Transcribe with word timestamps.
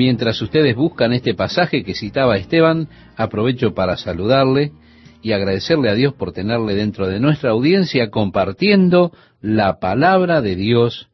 Mientras 0.00 0.40
ustedes 0.40 0.74
buscan 0.76 1.12
este 1.12 1.34
pasaje 1.34 1.84
que 1.84 1.94
citaba 1.94 2.38
Esteban, 2.38 2.88
aprovecho 3.18 3.74
para 3.74 3.98
saludarle 3.98 4.72
y 5.20 5.32
agradecerle 5.32 5.90
a 5.90 5.94
Dios 5.94 6.14
por 6.14 6.32
tenerle 6.32 6.74
dentro 6.74 7.06
de 7.06 7.20
nuestra 7.20 7.50
audiencia 7.50 8.08
compartiendo 8.08 9.12
la 9.42 9.78
palabra 9.78 10.40
de 10.40 10.56
Dios 10.56 11.10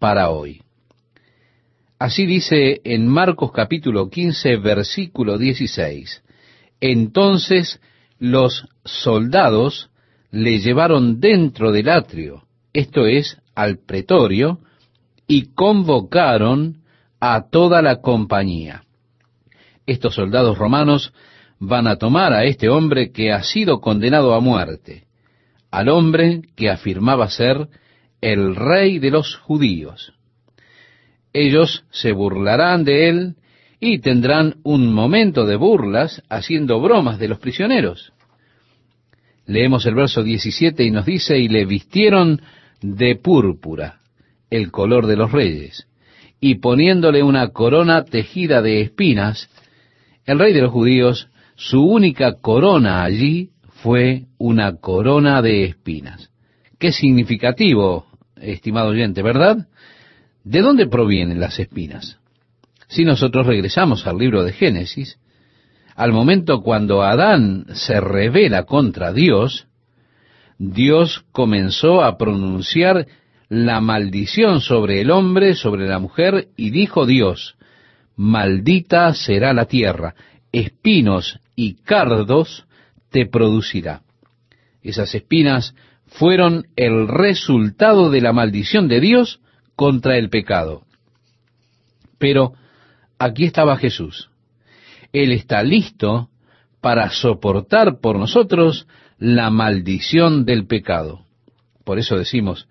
para 0.00 0.30
hoy. 0.30 0.62
Así 2.00 2.26
dice 2.26 2.80
en 2.82 3.06
Marcos 3.06 3.52
capítulo 3.52 4.10
15, 4.10 4.56
versículo 4.56 5.38
16. 5.38 6.24
Entonces 6.80 7.80
los 8.18 8.66
soldados 8.84 9.90
le 10.32 10.58
llevaron 10.58 11.20
dentro 11.20 11.70
del 11.70 11.88
atrio, 11.88 12.42
esto 12.72 13.06
es, 13.06 13.38
al 13.54 13.78
pretorio, 13.78 14.58
y 15.28 15.54
convocaron 15.54 16.82
a 17.26 17.48
toda 17.48 17.80
la 17.80 18.02
compañía. 18.02 18.84
Estos 19.86 20.14
soldados 20.14 20.58
romanos 20.58 21.14
van 21.58 21.86
a 21.86 21.96
tomar 21.96 22.34
a 22.34 22.44
este 22.44 22.68
hombre 22.68 23.12
que 23.12 23.32
ha 23.32 23.42
sido 23.42 23.80
condenado 23.80 24.34
a 24.34 24.40
muerte, 24.40 25.06
al 25.70 25.88
hombre 25.88 26.42
que 26.54 26.68
afirmaba 26.68 27.30
ser 27.30 27.68
el 28.20 28.54
rey 28.54 28.98
de 28.98 29.10
los 29.10 29.36
judíos. 29.36 30.12
Ellos 31.32 31.86
se 31.90 32.12
burlarán 32.12 32.84
de 32.84 33.08
él 33.08 33.36
y 33.80 34.00
tendrán 34.00 34.56
un 34.62 34.92
momento 34.92 35.46
de 35.46 35.56
burlas 35.56 36.22
haciendo 36.28 36.78
bromas 36.78 37.18
de 37.18 37.28
los 37.28 37.38
prisioneros. 37.38 38.12
Leemos 39.46 39.86
el 39.86 39.94
verso 39.94 40.22
17 40.22 40.84
y 40.84 40.90
nos 40.90 41.06
dice, 41.06 41.38
y 41.38 41.48
le 41.48 41.64
vistieron 41.64 42.42
de 42.82 43.16
púrpura, 43.16 44.00
el 44.50 44.70
color 44.70 45.06
de 45.06 45.16
los 45.16 45.32
reyes, 45.32 45.86
y 46.46 46.56
poniéndole 46.56 47.22
una 47.22 47.48
corona 47.52 48.04
tejida 48.04 48.60
de 48.60 48.82
espinas, 48.82 49.48
el 50.26 50.38
rey 50.38 50.52
de 50.52 50.60
los 50.60 50.72
judíos, 50.72 51.30
su 51.54 51.82
única 51.82 52.34
corona 52.34 53.02
allí 53.02 53.52
fue 53.82 54.26
una 54.36 54.76
corona 54.76 55.40
de 55.40 55.64
espinas. 55.64 56.30
Qué 56.78 56.92
significativo, 56.92 58.04
estimado 58.36 58.90
oyente, 58.90 59.22
¿verdad? 59.22 59.68
¿De 60.44 60.60
dónde 60.60 60.86
provienen 60.86 61.40
las 61.40 61.58
espinas? 61.58 62.18
Si 62.88 63.06
nosotros 63.06 63.46
regresamos 63.46 64.06
al 64.06 64.18
libro 64.18 64.44
de 64.44 64.52
Génesis, 64.52 65.18
al 65.96 66.12
momento 66.12 66.60
cuando 66.60 67.00
Adán 67.00 67.68
se 67.72 68.02
revela 68.02 68.64
contra 68.64 69.14
Dios, 69.14 69.66
Dios 70.58 71.24
comenzó 71.32 72.04
a 72.04 72.18
pronunciar 72.18 73.06
la 73.48 73.80
maldición 73.80 74.60
sobre 74.60 75.00
el 75.00 75.10
hombre, 75.10 75.54
sobre 75.54 75.86
la 75.86 75.98
mujer, 75.98 76.48
y 76.56 76.70
dijo 76.70 77.06
Dios, 77.06 77.56
maldita 78.16 79.12
será 79.14 79.52
la 79.52 79.66
tierra, 79.66 80.14
espinos 80.52 81.40
y 81.56 81.74
cardos 81.74 82.66
te 83.10 83.26
producirá. 83.26 84.02
Esas 84.82 85.14
espinas 85.14 85.74
fueron 86.06 86.66
el 86.76 87.08
resultado 87.08 88.10
de 88.10 88.20
la 88.20 88.32
maldición 88.32 88.88
de 88.88 89.00
Dios 89.00 89.40
contra 89.76 90.16
el 90.16 90.30
pecado. 90.30 90.82
Pero 92.18 92.52
aquí 93.18 93.44
estaba 93.44 93.76
Jesús. 93.76 94.30
Él 95.12 95.32
está 95.32 95.62
listo 95.62 96.28
para 96.80 97.10
soportar 97.10 98.00
por 98.00 98.18
nosotros 98.18 98.86
la 99.18 99.50
maldición 99.50 100.44
del 100.44 100.66
pecado. 100.66 101.24
Por 101.84 101.98
eso 101.98 102.16
decimos, 102.16 102.68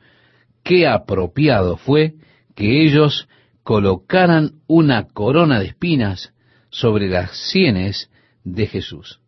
qué 0.63 0.87
apropiado 0.87 1.77
fue 1.77 2.13
que 2.55 2.83
ellos 2.83 3.27
colocaran 3.63 4.53
una 4.67 5.07
corona 5.07 5.59
de 5.59 5.67
espinas 5.67 6.33
sobre 6.69 7.07
las 7.07 7.31
sienes 7.37 8.09
de 8.43 8.67
Jesús. 8.67 9.19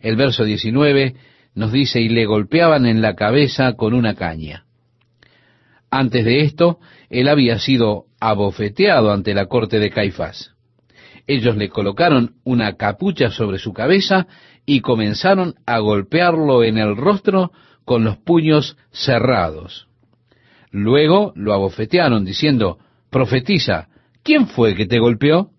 El 0.00 0.16
verso 0.16 0.44
19 0.44 1.14
nos 1.54 1.72
dice, 1.72 2.00
y 2.00 2.08
le 2.08 2.26
golpeaban 2.26 2.86
en 2.86 3.02
la 3.02 3.14
cabeza 3.14 3.74
con 3.74 3.94
una 3.94 4.14
caña. 4.14 4.64
Antes 5.90 6.24
de 6.24 6.40
esto, 6.40 6.78
él 7.10 7.28
había 7.28 7.58
sido 7.58 8.06
abofeteado 8.18 9.12
ante 9.12 9.34
la 9.34 9.46
corte 9.46 9.78
de 9.78 9.90
Caifás. 9.90 10.52
Ellos 11.26 11.56
le 11.56 11.68
colocaron 11.68 12.36
una 12.44 12.76
capucha 12.76 13.30
sobre 13.30 13.58
su 13.58 13.72
cabeza 13.72 14.26
y 14.64 14.80
comenzaron 14.80 15.54
a 15.66 15.78
golpearlo 15.78 16.64
en 16.64 16.78
el 16.78 16.96
rostro 16.96 17.52
con 17.84 18.04
los 18.04 18.16
puños 18.16 18.76
cerrados. 18.90 19.88
Luego 20.72 21.34
lo 21.36 21.52
abofetearon 21.52 22.24
diciendo, 22.24 22.78
profetiza, 23.10 23.88
¿quién 24.24 24.48
fue 24.48 24.74
que 24.74 24.86
te 24.86 24.98
golpeó? 24.98 25.50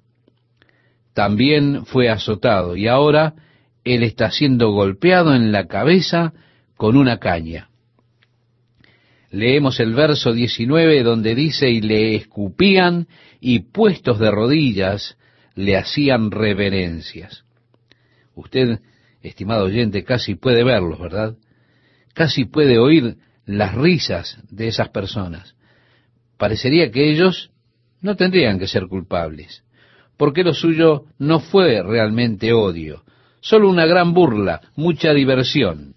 También 1.14 1.86
fue 1.86 2.10
azotado 2.10 2.76
y 2.76 2.88
ahora 2.88 3.36
él 3.84 4.04
está 4.04 4.32
siendo 4.32 4.72
golpeado 4.72 5.36
en 5.36 5.52
la 5.52 5.68
cabeza 5.68 6.34
con 6.76 6.98
una 6.98 7.20
caña. 7.20 7.70
Leemos 9.30 9.80
el 9.80 9.94
verso 9.94 10.34
19 10.34 11.04
donde 11.04 11.36
dice, 11.36 11.70
y 11.70 11.82
le 11.82 12.16
escupían 12.16 13.08
y 13.40 13.60
puestos 13.60 14.20
de 14.20 14.32
rodillas 14.32 15.18
le 15.56 15.78
hacían 15.78 16.32
reverencias. 16.32 17.44
Usted, 18.34 18.80
estimado 19.22 19.66
oyente, 19.66 20.04
casi 20.04 20.34
puede 20.34 20.64
verlos, 20.64 21.00
¿verdad? 21.00 21.36
Casi 22.16 22.46
puede 22.46 22.80
oír 22.80 23.18
las 23.46 23.76
risas 23.76 24.38
de 24.50 24.68
esas 24.68 24.90
personas. 24.90 25.56
Parecería 26.38 26.92
que 26.92 27.10
ellos 27.10 27.52
no 28.02 28.16
tendrían 28.16 28.60
que 28.60 28.68
ser 28.68 28.88
culpables, 28.88 29.64
porque 30.18 30.44
lo 30.44 30.54
suyo 30.54 31.06
no 31.18 31.40
fue 31.40 31.82
realmente 31.84 32.54
odio, 32.54 33.04
solo 33.40 33.70
una 33.70 33.86
gran 33.86 34.14
burla, 34.14 34.62
mucha 34.76 35.14
diversión. 35.14 35.96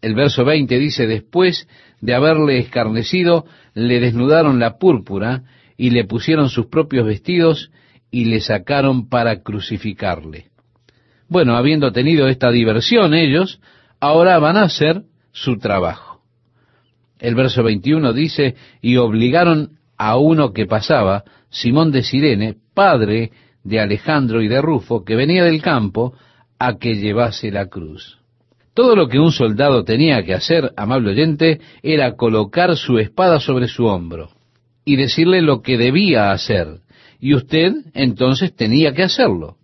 El 0.00 0.14
verso 0.14 0.44
20 0.44 0.78
dice, 0.78 1.06
después 1.06 1.66
de 2.00 2.14
haberle 2.14 2.58
escarnecido, 2.58 3.46
le 3.72 4.00
desnudaron 4.00 4.60
la 4.60 4.78
púrpura 4.78 5.44
y 5.76 5.90
le 5.90 6.04
pusieron 6.04 6.50
sus 6.50 6.66
propios 6.66 7.06
vestidos 7.06 7.70
y 8.10 8.26
le 8.26 8.40
sacaron 8.40 9.08
para 9.08 9.42
crucificarle. 9.42 10.50
Bueno, 11.28 11.56
habiendo 11.56 11.90
tenido 11.90 12.28
esta 12.28 12.50
diversión 12.50 13.14
ellos, 13.14 13.60
ahora 13.98 14.38
van 14.38 14.56
a 14.56 14.64
hacer 14.64 15.02
su 15.34 15.58
trabajo. 15.58 16.20
El 17.18 17.34
verso 17.34 17.62
21 17.62 18.12
dice, 18.12 18.54
y 18.80 18.96
obligaron 18.96 19.72
a 19.98 20.16
uno 20.16 20.52
que 20.52 20.66
pasaba, 20.66 21.24
Simón 21.50 21.90
de 21.90 22.02
Sirene, 22.02 22.56
padre 22.72 23.32
de 23.62 23.80
Alejandro 23.80 24.40
y 24.40 24.48
de 24.48 24.62
Rufo, 24.62 25.04
que 25.04 25.16
venía 25.16 25.44
del 25.44 25.60
campo, 25.60 26.14
a 26.58 26.78
que 26.78 26.94
llevase 26.94 27.50
la 27.50 27.66
cruz. 27.66 28.18
Todo 28.74 28.96
lo 28.96 29.08
que 29.08 29.18
un 29.18 29.32
soldado 29.32 29.84
tenía 29.84 30.24
que 30.24 30.34
hacer, 30.34 30.72
amable 30.76 31.10
oyente, 31.10 31.60
era 31.82 32.16
colocar 32.16 32.76
su 32.76 32.98
espada 32.98 33.38
sobre 33.40 33.68
su 33.68 33.86
hombro 33.86 34.30
y 34.84 34.96
decirle 34.96 35.42
lo 35.42 35.62
que 35.62 35.76
debía 35.76 36.32
hacer. 36.32 36.80
Y 37.20 37.34
usted 37.34 37.72
entonces 37.94 38.54
tenía 38.54 38.92
que 38.92 39.02
hacerlo. 39.02 39.56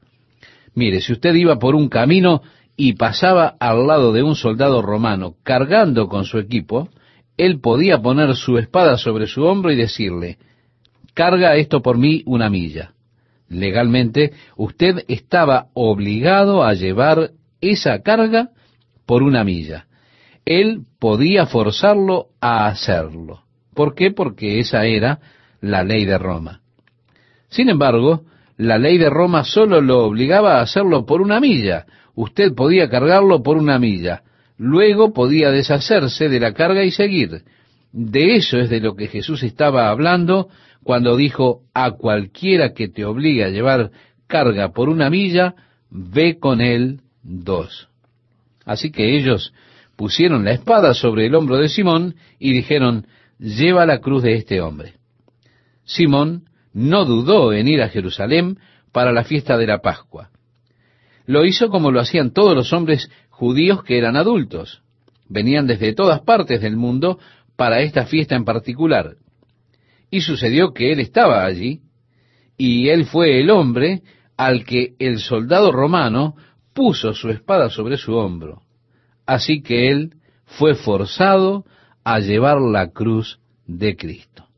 Mire, 0.75 1.00
si 1.00 1.12
usted 1.12 1.34
iba 1.34 1.59
por 1.59 1.75
un 1.75 1.88
camino 1.88 2.42
y 2.82 2.94
pasaba 2.94 3.56
al 3.60 3.86
lado 3.86 4.10
de 4.10 4.22
un 4.22 4.34
soldado 4.34 4.80
romano 4.80 5.34
cargando 5.42 6.08
con 6.08 6.24
su 6.24 6.38
equipo, 6.38 6.88
él 7.36 7.60
podía 7.60 8.00
poner 8.00 8.34
su 8.36 8.56
espada 8.56 8.96
sobre 8.96 9.26
su 9.26 9.44
hombro 9.44 9.70
y 9.70 9.76
decirle, 9.76 10.38
carga 11.12 11.56
esto 11.56 11.82
por 11.82 11.98
mí 11.98 12.22
una 12.24 12.48
milla. 12.48 12.94
Legalmente, 13.50 14.32
usted 14.56 15.04
estaba 15.08 15.66
obligado 15.74 16.64
a 16.64 16.72
llevar 16.72 17.32
esa 17.60 18.00
carga 18.00 18.48
por 19.04 19.22
una 19.22 19.44
milla. 19.44 19.84
Él 20.47 20.80
podía 20.98 21.44
forzarlo 21.44 22.28
a 22.41 22.66
hacerlo. 22.66 23.42
¿Por 23.74 23.94
qué? 23.94 24.10
Porque 24.10 24.58
esa 24.58 24.86
era 24.86 25.20
la 25.60 25.84
ley 25.84 26.06
de 26.06 26.16
Roma. 26.16 26.62
Sin 27.50 27.68
embargo, 27.68 28.22
la 28.56 28.78
ley 28.78 28.97
de 28.97 29.10
Roma 29.10 29.44
solo 29.44 29.82
lo 29.82 30.06
obligaba 30.06 30.56
a 30.56 30.62
hacerlo 30.62 31.04
por 31.04 31.21
una 31.21 31.41
milla. 31.41 31.84
Usted 32.20 32.54
podía 32.54 32.90
cargarlo 32.90 33.42
por 33.42 33.56
una 33.56 33.78
milla. 33.78 34.24
Luego 34.58 35.14
podía 35.14 35.50
deshacerse 35.50 36.28
de 36.28 36.38
la 36.38 36.52
carga 36.52 36.84
y 36.84 36.90
seguir. 36.90 37.44
De 37.92 38.36
eso 38.36 38.58
es 38.58 38.68
de 38.68 38.78
lo 38.78 38.94
que 38.94 39.06
Jesús 39.06 39.42
estaba 39.42 39.88
hablando 39.88 40.50
cuando 40.82 41.16
dijo, 41.16 41.62
a 41.72 41.92
cualquiera 41.92 42.74
que 42.74 42.88
te 42.88 43.06
obligue 43.06 43.42
a 43.42 43.48
llevar 43.48 43.90
carga 44.26 44.68
por 44.72 44.90
una 44.90 45.08
milla, 45.08 45.54
ve 45.88 46.38
con 46.38 46.60
él 46.60 47.00
dos. 47.22 47.88
Así 48.66 48.90
que 48.90 49.16
ellos 49.16 49.54
pusieron 49.96 50.44
la 50.44 50.52
espada 50.52 50.92
sobre 50.92 51.24
el 51.24 51.34
hombro 51.34 51.56
de 51.56 51.70
Simón 51.70 52.16
y 52.38 52.52
dijeron, 52.52 53.06
lleva 53.38 53.86
la 53.86 54.00
cruz 54.00 54.24
de 54.24 54.34
este 54.34 54.60
hombre. 54.60 54.92
Simón 55.84 56.50
no 56.74 57.06
dudó 57.06 57.54
en 57.54 57.66
ir 57.66 57.80
a 57.80 57.88
Jerusalén 57.88 58.58
para 58.92 59.10
la 59.10 59.24
fiesta 59.24 59.56
de 59.56 59.66
la 59.66 59.78
Pascua. 59.78 60.29
Lo 61.30 61.44
hizo 61.44 61.71
como 61.71 61.92
lo 61.92 62.00
hacían 62.00 62.32
todos 62.32 62.56
los 62.56 62.72
hombres 62.72 63.09
judíos 63.28 63.84
que 63.84 63.97
eran 63.97 64.16
adultos. 64.16 64.82
Venían 65.28 65.68
desde 65.68 65.92
todas 65.92 66.22
partes 66.22 66.60
del 66.60 66.77
mundo 66.77 67.21
para 67.54 67.82
esta 67.82 68.04
fiesta 68.04 68.34
en 68.34 68.44
particular. 68.44 69.15
Y 70.10 70.22
sucedió 70.22 70.74
que 70.74 70.91
él 70.91 70.98
estaba 70.98 71.44
allí, 71.44 71.82
y 72.59 72.88
él 72.88 73.04
fue 73.04 73.38
el 73.38 73.50
hombre 73.50 74.03
al 74.36 74.65
que 74.65 74.94
el 74.98 75.21
soldado 75.21 75.71
romano 75.71 76.34
puso 76.72 77.15
su 77.15 77.30
espada 77.30 77.71
sobre 77.71 77.97
su 77.97 78.16
hombro. 78.16 78.62
Así 79.24 79.62
que 79.62 79.88
él 79.88 80.15
fue 80.47 80.74
forzado 80.74 81.65
a 82.03 82.18
llevar 82.18 82.60
la 82.60 82.91
cruz 82.91 83.38
de 83.68 83.94
Cristo. 83.94 84.48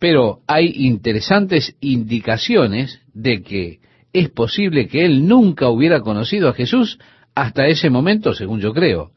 Pero 0.00 0.40
hay 0.48 0.84
interesantes 0.84 1.76
indicaciones 1.80 3.00
de 3.14 3.42
que 3.44 3.86
es 4.18 4.30
posible 4.30 4.88
que 4.88 5.04
él 5.04 5.26
nunca 5.26 5.68
hubiera 5.68 6.00
conocido 6.00 6.48
a 6.48 6.54
Jesús 6.54 6.98
hasta 7.34 7.66
ese 7.66 7.90
momento, 7.90 8.32
según 8.32 8.60
yo 8.60 8.72
creo. 8.72 9.10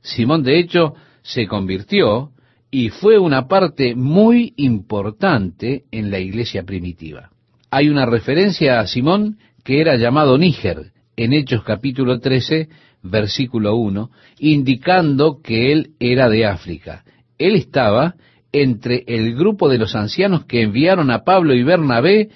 Simón, 0.00 0.44
de 0.44 0.60
hecho, 0.60 0.94
se 1.22 1.48
convirtió 1.48 2.30
y 2.70 2.90
fue 2.90 3.18
una 3.18 3.48
parte 3.48 3.96
muy 3.96 4.54
importante 4.56 5.82
en 5.90 6.12
la 6.12 6.20
iglesia 6.20 6.62
primitiva. 6.62 7.30
Hay 7.70 7.88
una 7.88 8.06
referencia 8.06 8.78
a 8.78 8.86
Simón 8.86 9.38
que 9.64 9.80
era 9.80 9.96
llamado 9.96 10.38
Níger 10.38 10.92
en 11.16 11.32
Hechos 11.32 11.64
capítulo 11.64 12.20
13, 12.20 12.68
versículo 13.02 13.74
1, 13.74 14.10
indicando 14.38 15.40
que 15.42 15.72
él 15.72 15.90
era 15.98 16.28
de 16.28 16.46
África. 16.46 17.04
Él 17.36 17.56
estaba 17.56 18.14
entre 18.52 19.02
el 19.08 19.34
grupo 19.34 19.68
de 19.68 19.78
los 19.78 19.96
ancianos 19.96 20.44
que 20.44 20.62
enviaron 20.62 21.10
a 21.10 21.24
Pablo 21.24 21.52
y 21.52 21.64
Bernabé 21.64 22.28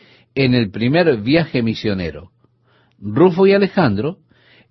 en 0.44 0.54
el 0.54 0.70
primer 0.70 1.18
viaje 1.18 1.62
misionero. 1.62 2.30
Rufo 2.98 3.46
y 3.46 3.52
Alejandro 3.52 4.18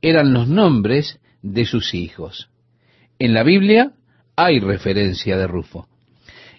eran 0.01 0.33
los 0.33 0.47
nombres 0.47 1.19
de 1.43 1.65
sus 1.65 1.93
hijos. 1.93 2.49
En 3.19 3.35
la 3.35 3.43
Biblia 3.43 3.91
hay 4.35 4.59
referencia 4.59 5.37
de 5.37 5.45
Rufo. 5.45 5.87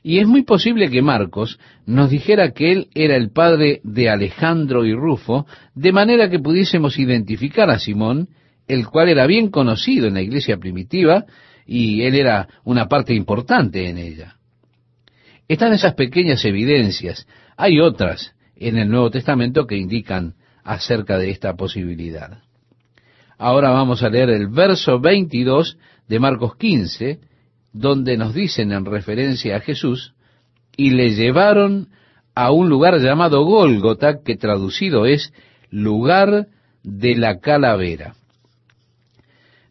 Y 0.02 0.18
es 0.20 0.28
muy 0.28 0.42
posible 0.42 0.90
que 0.90 1.02
Marcos 1.02 1.58
nos 1.86 2.10
dijera 2.10 2.52
que 2.52 2.70
él 2.70 2.88
era 2.94 3.16
el 3.16 3.32
padre 3.32 3.80
de 3.82 4.08
Alejandro 4.08 4.86
y 4.86 4.94
Rufo, 4.94 5.44
de 5.74 5.92
manera 5.92 6.30
que 6.30 6.38
pudiésemos 6.38 6.98
identificar 6.98 7.68
a 7.68 7.80
Simón, 7.80 8.28
el 8.68 8.86
cual 8.86 9.08
era 9.08 9.26
bien 9.26 9.50
conocido 9.50 10.06
en 10.06 10.14
la 10.14 10.22
iglesia 10.22 10.56
primitiva, 10.56 11.24
y 11.66 12.02
él 12.02 12.14
era 12.14 12.48
una 12.64 12.86
parte 12.86 13.12
importante 13.12 13.88
en 13.88 13.98
ella. 13.98 14.36
Están 15.48 15.72
esas 15.72 15.94
pequeñas 15.94 16.44
evidencias. 16.44 17.26
Hay 17.56 17.80
otras 17.80 18.34
en 18.60 18.76
el 18.76 18.88
Nuevo 18.88 19.10
Testamento 19.10 19.66
que 19.66 19.76
indican 19.76 20.34
acerca 20.62 21.18
de 21.18 21.30
esta 21.30 21.54
posibilidad. 21.56 22.42
Ahora 23.38 23.70
vamos 23.70 24.02
a 24.02 24.10
leer 24.10 24.28
el 24.28 24.48
verso 24.48 25.00
22 25.00 25.78
de 26.06 26.20
Marcos 26.20 26.56
15, 26.56 27.18
donde 27.72 28.18
nos 28.18 28.34
dicen 28.34 28.70
en 28.70 28.84
referencia 28.84 29.56
a 29.56 29.60
Jesús, 29.60 30.14
y 30.76 30.90
le 30.90 31.14
llevaron 31.14 31.88
a 32.34 32.52
un 32.52 32.68
lugar 32.68 33.00
llamado 33.00 33.44
Gólgota, 33.44 34.22
que 34.22 34.36
traducido 34.36 35.06
es 35.06 35.32
lugar 35.70 36.48
de 36.82 37.16
la 37.16 37.40
calavera. 37.40 38.14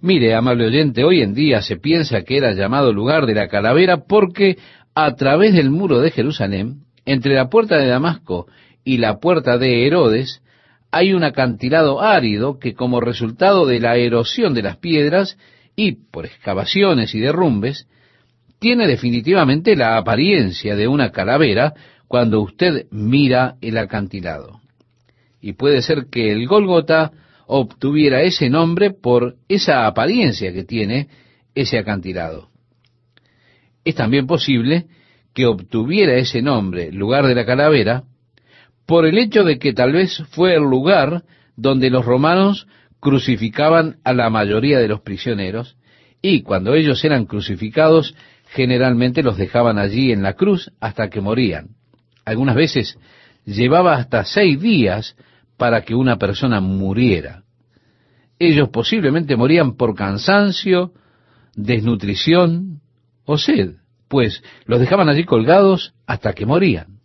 Mire, 0.02 0.34
amable 0.34 0.66
oyente, 0.66 1.04
hoy 1.04 1.22
en 1.22 1.34
día 1.34 1.62
se 1.62 1.78
piensa 1.78 2.24
que 2.24 2.38
era 2.38 2.54
llamado 2.54 2.92
lugar 2.92 3.26
de 3.28 3.36
la 3.36 3.50
calavera 3.50 4.06
porque 4.08 4.58
a 4.96 5.14
través 5.16 5.54
del 5.54 5.70
muro 5.70 6.00
de 6.00 6.10
Jerusalén, 6.10 6.86
entre 7.06 7.36
la 7.36 7.50
puerta 7.50 7.78
de 7.78 7.88
Damasco 7.88 8.48
y 8.84 8.98
la 8.98 9.20
puerta 9.20 9.58
de 9.58 9.86
Herodes, 9.86 10.42
hay 10.92 11.14
un 11.14 11.24
acantilado 11.24 12.02
árido 12.02 12.60
que 12.60 12.74
como 12.74 13.00
resultado 13.00 13.66
de 13.66 13.80
la 13.80 13.98
erosión 13.98 14.54
de 14.54 14.64
las 14.64 14.78
piedras 14.78 15.38
y 15.76 15.94
por 15.94 16.26
excavaciones 16.26 17.14
y 17.14 17.20
derrumbes, 17.20 17.88
tiene 18.60 18.88
definitivamente 18.88 19.76
la 19.76 19.98
apariencia 19.98 20.76
de 20.76 20.88
una 20.88 21.12
calavera 21.12 21.74
cuando 22.08 22.42
usted 22.42 22.88
mira 22.92 23.56
el 23.62 23.78
acantilado. 23.78 24.60
Y 25.42 25.54
puede 25.54 25.82
ser 25.82 26.08
que 26.12 26.32
el 26.32 26.48
Golgota 26.48 27.12
obtuviera 27.48 28.22
ese 28.22 28.50
nombre 28.50 28.92
por 28.92 29.36
esa 29.48 29.88
apariencia 29.88 30.52
que 30.52 30.64
tiene 30.64 31.08
ese 31.56 31.78
acantilado. 31.78 32.50
Es 33.86 33.96
también 33.96 34.28
posible 34.28 34.88
que 35.34 35.46
obtuviera 35.46 36.16
ese 36.16 36.42
nombre, 36.42 36.92
lugar 36.92 37.26
de 37.26 37.36
la 37.36 37.46
calavera, 37.46 38.04
por 38.90 39.06
el 39.06 39.20
hecho 39.20 39.44
de 39.44 39.60
que 39.60 39.72
tal 39.72 39.92
vez 39.92 40.24
fue 40.32 40.56
el 40.56 40.64
lugar 40.64 41.22
donde 41.56 41.92
los 41.92 42.04
romanos 42.04 42.66
crucificaban 43.00 43.98
a 44.04 44.14
la 44.14 44.32
mayoría 44.32 44.80
de 44.80 44.88
los 44.88 45.02
prisioneros, 45.02 45.78
y 46.24 46.42
cuando 46.42 46.74
ellos 46.74 47.06
eran 47.06 47.28
crucificados, 47.28 48.16
generalmente 48.48 49.22
los 49.22 49.38
dejaban 49.38 49.78
allí 49.78 50.12
en 50.12 50.24
la 50.24 50.34
cruz 50.34 50.72
hasta 50.80 51.08
que 51.12 51.22
morían. 51.22 51.76
Algunas 52.26 52.56
veces 52.56 52.98
llevaba 53.46 53.94
hasta 53.94 54.26
seis 54.26 54.60
días 54.60 55.16
para 55.56 55.84
que 55.84 55.94
una 55.94 56.18
persona 56.18 56.60
muriera. 56.60 57.44
Ellos 58.40 58.70
posiblemente 58.70 59.36
morían 59.36 59.78
por 59.78 59.94
cansancio, 59.94 60.94
desnutrición 61.54 62.82
o 63.24 63.38
sed, 63.38 63.76
pues 64.08 64.42
los 64.66 64.80
dejaban 64.80 65.10
allí 65.10 65.26
colgados 65.26 65.94
hasta 66.08 66.34
que 66.34 66.48
morían. 66.48 66.99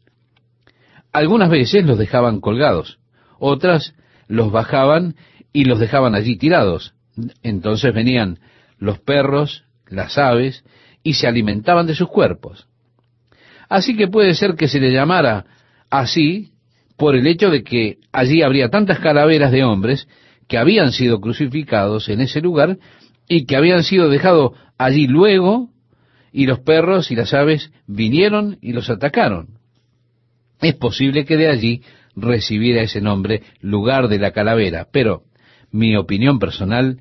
Algunas 1.15 1.49
veces 1.49 1.85
los 1.87 1.97
dejaban 1.97 2.41
colgados, 2.41 2.99
otras 3.39 3.95
los 4.27 4.51
bajaban 4.51 5.15
y 5.53 5.65
los 5.65 5.79
dejaban 5.79 6.17
allí 6.17 6.37
tirados. 6.37 6.95
Entonces 7.45 7.95
venían 7.95 8.41
los 8.79 8.99
perros, 8.99 9.63
las 9.87 10.19
aves, 10.19 10.65
y 11.05 11.15
se 11.15 11.29
alimentaban 11.29 11.87
de 11.87 11.95
sus 11.95 12.09
cuerpos. 12.09 12.67
Así 13.69 13.97
que 13.97 14.09
puede 14.09 14.35
ser 14.35 14.57
que 14.57 14.67
se 14.67 14.81
le 14.81 14.91
llamara 14.91 15.45
así 15.89 16.51
por 16.97 17.15
el 17.15 17.29
hecho 17.29 17.49
de 17.49 17.63
que 17.63 17.99
allí 18.11 18.43
habría 18.43 18.69
tantas 18.69 18.99
calaveras 18.99 19.53
de 19.53 19.63
hombres 19.63 20.09
que 20.49 20.59
habían 20.59 20.91
sido 20.91 21.21
crucificados 21.21 22.09
en 22.09 22.23
ese 22.23 22.41
lugar 22.41 22.79
y 23.29 23.47
que 23.47 23.55
habían 23.55 23.85
sido 23.85 24.09
dejados 24.09 24.59
allí 24.79 25.07
luego 25.07 25.71
y 26.33 26.47
los 26.47 26.59
perros 26.59 27.13
y 27.13 27.15
las 27.15 27.33
aves 27.35 27.71
vinieron 27.87 28.59
y 28.61 28.73
los 28.73 28.91
atacaron. 28.91 29.54
Es 30.61 30.75
posible 30.75 31.25
que 31.25 31.37
de 31.37 31.49
allí 31.49 31.83
recibiera 32.17 32.83
ese 32.83 33.01
nombre 33.01 33.43
lugar 33.61 34.09
de 34.09 34.19
la 34.19 34.33
calavera, 34.33 34.87
pero 34.91 35.23
mi 35.71 35.97
opinión 35.97 36.39
personal 36.39 37.01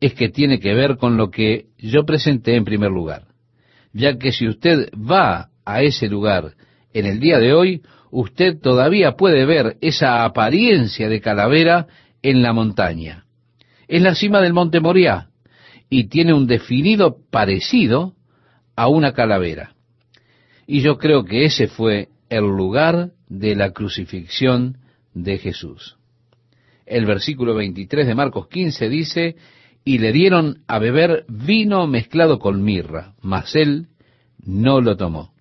es 0.00 0.14
que 0.14 0.28
tiene 0.28 0.58
que 0.58 0.74
ver 0.74 0.96
con 0.96 1.16
lo 1.16 1.30
que 1.30 1.66
yo 1.78 2.04
presenté 2.04 2.56
en 2.56 2.64
primer 2.64 2.90
lugar, 2.90 3.26
ya 3.92 4.18
que 4.18 4.32
si 4.32 4.48
usted 4.48 4.90
va 4.94 5.50
a 5.64 5.82
ese 5.82 6.08
lugar 6.08 6.54
en 6.92 7.06
el 7.06 7.20
día 7.20 7.38
de 7.38 7.52
hoy, 7.52 7.82
usted 8.10 8.58
todavía 8.60 9.12
puede 9.12 9.44
ver 9.44 9.76
esa 9.80 10.24
apariencia 10.24 11.08
de 11.08 11.20
calavera 11.20 11.86
en 12.22 12.42
la 12.42 12.52
montaña. 12.52 13.24
Es 13.88 14.02
la 14.02 14.14
cima 14.14 14.40
del 14.40 14.52
monte 14.52 14.80
Moriah 14.80 15.28
y 15.90 16.08
tiene 16.08 16.32
un 16.32 16.46
definido 16.46 17.18
parecido 17.30 18.14
a 18.76 18.88
una 18.88 19.12
calavera. 19.12 19.74
Y 20.66 20.80
yo 20.80 20.96
creo 20.96 21.24
que 21.24 21.44
ese 21.44 21.66
fue 21.68 22.08
el 22.38 22.44
lugar 22.44 23.10
de 23.28 23.54
la 23.54 23.70
crucifixión 23.72 24.78
de 25.12 25.38
Jesús. 25.38 25.96
El 26.86 27.06
versículo 27.06 27.54
23 27.54 28.06
de 28.06 28.14
Marcos 28.14 28.48
15 28.48 28.88
dice, 28.88 29.36
y 29.84 29.98
le 29.98 30.12
dieron 30.12 30.62
a 30.66 30.78
beber 30.78 31.24
vino 31.28 31.86
mezclado 31.86 32.38
con 32.38 32.62
mirra, 32.62 33.14
mas 33.20 33.54
él 33.54 33.86
no 34.44 34.80
lo 34.80 34.96
tomó. 34.96 35.32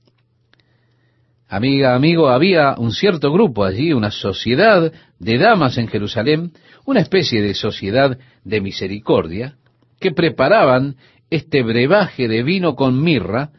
Amiga, 1.48 1.96
amigo, 1.96 2.30
había 2.30 2.76
un 2.78 2.92
cierto 2.92 3.32
grupo 3.32 3.64
allí, 3.64 3.94
una 3.94 4.12
sociedad 4.12 4.92
de 5.20 5.38
damas 5.38 5.78
en 5.78 5.88
Jerusalén, 5.88 6.52
una 6.86 7.00
especie 7.00 7.42
de 7.42 7.54
sociedad 7.54 8.18
de 8.44 8.62
misericordia, 8.62 9.56
que 10.00 10.12
preparaban 10.12 10.96
este 11.30 11.64
brebaje 11.64 12.28
de 12.28 12.44
vino 12.44 12.76
con 12.76 13.02
mirra, 13.02 13.52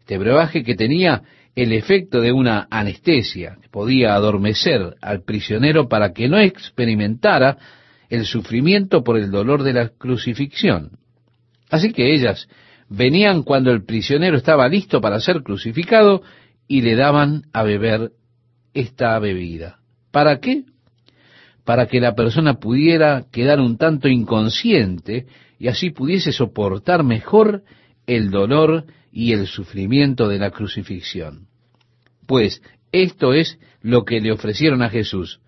este 0.00 0.18
brebaje 0.18 0.62
que 0.62 0.74
tenía 0.74 1.22
el 1.54 1.72
efecto 1.72 2.20
de 2.20 2.32
una 2.32 2.66
anestesia, 2.70 3.58
que 3.62 3.68
podía 3.68 4.14
adormecer 4.14 4.96
al 5.00 5.22
prisionero 5.22 5.88
para 5.88 6.12
que 6.12 6.28
no 6.28 6.38
experimentara 6.38 7.58
el 8.08 8.24
sufrimiento 8.24 9.04
por 9.04 9.16
el 9.16 9.30
dolor 9.30 9.62
de 9.62 9.72
la 9.72 9.88
crucifixión. 9.88 10.98
Así 11.70 11.92
que 11.92 12.12
ellas 12.14 12.48
venían 12.88 13.42
cuando 13.42 13.70
el 13.70 13.84
prisionero 13.84 14.36
estaba 14.36 14.68
listo 14.68 15.00
para 15.00 15.20
ser 15.20 15.42
crucificado 15.42 16.22
y 16.68 16.82
le 16.82 16.96
daban 16.96 17.42
a 17.52 17.62
beber 17.62 18.12
esta 18.72 19.18
bebida. 19.18 19.78
¿Para 20.10 20.40
qué? 20.40 20.64
Para 21.64 21.86
que 21.86 22.00
la 22.00 22.14
persona 22.14 22.54
pudiera 22.54 23.24
quedar 23.32 23.60
un 23.60 23.78
tanto 23.78 24.08
inconsciente 24.08 25.26
y 25.58 25.68
así 25.68 25.90
pudiese 25.90 26.32
soportar 26.32 27.04
mejor 27.04 27.62
el 28.06 28.30
dolor 28.30 28.84
y 29.16 29.32
el 29.32 29.46
sufrimiento 29.46 30.26
de 30.26 30.40
la 30.40 30.50
crucifixión. 30.50 31.46
Pues 32.26 32.60
esto 32.90 33.32
es 33.32 33.60
lo 33.80 34.04
que 34.04 34.20
le 34.20 34.32
ofrecieron 34.32 34.82
a 34.82 34.90
Jesús, 34.90 35.40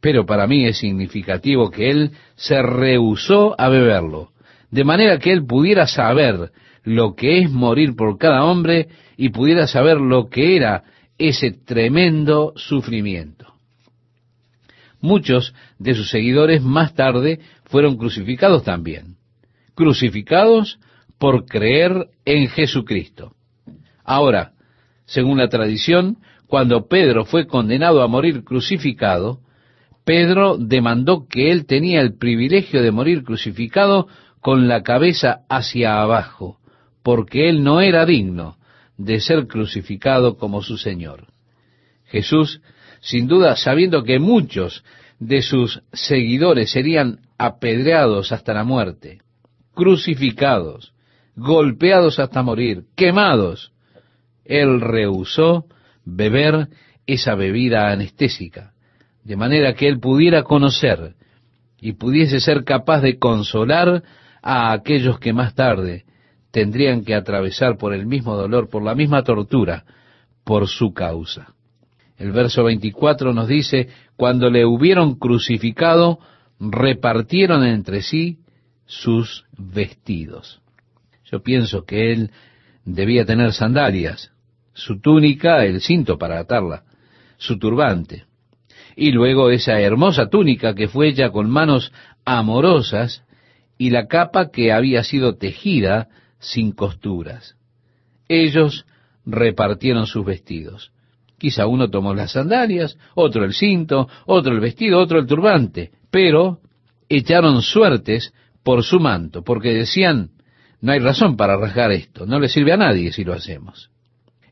pero 0.00 0.26
para 0.26 0.48
mí 0.48 0.66
es 0.66 0.78
significativo 0.78 1.70
que 1.70 1.90
él 1.90 2.10
se 2.34 2.60
rehusó 2.60 3.54
a 3.56 3.68
beberlo, 3.68 4.32
de 4.72 4.82
manera 4.82 5.20
que 5.20 5.30
él 5.30 5.46
pudiera 5.46 5.86
saber 5.86 6.50
lo 6.82 7.14
que 7.14 7.38
es 7.38 7.50
morir 7.50 7.94
por 7.94 8.18
cada 8.18 8.44
hombre 8.44 8.88
y 9.16 9.28
pudiera 9.28 9.68
saber 9.68 10.00
lo 10.00 10.28
que 10.28 10.56
era 10.56 10.82
ese 11.16 11.52
tremendo 11.52 12.52
sufrimiento. 12.56 13.54
Muchos 15.00 15.54
de 15.78 15.94
sus 15.94 16.10
seguidores 16.10 16.62
más 16.62 16.94
tarde 16.94 17.38
fueron 17.66 17.96
crucificados 17.96 18.64
también, 18.64 19.18
crucificados 19.76 20.80
por 21.24 21.46
creer 21.46 22.08
en 22.26 22.48
Jesucristo. 22.48 23.32
Ahora, 24.04 24.52
según 25.06 25.38
la 25.38 25.48
tradición, 25.48 26.18
cuando 26.46 26.86
Pedro 26.86 27.24
fue 27.24 27.46
condenado 27.46 28.02
a 28.02 28.08
morir 28.08 28.44
crucificado, 28.44 29.40
Pedro 30.04 30.58
demandó 30.58 31.26
que 31.26 31.50
él 31.50 31.64
tenía 31.64 32.02
el 32.02 32.18
privilegio 32.18 32.82
de 32.82 32.90
morir 32.90 33.24
crucificado 33.24 34.06
con 34.42 34.68
la 34.68 34.82
cabeza 34.82 35.46
hacia 35.48 36.02
abajo, 36.02 36.58
porque 37.02 37.48
él 37.48 37.64
no 37.64 37.80
era 37.80 38.04
digno 38.04 38.58
de 38.98 39.18
ser 39.20 39.46
crucificado 39.46 40.36
como 40.36 40.60
su 40.60 40.76
Señor. 40.76 41.28
Jesús, 42.04 42.60
sin 43.00 43.28
duda, 43.28 43.56
sabiendo 43.56 44.04
que 44.04 44.18
muchos 44.18 44.84
de 45.18 45.40
sus 45.40 45.80
seguidores 45.90 46.70
serían 46.70 47.20
apedreados 47.38 48.30
hasta 48.30 48.52
la 48.52 48.64
muerte, 48.64 49.22
crucificados, 49.72 50.93
golpeados 51.36 52.18
hasta 52.18 52.42
morir, 52.42 52.84
quemados, 52.96 53.72
él 54.44 54.80
rehusó 54.80 55.66
beber 56.04 56.68
esa 57.06 57.34
bebida 57.34 57.90
anestésica, 57.90 58.72
de 59.24 59.36
manera 59.36 59.74
que 59.74 59.88
él 59.88 60.00
pudiera 60.00 60.42
conocer 60.42 61.14
y 61.80 61.92
pudiese 61.92 62.40
ser 62.40 62.64
capaz 62.64 63.00
de 63.00 63.18
consolar 63.18 64.02
a 64.42 64.72
aquellos 64.72 65.18
que 65.18 65.32
más 65.32 65.54
tarde 65.54 66.04
tendrían 66.50 67.04
que 67.04 67.14
atravesar 67.14 67.76
por 67.76 67.94
el 67.94 68.06
mismo 68.06 68.36
dolor, 68.36 68.68
por 68.68 68.82
la 68.82 68.94
misma 68.94 69.22
tortura, 69.22 69.84
por 70.44 70.68
su 70.68 70.92
causa. 70.92 71.54
El 72.16 72.32
verso 72.32 72.62
24 72.64 73.32
nos 73.32 73.48
dice, 73.48 73.88
cuando 74.16 74.50
le 74.50 74.64
hubieron 74.64 75.16
crucificado, 75.16 76.20
repartieron 76.60 77.64
entre 77.64 78.02
sí 78.02 78.38
sus 78.86 79.44
vestidos. 79.58 80.60
Yo 81.34 81.42
pienso 81.42 81.84
que 81.84 82.12
él 82.12 82.30
debía 82.84 83.24
tener 83.24 83.52
sandalias, 83.52 84.30
su 84.72 85.00
túnica, 85.00 85.64
el 85.64 85.80
cinto 85.80 86.16
para 86.16 86.38
atarla, 86.38 86.84
su 87.38 87.58
turbante, 87.58 88.26
y 88.94 89.10
luego 89.10 89.50
esa 89.50 89.80
hermosa 89.80 90.28
túnica 90.28 90.76
que 90.76 90.86
fue 90.86 91.08
hecha 91.08 91.30
con 91.30 91.50
manos 91.50 91.90
amorosas 92.24 93.24
y 93.78 93.90
la 93.90 94.06
capa 94.06 94.52
que 94.52 94.72
había 94.72 95.02
sido 95.02 95.34
tejida 95.36 96.06
sin 96.38 96.70
costuras. 96.70 97.56
Ellos 98.28 98.86
repartieron 99.26 100.06
sus 100.06 100.24
vestidos. 100.24 100.92
Quizá 101.36 101.66
uno 101.66 101.90
tomó 101.90 102.14
las 102.14 102.30
sandalias, 102.30 102.96
otro 103.16 103.44
el 103.44 103.54
cinto, 103.54 104.08
otro 104.26 104.54
el 104.54 104.60
vestido, 104.60 105.00
otro 105.00 105.18
el 105.18 105.26
turbante, 105.26 105.90
pero 106.12 106.60
echaron 107.08 107.60
suertes 107.60 108.32
por 108.62 108.84
su 108.84 109.00
manto, 109.00 109.42
porque 109.42 109.74
decían, 109.74 110.30
no 110.84 110.92
hay 110.92 110.98
razón 110.98 111.38
para 111.38 111.56
rasgar 111.56 111.92
esto, 111.92 112.26
no 112.26 112.38
le 112.38 112.46
sirve 112.46 112.70
a 112.70 112.76
nadie 112.76 113.10
si 113.10 113.24
lo 113.24 113.32
hacemos. 113.32 113.90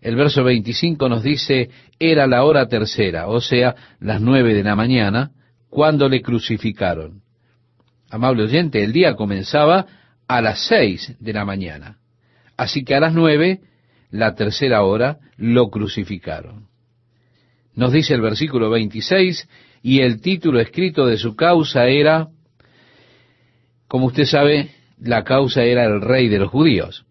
El 0.01 0.17
verso 0.17 0.43
25 0.43 1.07
nos 1.11 1.23
dice, 1.23 1.69
era 1.99 2.27
la 2.27 2.45
hora 2.45 2.69
tercera, 2.69 3.27
o 3.27 3.39
sea, 3.43 3.77
las 4.01 4.19
nueve 4.23 4.55
de 4.55 4.63
la 4.63 4.75
mañana, 4.75 5.33
cuando 5.69 6.09
le 6.09 6.23
crucificaron. 6.23 7.21
Amable 8.09 8.45
oyente, 8.45 8.83
el 8.83 8.95
día 8.95 9.15
comenzaba 9.15 9.85
a 10.27 10.41
las 10.41 10.67
seis 10.67 11.15
de 11.21 11.35
la 11.35 11.45
mañana. 11.45 11.99
Así 12.57 12.83
que 12.83 12.95
a 12.95 13.01
las 13.01 13.13
nueve, 13.13 13.61
la 14.11 14.35
tercera 14.35 14.85
hora, 14.85 15.19
lo 15.37 15.69
crucificaron. 15.69 16.69
Nos 17.75 17.93
dice 17.93 18.15
el 18.15 18.23
versículo 18.23 18.71
26, 18.71 19.47
y 19.83 20.01
el 20.01 20.23
título 20.23 20.61
escrito 20.61 21.05
de 21.05 21.19
su 21.19 21.37
causa 21.37 21.89
era, 21.89 22.29
como 23.87 24.07
usted 24.07 24.25
sabe, 24.25 24.71
la 25.03 25.25
causa 25.25 25.63
era 25.65 25.85
el 25.85 26.01
rey 26.01 26.29
de 26.29 26.39
los 26.39 26.51
judíos. 26.51 27.05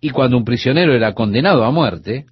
Y 0.00 0.10
cuando 0.10 0.36
un 0.36 0.44
prisionero 0.44 0.94
era 0.94 1.12
condenado 1.12 1.64
a 1.64 1.70
muerte, 1.70 2.26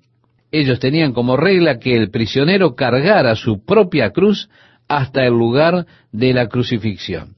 ellos 0.50 0.80
tenían 0.80 1.12
como 1.12 1.36
regla 1.36 1.78
que 1.78 1.96
el 1.96 2.10
prisionero 2.10 2.74
cargara 2.74 3.34
su 3.34 3.64
propia 3.64 4.10
cruz 4.10 4.48
hasta 4.88 5.24
el 5.24 5.34
lugar 5.34 5.86
de 6.12 6.32
la 6.32 6.48
crucifixión. 6.48 7.36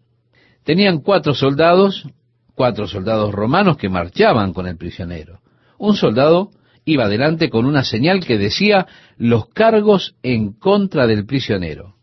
Tenían 0.65 1.01
cuatro 1.01 1.35
soldados, 1.35 2.07
cuatro 2.55 2.87
soldados 2.87 3.33
romanos 3.33 3.77
que 3.77 3.89
marchaban 3.89 4.53
con 4.53 4.67
el 4.69 4.77
prisionero. 4.77 5.41
Un 5.79 5.97
soldado 5.97 6.51
iba 6.85 7.05
adelante 7.05 7.51
con 7.51 7.67
una 7.67 7.83
señal 7.83 8.25
que 8.25 8.39
decía 8.39 8.87
los 9.17 9.49
cargos 9.49 10.15
en 10.23 10.53
contra 10.53 11.07
del 11.07 11.27
prisionero. 11.27 11.95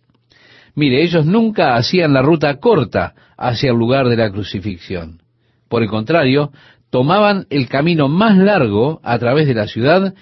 Mire, 0.77 1.01
ellos 1.01 1.25
nunca 1.25 1.75
hacían 1.75 2.13
la 2.13 2.21
ruta 2.21 2.59
corta 2.59 3.15
hacia 3.35 3.71
el 3.71 3.77
lugar 3.77 4.09
de 4.09 4.15
la 4.15 4.29
crucifixión. 4.29 5.23
Por 5.67 5.81
el 5.81 5.89
contrario, 5.89 6.51
tomaban 6.91 7.47
el 7.49 7.67
camino 7.67 8.07
más 8.09 8.37
largo 8.37 8.99
a 9.01 9.17
través 9.17 9.47
de 9.47 9.55
la 9.55 9.65
ciudad, 9.65 10.13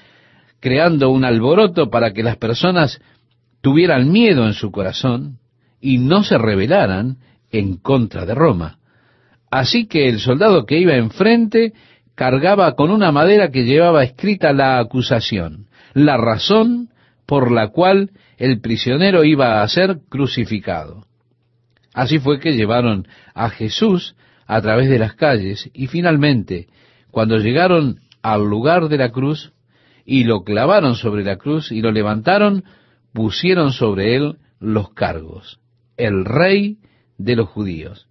creando 0.62 1.10
un 1.10 1.26
alboroto 1.26 1.90
para 1.90 2.14
que 2.14 2.24
las 2.24 2.38
personas 2.38 3.02
tuvieran 3.60 4.14
miedo 4.14 4.46
en 4.46 4.54
su 4.54 4.72
corazón 4.72 5.40
y 5.82 5.98
no 5.98 6.24
se 6.24 6.38
rebelaran 6.38 7.18
en 7.52 7.76
contra 7.76 8.26
de 8.26 8.34
Roma. 8.34 8.78
Así 9.52 9.88
que 9.88 10.08
el 10.08 10.22
soldado 10.22 10.66
que 10.66 10.80
iba 10.80 10.96
enfrente 10.96 11.74
cargaba 12.16 12.76
con 12.76 12.92
una 12.92 13.12
madera 13.12 13.52
que 13.52 13.66
llevaba 13.66 14.06
escrita 14.06 14.54
la 14.54 14.80
acusación, 14.80 15.68
la 15.94 16.16
razón 16.16 16.92
por 17.26 17.52
la 17.52 17.68
cual 17.72 18.12
el 18.38 18.60
prisionero 18.60 19.24
iba 19.24 19.62
a 19.62 19.68
ser 19.68 20.00
crucificado. 20.10 21.06
Así 21.94 22.20
fue 22.20 22.40
que 22.40 22.54
llevaron 22.54 23.08
a 23.34 23.50
Jesús 23.50 24.16
a 24.46 24.62
través 24.62 24.90
de 24.90 25.00
las 25.00 25.16
calles 25.16 25.70
y 25.74 25.88
finalmente, 25.88 26.68
cuando 27.12 27.38
llegaron 27.38 28.00
al 28.22 28.44
lugar 28.44 28.90
de 28.90 28.98
la 28.98 29.12
cruz 29.12 29.54
y 30.06 30.24
lo 30.24 30.44
clavaron 30.44 30.96
sobre 30.96 31.24
la 31.24 31.38
cruz 31.38 31.72
y 31.72 31.82
lo 31.82 31.92
levantaron, 31.92 32.64
pusieron 33.14 33.72
sobre 33.72 34.16
él 34.16 34.38
los 34.60 34.94
cargos, 34.94 35.60
el 35.98 36.26
rey 36.26 36.78
de 37.18 37.36
los 37.36 37.50
judíos. 37.50 38.08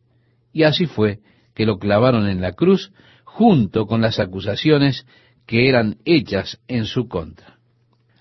Y 0.52 0.62
así 0.62 0.86
fue 0.86 1.20
que 1.54 1.66
lo 1.66 1.78
clavaron 1.78 2.28
en 2.28 2.40
la 2.40 2.52
cruz 2.52 2.92
junto 3.24 3.86
con 3.86 4.00
las 4.00 4.18
acusaciones 4.18 5.06
que 5.46 5.68
eran 5.68 5.98
hechas 6.04 6.60
en 6.68 6.86
su 6.86 7.08
contra. 7.08 7.53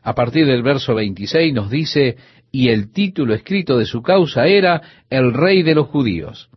A 0.04 0.14
partir 0.14 0.46
del 0.46 0.64
verso 0.64 0.94
26 0.94 1.54
nos 1.54 1.70
dice, 1.70 2.18
y 2.52 2.70
el 2.70 2.92
título 2.92 3.34
escrito 3.34 3.78
de 3.78 3.86
su 3.86 4.02
causa 4.02 4.46
era 4.48 4.82
El 5.10 5.34
Rey 5.34 5.64
de 5.64 5.76
los 5.76 5.88
Judíos. 5.88 6.50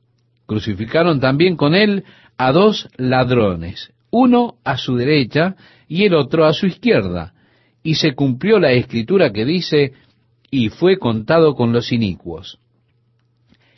Crucificaron 0.47 1.21
también 1.21 1.57
con 1.57 1.75
él 1.75 2.05
a 2.37 2.53
dos 2.53 2.89
ladrones, 2.97 3.93
uno 4.11 4.57
a 4.65 4.77
su 4.77 4.97
derecha 4.97 5.57
y 5.89 6.05
el 6.05 6.15
otro 6.15 6.45
a 6.45 6.53
su 6.53 6.67
izquierda. 6.67 7.35
Y 7.83 7.95
se 7.95 8.15
cumplió 8.15 8.59
la 8.59 8.73
escritura 8.73 9.33
que 9.33 9.45
dice, 9.45 9.93
y 10.51 10.69
fue 10.69 10.99
contado 10.99 11.55
con 11.55 11.73
los 11.73 11.93
inicuos. 11.93 12.59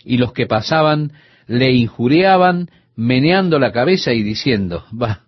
Y 0.02 0.16
los 0.16 0.32
que 0.32 0.46
pasaban 0.46 1.12
le 1.46 1.72
injuriaban, 1.72 2.70
meneando 2.96 3.58
la 3.58 3.72
cabeza 3.72 4.12
y 4.12 4.22
diciendo, 4.22 4.84
va, 4.90 5.26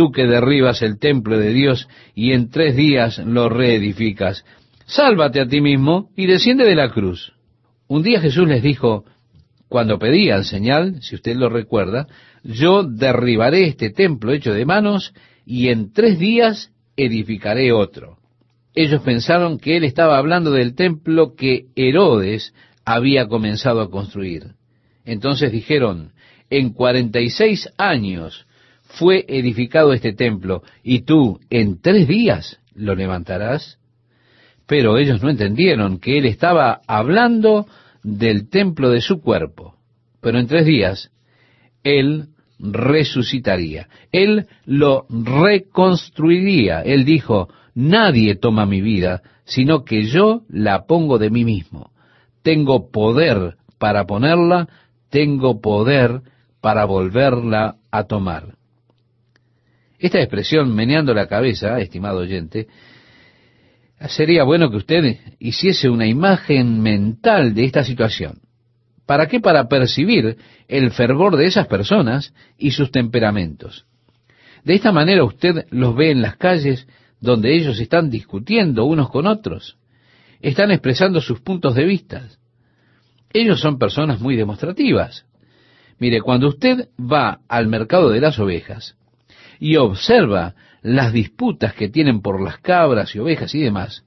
tú 0.00 0.12
que 0.12 0.26
derribas 0.26 0.80
el 0.80 0.98
templo 0.98 1.36
de 1.36 1.52
Dios 1.52 1.86
y 2.14 2.32
en 2.32 2.48
tres 2.48 2.74
días 2.74 3.18
lo 3.18 3.50
reedificas, 3.50 4.46
sálvate 4.86 5.42
a 5.42 5.46
ti 5.46 5.60
mismo 5.60 6.08
y 6.16 6.24
desciende 6.24 6.64
de 6.64 6.74
la 6.74 6.88
cruz. 6.88 7.34
Un 7.86 8.02
día 8.02 8.18
Jesús 8.18 8.48
les 8.48 8.62
dijo, 8.62 9.04
cuando 9.68 9.98
pedían 9.98 10.44
señal, 10.44 11.02
si 11.02 11.16
usted 11.16 11.36
lo 11.36 11.50
recuerda, 11.50 12.06
yo 12.42 12.82
derribaré 12.82 13.66
este 13.66 13.90
templo 13.90 14.32
hecho 14.32 14.54
de 14.54 14.64
manos 14.64 15.12
y 15.44 15.68
en 15.68 15.92
tres 15.92 16.18
días 16.18 16.72
edificaré 16.96 17.70
otro. 17.70 18.16
Ellos 18.74 19.02
pensaron 19.02 19.58
que 19.58 19.76
él 19.76 19.84
estaba 19.84 20.16
hablando 20.16 20.50
del 20.50 20.76
templo 20.76 21.34
que 21.34 21.66
Herodes 21.76 22.54
había 22.86 23.28
comenzado 23.28 23.82
a 23.82 23.90
construir. 23.90 24.54
Entonces 25.04 25.52
dijeron, 25.52 26.12
en 26.48 26.72
cuarenta 26.72 27.20
y 27.20 27.28
seis 27.28 27.68
años 27.76 28.46
fue 28.98 29.24
edificado 29.28 29.92
este 29.92 30.12
templo, 30.12 30.62
y 30.82 31.02
tú 31.02 31.40
en 31.50 31.80
tres 31.80 32.08
días 32.08 32.60
lo 32.74 32.94
levantarás. 32.94 33.78
Pero 34.66 34.98
ellos 34.98 35.22
no 35.22 35.30
entendieron 35.30 35.98
que 35.98 36.18
él 36.18 36.26
estaba 36.26 36.80
hablando 36.86 37.66
del 38.02 38.48
templo 38.48 38.90
de 38.90 39.00
su 39.00 39.20
cuerpo. 39.20 39.74
Pero 40.20 40.38
en 40.38 40.46
tres 40.46 40.66
días 40.66 41.10
Él 41.82 42.28
resucitaría. 42.58 43.88
Él 44.12 44.46
lo 44.64 45.06
reconstruiría. 45.08 46.82
Él 46.82 47.04
dijo, 47.04 47.48
nadie 47.74 48.34
toma 48.36 48.66
mi 48.66 48.80
vida, 48.80 49.22
sino 49.44 49.84
que 49.84 50.04
yo 50.04 50.42
la 50.48 50.84
pongo 50.86 51.18
de 51.18 51.30
mí 51.30 51.44
mismo. 51.44 51.90
Tengo 52.42 52.90
poder 52.90 53.56
para 53.78 54.06
ponerla, 54.06 54.68
tengo 55.08 55.60
poder 55.60 56.22
para 56.60 56.84
volverla 56.84 57.76
a 57.90 58.04
tomar. 58.04 58.59
Esta 60.00 60.18
expresión, 60.18 60.74
meneando 60.74 61.14
la 61.14 61.28
cabeza, 61.28 61.78
estimado 61.78 62.18
oyente, 62.18 62.66
Sería 64.08 64.44
bueno 64.44 64.70
que 64.70 64.78
usted 64.78 65.18
hiciese 65.38 65.90
una 65.90 66.06
imagen 66.06 66.80
mental 66.80 67.54
de 67.54 67.64
esta 67.64 67.84
situación. 67.84 68.40
¿Para 69.04 69.26
qué? 69.26 69.40
Para 69.40 69.68
percibir 69.68 70.38
el 70.68 70.90
fervor 70.92 71.36
de 71.36 71.46
esas 71.46 71.66
personas 71.66 72.32
y 72.56 72.70
sus 72.70 72.90
temperamentos. 72.90 73.84
De 74.64 74.74
esta 74.74 74.90
manera 74.90 75.24
usted 75.24 75.66
los 75.70 75.94
ve 75.94 76.12
en 76.12 76.22
las 76.22 76.36
calles 76.36 76.86
donde 77.20 77.54
ellos 77.54 77.78
están 77.78 78.08
discutiendo 78.08 78.86
unos 78.86 79.10
con 79.10 79.26
otros. 79.26 79.76
Están 80.40 80.70
expresando 80.70 81.20
sus 81.20 81.40
puntos 81.40 81.74
de 81.74 81.84
vista. 81.84 82.26
Ellos 83.34 83.60
son 83.60 83.78
personas 83.78 84.20
muy 84.20 84.34
demostrativas. 84.34 85.26
Mire, 85.98 86.22
cuando 86.22 86.48
usted 86.48 86.88
va 86.98 87.40
al 87.48 87.68
mercado 87.68 88.08
de 88.08 88.20
las 88.20 88.38
ovejas 88.38 88.96
y 89.60 89.76
observa 89.76 90.54
las 90.82 91.12
disputas 91.12 91.74
que 91.74 91.90
tienen 91.90 92.22
por 92.22 92.42
las 92.42 92.58
cabras 92.58 93.14
y 93.14 93.18
ovejas 93.18 93.54
y 93.54 93.60
demás, 93.60 94.04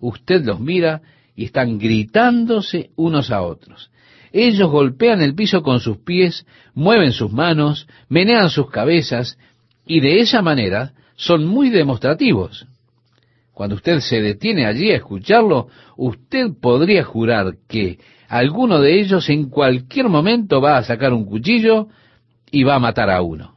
usted 0.00 0.44
los 0.44 0.58
mira 0.58 1.02
y 1.36 1.44
están 1.44 1.78
gritándose 1.78 2.90
unos 2.96 3.30
a 3.30 3.42
otros. 3.42 3.90
Ellos 4.32 4.70
golpean 4.70 5.20
el 5.20 5.34
piso 5.34 5.62
con 5.62 5.80
sus 5.80 5.98
pies, 5.98 6.46
mueven 6.74 7.12
sus 7.12 7.30
manos, 7.30 7.86
menean 8.08 8.48
sus 8.48 8.70
cabezas 8.70 9.38
y 9.86 10.00
de 10.00 10.20
esa 10.20 10.42
manera 10.42 10.92
son 11.14 11.46
muy 11.46 11.70
demostrativos. 11.70 12.66
Cuando 13.52 13.76
usted 13.76 14.00
se 14.00 14.20
detiene 14.20 14.66
allí 14.66 14.90
a 14.90 14.96
escucharlo, 14.96 15.68
usted 15.96 16.48
podría 16.60 17.04
jurar 17.04 17.54
que 17.68 17.98
alguno 18.28 18.80
de 18.80 19.00
ellos 19.00 19.28
en 19.28 19.48
cualquier 19.48 20.08
momento 20.08 20.60
va 20.60 20.78
a 20.78 20.84
sacar 20.84 21.12
un 21.12 21.24
cuchillo 21.24 21.88
y 22.50 22.64
va 22.64 22.76
a 22.76 22.80
matar 22.80 23.10
a 23.10 23.22
uno. 23.22 23.55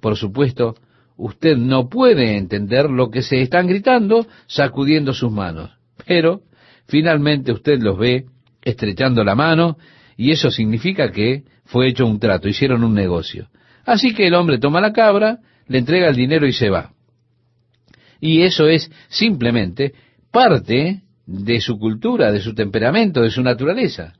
Por 0.00 0.16
supuesto, 0.16 0.74
usted 1.16 1.56
no 1.56 1.88
puede 1.88 2.36
entender 2.36 2.90
lo 2.90 3.10
que 3.10 3.22
se 3.22 3.42
están 3.42 3.66
gritando 3.66 4.26
sacudiendo 4.46 5.12
sus 5.12 5.30
manos, 5.30 5.70
pero 6.06 6.42
finalmente 6.86 7.52
usted 7.52 7.80
los 7.80 7.98
ve 7.98 8.26
estrechando 8.62 9.22
la 9.24 9.34
mano 9.34 9.76
y 10.16 10.32
eso 10.32 10.50
significa 10.50 11.10
que 11.12 11.44
fue 11.64 11.88
hecho 11.88 12.06
un 12.06 12.18
trato, 12.18 12.48
hicieron 12.48 12.84
un 12.84 12.94
negocio. 12.94 13.48
Así 13.84 14.14
que 14.14 14.26
el 14.26 14.34
hombre 14.34 14.58
toma 14.58 14.80
la 14.80 14.92
cabra, 14.92 15.38
le 15.66 15.78
entrega 15.78 16.08
el 16.08 16.16
dinero 16.16 16.46
y 16.46 16.52
se 16.52 16.68
va. 16.68 16.92
Y 18.20 18.42
eso 18.42 18.68
es 18.68 18.90
simplemente 19.08 19.94
parte 20.30 21.02
de 21.26 21.60
su 21.60 21.78
cultura, 21.78 22.32
de 22.32 22.40
su 22.40 22.54
temperamento, 22.54 23.22
de 23.22 23.30
su 23.30 23.42
naturaleza. 23.42 24.14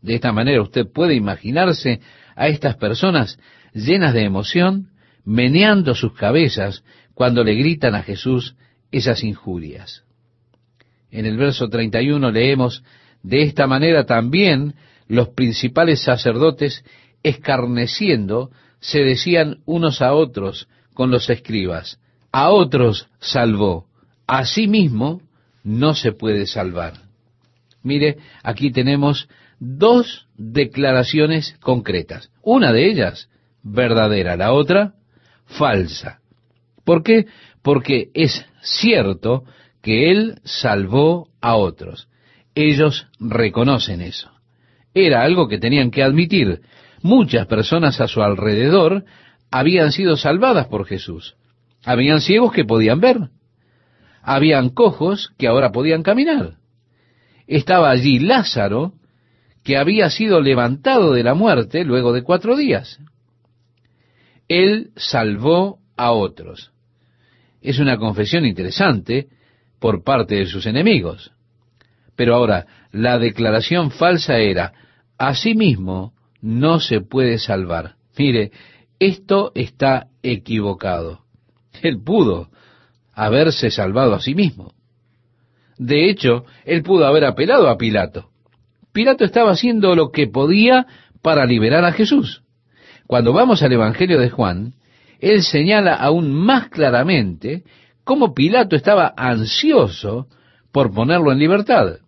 De 0.00 0.14
esta 0.14 0.32
manera 0.32 0.62
usted 0.62 0.86
puede 0.86 1.14
imaginarse 1.14 2.00
a 2.36 2.48
estas 2.48 2.76
personas 2.76 3.38
llenas 3.74 4.14
de 4.14 4.24
emoción, 4.24 4.90
meneando 5.28 5.94
sus 5.94 6.14
cabezas 6.14 6.82
cuando 7.12 7.44
le 7.44 7.54
gritan 7.54 7.94
a 7.94 8.02
Jesús 8.02 8.56
esas 8.90 9.22
injurias. 9.22 10.04
En 11.10 11.26
el 11.26 11.36
verso 11.36 11.68
31 11.68 12.30
leemos, 12.30 12.82
de 13.22 13.42
esta 13.42 13.66
manera 13.66 14.06
también 14.06 14.74
los 15.06 15.28
principales 15.28 16.00
sacerdotes, 16.00 16.82
escarneciendo, 17.22 18.50
se 18.80 19.00
decían 19.00 19.58
unos 19.66 20.00
a 20.00 20.14
otros 20.14 20.66
con 20.94 21.10
los 21.10 21.28
escribas, 21.28 22.00
a 22.32 22.48
otros 22.48 23.10
salvó, 23.20 23.84
a 24.26 24.46
sí 24.46 24.66
mismo 24.66 25.20
no 25.62 25.92
se 25.92 26.12
puede 26.12 26.46
salvar. 26.46 26.94
Mire, 27.82 28.16
aquí 28.42 28.72
tenemos 28.72 29.28
dos 29.60 30.26
declaraciones 30.38 31.54
concretas. 31.60 32.30
Una 32.42 32.72
de 32.72 32.90
ellas 32.90 33.28
verdadera, 33.62 34.34
la 34.34 34.54
otra 34.54 34.94
falsa. 35.48 36.20
¿Por 36.84 37.02
qué? 37.02 37.26
Porque 37.62 38.10
es 38.14 38.46
cierto 38.62 39.44
que 39.82 40.10
Él 40.10 40.40
salvó 40.44 41.28
a 41.40 41.56
otros. 41.56 42.08
Ellos 42.54 43.08
reconocen 43.18 44.00
eso. 44.00 44.30
Era 44.94 45.22
algo 45.22 45.48
que 45.48 45.58
tenían 45.58 45.90
que 45.90 46.02
admitir. 46.02 46.60
Muchas 47.02 47.46
personas 47.46 48.00
a 48.00 48.08
su 48.08 48.22
alrededor 48.22 49.04
habían 49.50 49.92
sido 49.92 50.16
salvadas 50.16 50.66
por 50.66 50.86
Jesús. 50.86 51.36
Habían 51.84 52.20
ciegos 52.20 52.52
que 52.52 52.64
podían 52.64 53.00
ver. 53.00 53.28
Habían 54.22 54.70
cojos 54.70 55.32
que 55.38 55.46
ahora 55.46 55.72
podían 55.72 56.02
caminar. 56.02 56.54
Estaba 57.46 57.90
allí 57.90 58.18
Lázaro, 58.18 58.92
que 59.62 59.76
había 59.76 60.10
sido 60.10 60.40
levantado 60.40 61.12
de 61.12 61.22
la 61.22 61.34
muerte 61.34 61.84
luego 61.84 62.12
de 62.12 62.22
cuatro 62.22 62.56
días. 62.56 62.98
Él 64.48 64.90
salvó 64.96 65.78
a 65.96 66.12
otros. 66.12 66.72
Es 67.60 67.78
una 67.78 67.98
confesión 67.98 68.46
interesante 68.46 69.28
por 69.78 70.02
parte 70.02 70.36
de 70.36 70.46
sus 70.46 70.66
enemigos. 70.66 71.32
Pero 72.16 72.34
ahora, 72.34 72.66
la 72.90 73.18
declaración 73.18 73.90
falsa 73.90 74.38
era, 74.38 74.72
asimismo 75.18 76.14
no 76.40 76.80
se 76.80 77.00
puede 77.00 77.38
salvar. 77.38 77.96
Mire, 78.16 78.50
esto 78.98 79.52
está 79.54 80.08
equivocado. 80.22 81.20
Él 81.82 82.02
pudo 82.02 82.48
haberse 83.12 83.70
salvado 83.70 84.14
a 84.14 84.20
sí 84.20 84.34
mismo. 84.34 84.72
De 85.76 86.10
hecho, 86.10 86.44
él 86.64 86.82
pudo 86.82 87.06
haber 87.06 87.24
apelado 87.24 87.68
a 87.68 87.78
Pilato. 87.78 88.30
Pilato 88.92 89.24
estaba 89.24 89.52
haciendo 89.52 89.94
lo 89.94 90.10
que 90.10 90.26
podía 90.26 90.86
para 91.22 91.46
liberar 91.46 91.84
a 91.84 91.92
Jesús. 91.92 92.42
Cuando 93.08 93.32
vamos 93.32 93.62
al 93.62 93.72
Evangelio 93.72 94.20
de 94.20 94.28
Juan, 94.28 94.74
él 95.18 95.42
señala 95.42 95.94
aún 95.94 96.30
más 96.30 96.68
claramente 96.68 97.64
cómo 98.04 98.34
Pilato 98.34 98.76
estaba 98.76 99.14
ansioso 99.16 100.28
por 100.72 100.92
ponerlo 100.92 101.32
en 101.32 101.38
libertad. 101.38 102.00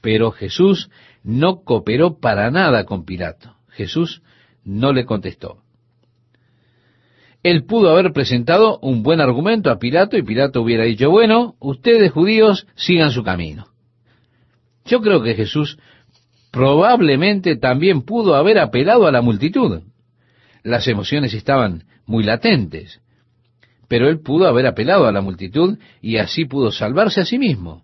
Pero 0.00 0.30
Jesús 0.30 0.88
no 1.22 1.64
cooperó 1.64 2.18
para 2.18 2.50
nada 2.50 2.84
con 2.84 3.04
Pilato. 3.04 3.56
Jesús 3.68 4.22
no 4.64 4.94
le 4.94 5.04
contestó. 5.04 5.58
Él 7.42 7.66
pudo 7.66 7.90
haber 7.90 8.14
presentado 8.14 8.78
un 8.78 9.02
buen 9.02 9.20
argumento 9.20 9.70
a 9.70 9.78
Pilato 9.78 10.16
y 10.16 10.22
Pilato 10.22 10.62
hubiera 10.62 10.84
dicho, 10.84 11.10
bueno, 11.10 11.56
ustedes 11.60 12.10
judíos 12.10 12.66
sigan 12.74 13.10
su 13.10 13.22
camino. 13.22 13.66
Yo 14.86 15.02
creo 15.02 15.22
que 15.22 15.34
Jesús 15.34 15.78
probablemente 16.54 17.56
también 17.56 18.02
pudo 18.02 18.36
haber 18.36 18.60
apelado 18.60 19.08
a 19.08 19.10
la 19.10 19.22
multitud. 19.22 19.82
Las 20.62 20.86
emociones 20.86 21.34
estaban 21.34 21.82
muy 22.06 22.22
latentes, 22.22 23.00
pero 23.88 24.08
él 24.08 24.20
pudo 24.20 24.46
haber 24.46 24.68
apelado 24.68 25.08
a 25.08 25.10
la 25.10 25.20
multitud 25.20 25.78
y 26.00 26.18
así 26.18 26.44
pudo 26.44 26.70
salvarse 26.70 27.22
a 27.22 27.24
sí 27.24 27.40
mismo. 27.40 27.82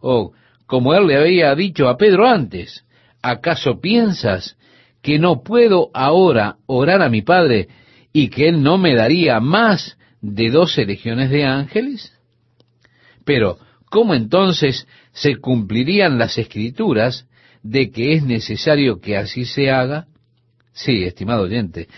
O, 0.00 0.34
como 0.66 0.94
él 0.94 1.08
le 1.08 1.16
había 1.16 1.52
dicho 1.56 1.88
a 1.88 1.96
Pedro 1.96 2.28
antes, 2.28 2.84
¿acaso 3.22 3.80
piensas 3.80 4.56
que 5.02 5.18
no 5.18 5.42
puedo 5.42 5.90
ahora 5.92 6.58
orar 6.66 7.02
a 7.02 7.08
mi 7.08 7.22
Padre 7.22 7.66
y 8.12 8.28
que 8.28 8.48
Él 8.48 8.62
no 8.62 8.78
me 8.78 8.94
daría 8.94 9.40
más 9.40 9.98
de 10.20 10.50
doce 10.50 10.86
legiones 10.86 11.28
de 11.30 11.44
ángeles? 11.44 12.12
Pero, 13.24 13.58
¿cómo 13.90 14.14
entonces 14.14 14.86
se 15.12 15.36
cumplirían 15.38 16.18
las 16.18 16.38
escrituras 16.38 17.26
de 17.70 17.90
que 17.90 18.14
es 18.14 18.22
necesario 18.22 19.00
que 19.00 19.16
así 19.16 19.44
se 19.44 19.70
haga? 19.70 20.06
Sí, 20.72 21.04
estimado 21.04 21.42
oyente, 21.42 21.88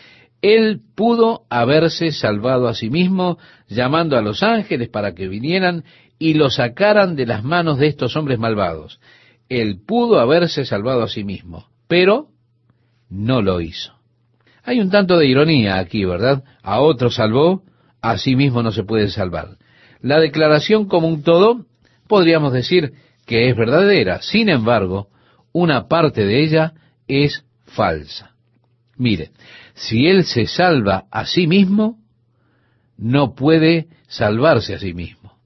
Él 0.41 0.81
pudo 0.95 1.43
haberse 1.51 2.13
salvado 2.13 2.69
a 2.69 2.75
sí 2.75 2.91
mismo 2.91 3.39
llamando 3.69 4.17
a 4.17 4.23
los 4.23 4.43
ángeles 4.43 4.89
para 4.89 5.15
que 5.15 5.29
vinieran 5.29 5.85
y 6.19 6.35
lo 6.35 6.51
sacaran 6.51 7.17
de 7.17 7.27
las 7.27 7.45
manos 7.45 7.79
de 7.79 7.89
estos 7.89 8.17
hombres 8.17 8.39
malvados. 8.39 9.01
Él 9.49 9.81
pudo 9.87 10.21
haberse 10.21 10.65
salvado 10.65 11.03
a 11.03 11.09
sí 11.09 11.25
mismo, 11.25 11.67
pero 11.87 12.29
no 13.09 13.43
lo 13.43 13.61
hizo. 13.61 13.93
Hay 14.63 14.81
un 14.81 14.91
tanto 14.91 15.19
de 15.19 15.27
ironía 15.27 15.79
aquí, 15.79 16.05
¿verdad? 16.05 16.45
A 16.63 16.81
otro 16.81 17.11
salvó, 17.11 17.63
a 18.01 18.19
sí 18.19 18.37
mismo 18.37 18.63
no 18.63 18.73
se 18.73 18.85
puede 18.85 19.09
salvar. 19.09 19.57
La 20.01 20.21
declaración 20.21 20.87
como 20.87 21.09
un 21.09 21.23
todo, 21.23 21.67
podríamos 22.07 22.53
decir 22.53 22.93
que 23.27 23.49
es 23.49 23.57
verdadera. 23.57 24.23
Sin 24.23 24.49
embargo, 24.49 25.09
una 25.59 25.89
parte 25.89 26.25
de 26.25 26.43
ella 26.43 26.73
es 27.07 27.45
falsa. 27.65 28.35
Mire, 28.97 29.31
si 29.75 30.07
él 30.07 30.25
se 30.25 30.47
salva 30.47 31.05
a 31.11 31.27
sí 31.27 31.47
mismo, 31.47 31.99
no 32.97 33.35
puede 33.35 33.89
salvarse 34.09 34.75
a 34.75 34.79
sí 34.79 34.95
mismo. 34.95 35.39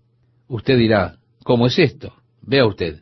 Usted 0.48 0.78
dirá, 0.78 1.16
¿cómo 1.44 1.66
es 1.66 1.78
esto? 1.78 2.14
Vea 2.40 2.66
usted. 2.66 3.00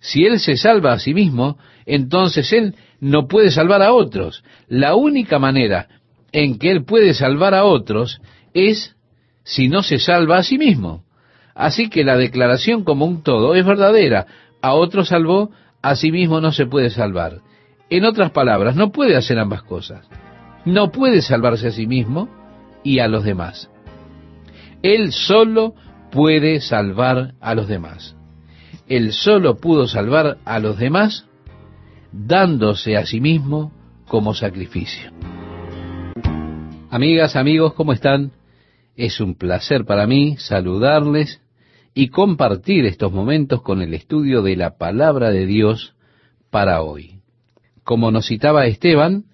Si 0.00 0.24
él 0.24 0.40
se 0.40 0.56
salva 0.56 0.92
a 0.92 0.98
sí 0.98 1.14
mismo, 1.14 1.58
entonces 1.86 2.52
él 2.52 2.74
no 3.00 3.28
puede 3.28 3.50
salvar 3.50 3.82
a 3.82 3.92
otros. 3.92 4.42
La 4.68 4.94
única 4.94 5.38
manera 5.38 5.88
en 6.34 6.58
que 6.58 6.70
Él 6.70 6.84
puede 6.84 7.14
salvar 7.14 7.54
a 7.54 7.64
otros 7.64 8.20
es 8.54 8.96
si 9.44 9.68
no 9.68 9.82
se 9.82 9.98
salva 9.98 10.38
a 10.38 10.42
sí 10.42 10.58
mismo. 10.58 11.04
Así 11.54 11.88
que 11.88 12.02
la 12.02 12.16
declaración 12.16 12.82
como 12.82 13.04
un 13.04 13.22
todo 13.22 13.54
es 13.54 13.64
verdadera. 13.64 14.26
A 14.60 14.74
otro 14.74 15.04
salvó, 15.04 15.52
a 15.84 15.96
sí 15.96 16.10
mismo 16.10 16.40
no 16.40 16.50
se 16.50 16.64
puede 16.64 16.88
salvar. 16.88 17.42
En 17.90 18.06
otras 18.06 18.30
palabras, 18.30 18.74
no 18.74 18.90
puede 18.90 19.16
hacer 19.16 19.38
ambas 19.38 19.62
cosas. 19.62 20.08
No 20.64 20.90
puede 20.90 21.20
salvarse 21.20 21.68
a 21.68 21.72
sí 21.72 21.86
mismo 21.86 22.30
y 22.82 23.00
a 23.00 23.06
los 23.06 23.22
demás. 23.22 23.70
Él 24.82 25.12
solo 25.12 25.74
puede 26.10 26.62
salvar 26.62 27.34
a 27.38 27.54
los 27.54 27.68
demás. 27.68 28.16
Él 28.88 29.12
solo 29.12 29.56
pudo 29.56 29.86
salvar 29.86 30.38
a 30.46 30.58
los 30.58 30.78
demás 30.78 31.26
dándose 32.12 32.96
a 32.96 33.04
sí 33.04 33.20
mismo 33.20 33.70
como 34.08 34.32
sacrificio. 34.32 35.10
Amigas, 36.88 37.36
amigos, 37.36 37.74
¿cómo 37.74 37.92
están? 37.92 38.32
Es 38.96 39.20
un 39.20 39.34
placer 39.34 39.84
para 39.84 40.06
mí 40.06 40.36
saludarles 40.38 41.42
y 41.94 42.08
compartir 42.08 42.84
estos 42.86 43.12
momentos 43.12 43.62
con 43.62 43.80
el 43.80 43.94
estudio 43.94 44.42
de 44.42 44.56
la 44.56 44.76
palabra 44.76 45.30
de 45.30 45.46
Dios 45.46 45.94
para 46.50 46.82
hoy. 46.82 47.20
Como 47.84 48.10
nos 48.10 48.26
citaba 48.26 48.66
Esteban, 48.66 49.24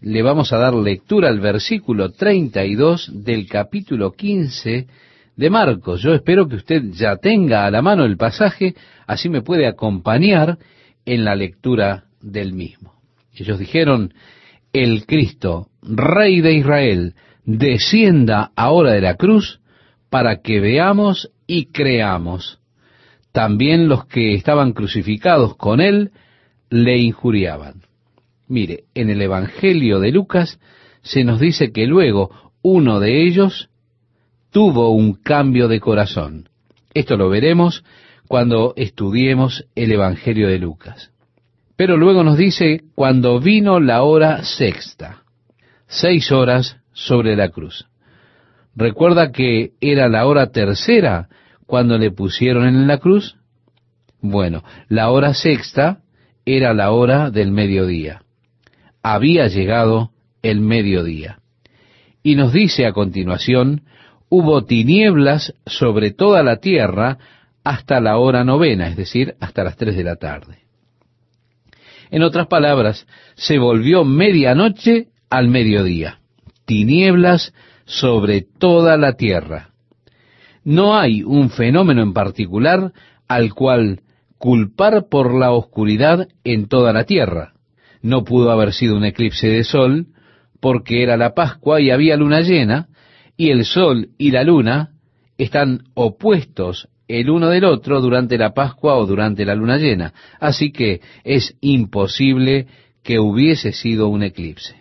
le 0.00 0.22
vamos 0.22 0.52
a 0.52 0.58
dar 0.58 0.74
lectura 0.74 1.28
al 1.28 1.40
versículo 1.40 2.12
32 2.12 3.10
del 3.24 3.48
capítulo 3.48 4.12
15 4.12 4.86
de 5.36 5.50
Marcos. 5.50 6.00
Yo 6.02 6.14
espero 6.14 6.48
que 6.48 6.56
usted 6.56 6.82
ya 6.92 7.16
tenga 7.16 7.66
a 7.66 7.70
la 7.70 7.82
mano 7.82 8.04
el 8.04 8.16
pasaje, 8.16 8.74
así 9.06 9.28
me 9.28 9.42
puede 9.42 9.66
acompañar 9.66 10.58
en 11.04 11.24
la 11.24 11.34
lectura 11.34 12.04
del 12.20 12.52
mismo. 12.52 12.94
Ellos 13.34 13.58
dijeron, 13.58 14.14
el 14.72 15.06
Cristo, 15.06 15.68
Rey 15.82 16.40
de 16.40 16.54
Israel, 16.54 17.14
descienda 17.44 18.52
ahora 18.54 18.92
de 18.92 19.00
la 19.00 19.14
cruz 19.14 19.60
para 20.10 20.42
que 20.42 20.60
veamos 20.60 21.30
y 21.48 21.66
creamos. 21.72 22.60
También 23.32 23.88
los 23.88 24.06
que 24.06 24.34
estaban 24.34 24.72
crucificados 24.72 25.56
con 25.56 25.80
él 25.80 26.12
le 26.70 26.98
injuriaban. 26.98 27.82
Mire, 28.46 28.84
en 28.94 29.10
el 29.10 29.20
Evangelio 29.20 29.98
de 29.98 30.12
Lucas 30.12 30.60
se 31.02 31.24
nos 31.24 31.40
dice 31.40 31.72
que 31.72 31.86
luego 31.86 32.30
uno 32.62 33.00
de 33.00 33.26
ellos 33.26 33.70
tuvo 34.50 34.90
un 34.90 35.14
cambio 35.14 35.66
de 35.66 35.80
corazón. 35.80 36.48
Esto 36.94 37.16
lo 37.16 37.28
veremos 37.28 37.84
cuando 38.28 38.74
estudiemos 38.76 39.66
el 39.74 39.92
Evangelio 39.92 40.48
de 40.48 40.58
Lucas. 40.58 41.10
Pero 41.76 41.96
luego 41.96 42.24
nos 42.24 42.36
dice, 42.36 42.82
cuando 42.94 43.40
vino 43.40 43.80
la 43.80 44.02
hora 44.02 44.42
sexta, 44.44 45.22
seis 45.86 46.32
horas 46.32 46.76
sobre 46.92 47.36
la 47.36 47.50
cruz. 47.50 47.87
¿Recuerda 48.74 49.32
que 49.32 49.72
era 49.80 50.08
la 50.08 50.26
hora 50.26 50.50
tercera 50.50 51.28
cuando 51.66 51.98
le 51.98 52.10
pusieron 52.10 52.66
en 52.66 52.86
la 52.86 52.98
cruz? 52.98 53.36
Bueno, 54.20 54.62
la 54.88 55.10
hora 55.10 55.34
sexta 55.34 56.00
era 56.44 56.72
la 56.74 56.92
hora 56.92 57.30
del 57.30 57.50
mediodía 57.50 58.22
había 59.02 59.46
llegado 59.46 60.10
el 60.42 60.60
mediodía. 60.60 61.38
Y 62.22 62.34
nos 62.34 62.52
dice 62.52 62.86
a 62.86 62.92
continuación, 62.92 63.82
hubo 64.28 64.64
tinieblas 64.64 65.54
sobre 65.66 66.10
toda 66.10 66.42
la 66.42 66.56
tierra 66.56 67.18
hasta 67.64 68.00
la 68.00 68.18
hora 68.18 68.44
novena, 68.44 68.88
es 68.88 68.96
decir, 68.96 69.34
hasta 69.40 69.64
las 69.64 69.76
tres 69.76 69.96
de 69.96 70.04
la 70.04 70.16
tarde. 70.16 70.58
En 72.10 72.22
otras 72.22 72.46
palabras, 72.46 73.06
se 73.34 73.58
volvió 73.58 74.04
medianoche 74.04 75.08
al 75.30 75.48
mediodía, 75.48 76.20
tinieblas 76.64 77.52
sobre 77.88 78.42
toda 78.42 78.96
la 78.96 79.14
tierra. 79.14 79.70
No 80.62 80.96
hay 80.96 81.24
un 81.24 81.50
fenómeno 81.50 82.02
en 82.02 82.12
particular 82.12 82.92
al 83.26 83.52
cual 83.52 84.02
culpar 84.38 85.08
por 85.10 85.34
la 85.34 85.50
oscuridad 85.50 86.28
en 86.44 86.68
toda 86.68 86.92
la 86.92 87.02
tierra 87.02 87.54
no 88.02 88.24
pudo 88.24 88.50
haber 88.50 88.72
sido 88.72 88.96
un 88.96 89.04
eclipse 89.04 89.48
de 89.48 89.64
sol, 89.64 90.06
porque 90.60 91.02
era 91.02 91.16
la 91.16 91.34
Pascua 91.34 91.80
y 91.80 91.90
había 91.90 92.16
luna 92.16 92.40
llena, 92.40 92.88
y 93.36 93.50
el 93.50 93.64
sol 93.64 94.08
y 94.18 94.30
la 94.30 94.42
luna 94.42 94.90
están 95.36 95.84
opuestos 95.94 96.88
el 97.06 97.30
uno 97.30 97.48
del 97.48 97.64
otro 97.64 98.00
durante 98.00 98.36
la 98.36 98.52
Pascua 98.52 98.96
o 98.96 99.06
durante 99.06 99.44
la 99.44 99.54
luna 99.54 99.78
llena. 99.78 100.12
Así 100.40 100.72
que 100.72 101.00
es 101.24 101.56
imposible 101.60 102.66
que 103.02 103.18
hubiese 103.18 103.72
sido 103.72 104.08
un 104.08 104.24
eclipse. 104.24 104.77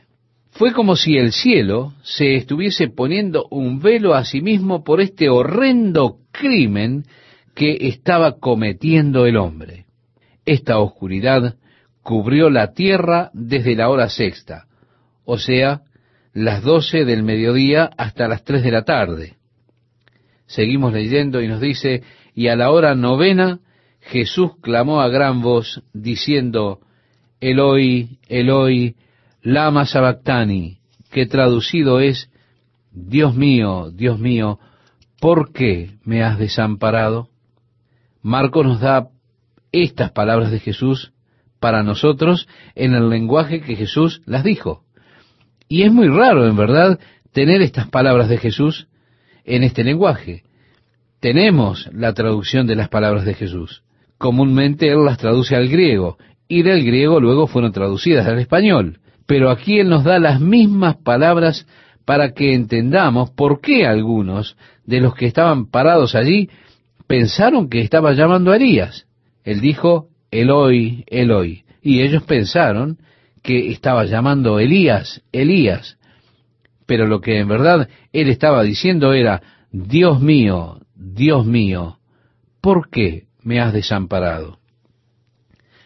Fue 0.58 0.74
como 0.74 0.96
si 0.96 1.18
el 1.18 1.34
cielo 1.34 1.94
se 2.02 2.36
estuviese 2.36 2.88
poniendo 2.88 3.46
un 3.52 3.80
velo 3.80 4.16
a 4.16 4.26
sí 4.26 4.42
mismo 4.42 4.84
por 4.84 5.02
este 5.02 5.30
horrendo 5.30 6.18
crimen 6.32 7.06
que 7.54 7.78
estaba 7.82 8.40
cometiendo 8.40 9.28
el 9.28 9.38
hombre. 9.38 9.86
Esta 10.46 10.80
oscuridad 10.80 11.58
cubrió 12.02 12.50
la 12.50 12.74
tierra 12.74 13.30
desde 13.34 13.76
la 13.76 13.90
hora 13.90 14.10
sexta, 14.10 14.66
o 15.26 15.38
sea, 15.38 15.82
las 16.34 16.64
doce 16.64 17.06
del 17.06 17.22
mediodía 17.22 17.92
hasta 17.96 18.28
las 18.28 18.44
tres 18.44 18.64
de 18.64 18.72
la 18.72 18.84
tarde. 18.84 19.36
Seguimos 20.48 20.92
leyendo 20.92 21.40
y 21.40 21.48
nos 21.48 21.62
dice, 21.62 22.02
y 22.34 22.48
a 22.48 22.56
la 22.56 22.72
hora 22.72 22.96
novena 22.96 23.60
Jesús 24.00 24.54
clamó 24.60 25.02
a 25.02 25.08
gran 25.08 25.40
voz, 25.44 25.84
diciendo, 25.94 26.80
Eloi, 27.40 28.18
Eloi, 28.28 28.96
lama 29.48 29.86
sabactani, 29.86 30.80
que 31.10 31.26
traducido 31.26 32.02
es, 32.02 32.30
Dios 32.92 33.34
mío, 33.34 33.92
Dios 33.92 34.20
mío, 34.20 34.60
¿por 35.22 35.54
qué 35.54 35.92
me 36.04 36.22
has 36.22 36.38
desamparado? 36.38 37.30
Marco 38.22 38.62
nos 38.66 38.82
da 38.82 39.08
estas 39.72 40.12
palabras 40.12 40.52
de 40.52 40.60
Jesús 40.60 41.14
para 41.62 41.82
nosotros 41.82 42.50
en 42.76 42.94
el 42.94 43.08
lenguaje 43.10 43.62
que 43.62 43.78
Jesús 43.78 44.22
las 44.26 44.44
dijo. 44.44 44.84
Y 45.70 45.84
es 45.84 45.94
muy 45.94 46.10
raro, 46.10 46.46
en 46.46 46.58
verdad, 46.58 47.00
tener 47.32 47.62
estas 47.62 47.88
palabras 47.88 48.28
de 48.28 48.40
Jesús 48.40 48.90
en 49.46 49.64
este 49.64 49.86
lenguaje. 49.86 50.44
Tenemos 51.22 51.90
la 51.94 52.14
traducción 52.14 52.68
de 52.68 52.76
las 52.76 52.90
palabras 52.90 53.24
de 53.24 53.34
Jesús. 53.34 53.82
Comúnmente 54.18 54.90
Él 54.90 55.06
las 55.06 55.18
traduce 55.18 55.56
al 55.56 55.70
griego, 55.70 56.18
y 56.50 56.64
del 56.64 56.84
griego 56.84 57.22
luego 57.22 57.48
fueron 57.48 57.72
traducidas 57.72 58.28
al 58.28 58.40
español. 58.40 59.00
Pero 59.28 59.52
aquí 59.52 59.80
Él 59.80 59.90
nos 59.90 60.04
da 60.04 60.18
las 60.18 60.40
mismas 60.42 60.96
palabras 60.96 61.68
para 62.06 62.32
que 62.34 62.56
entendamos 62.56 63.30
por 63.30 63.60
qué 63.62 63.86
algunos 63.86 64.56
de 64.86 65.02
los 65.02 65.14
que 65.14 65.26
estaban 65.26 65.70
parados 65.70 66.16
allí 66.16 66.50
pensaron 67.06 67.70
que 67.70 67.82
estaba 67.82 68.14
llamando 68.14 68.52
a 68.52 68.56
Elías. 68.56 69.06
Él 69.44 69.60
dijo, 69.60 70.08
Eloi, 70.32 71.04
Eloi. 71.08 71.64
Y 71.82 72.02
ellos 72.02 72.24
pensaron 72.24 72.98
que 73.44 73.70
estaba 73.72 74.06
llamando 74.06 74.60
Elías, 74.60 75.22
Elías. 75.34 75.98
Pero 76.86 77.06
lo 77.06 77.20
que 77.20 77.40
en 77.40 77.50
verdad 77.50 77.90
él 78.14 78.30
estaba 78.30 78.64
diciendo 78.64 79.12
era, 79.12 79.42
Dios 79.72 80.22
mío, 80.22 80.80
Dios 80.96 81.46
mío, 81.46 82.00
¿por 82.62 82.90
qué 82.90 83.26
me 83.44 83.60
has 83.60 83.74
desamparado? 83.74 84.60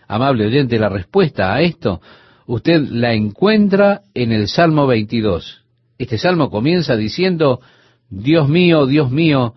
Amable 0.07 0.45
oyente, 0.45 0.77
la 0.77 0.89
respuesta 0.89 1.53
a 1.53 1.61
esto 1.61 2.01
usted 2.51 2.81
la 2.89 3.13
encuentra 3.13 4.01
en 4.13 4.33
el 4.33 4.49
Salmo 4.49 4.85
22. 4.85 5.63
Este 5.97 6.17
salmo 6.17 6.49
comienza 6.49 6.97
diciendo, 6.97 7.61
Dios 8.09 8.49
mío, 8.49 8.87
Dios 8.87 9.09
mío, 9.09 9.55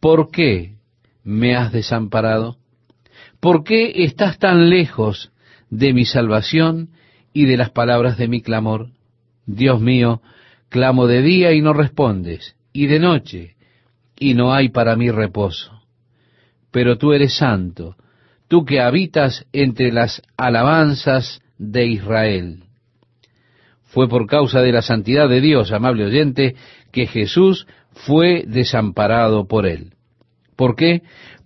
¿por 0.00 0.32
qué 0.32 0.74
me 1.22 1.54
has 1.54 1.70
desamparado? 1.70 2.56
¿Por 3.38 3.62
qué 3.62 3.92
estás 4.04 4.40
tan 4.40 4.70
lejos 4.70 5.30
de 5.70 5.92
mi 5.92 6.04
salvación 6.04 6.88
y 7.32 7.44
de 7.44 7.56
las 7.56 7.70
palabras 7.70 8.18
de 8.18 8.26
mi 8.26 8.42
clamor? 8.42 8.88
Dios 9.46 9.80
mío, 9.80 10.20
clamo 10.68 11.06
de 11.06 11.22
día 11.22 11.52
y 11.52 11.60
no 11.60 11.72
respondes, 11.72 12.56
y 12.72 12.86
de 12.86 12.98
noche, 12.98 13.54
y 14.18 14.34
no 14.34 14.52
hay 14.52 14.68
para 14.70 14.96
mí 14.96 15.12
reposo. 15.12 15.80
Pero 16.72 16.98
tú 16.98 17.12
eres 17.12 17.36
santo, 17.36 17.94
tú 18.48 18.64
que 18.64 18.80
habitas 18.80 19.46
entre 19.52 19.92
las 19.92 20.22
alabanzas 20.36 21.41
de 21.70 21.86
Israel. 21.86 22.64
Fue 23.84 24.08
por 24.08 24.26
causa 24.26 24.60
de 24.60 24.72
la 24.72 24.82
santidad 24.82 25.28
de 25.28 25.40
Dios, 25.40 25.72
amable 25.72 26.06
oyente, 26.06 26.56
que 26.90 27.06
Jesús 27.06 27.66
fue 27.92 28.44
desamparado 28.46 29.46
por 29.46 29.66
él. 29.66 29.94
¿Por 30.56 30.76
qué? 30.76 31.02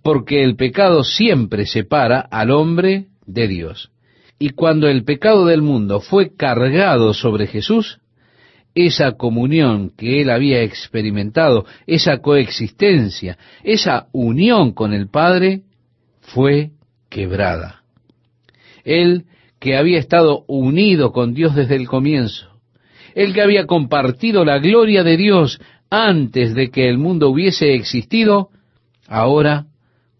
porque 0.07 0.41
el 0.41 0.55
pecado 0.55 1.03
siempre 1.03 1.65
separa 1.65 2.21
al 2.31 2.51
hombre 2.51 3.07
de 3.25 3.49
Dios. 3.49 3.91
Y 4.39 4.51
cuando 4.51 4.87
el 4.87 5.03
pecado 5.03 5.45
del 5.45 5.61
mundo 5.61 5.99
fue 5.99 6.33
cargado 6.33 7.13
sobre 7.13 7.45
Jesús, 7.45 7.99
esa 8.73 9.17
comunión 9.17 9.89
que 9.97 10.21
él 10.21 10.29
había 10.29 10.61
experimentado, 10.61 11.65
esa 11.87 12.19
coexistencia, 12.19 13.37
esa 13.65 14.07
unión 14.13 14.71
con 14.71 14.93
el 14.93 15.09
Padre, 15.09 15.63
fue 16.21 16.71
quebrada. 17.09 17.83
Él 18.85 19.25
que 19.59 19.75
había 19.75 19.99
estado 19.99 20.43
unido 20.47 21.11
con 21.11 21.33
Dios 21.33 21.55
desde 21.55 21.75
el 21.75 21.87
comienzo, 21.87 22.57
él 23.15 23.33
que 23.33 23.41
había 23.41 23.65
compartido 23.65 24.45
la 24.45 24.59
gloria 24.59 25.03
de 25.03 25.17
Dios 25.17 25.59
antes 25.89 26.53
de 26.53 26.69
que 26.69 26.87
el 26.89 26.97
mundo 26.97 27.29
hubiese 27.29 27.73
existido, 27.73 28.49
ahora 29.07 29.65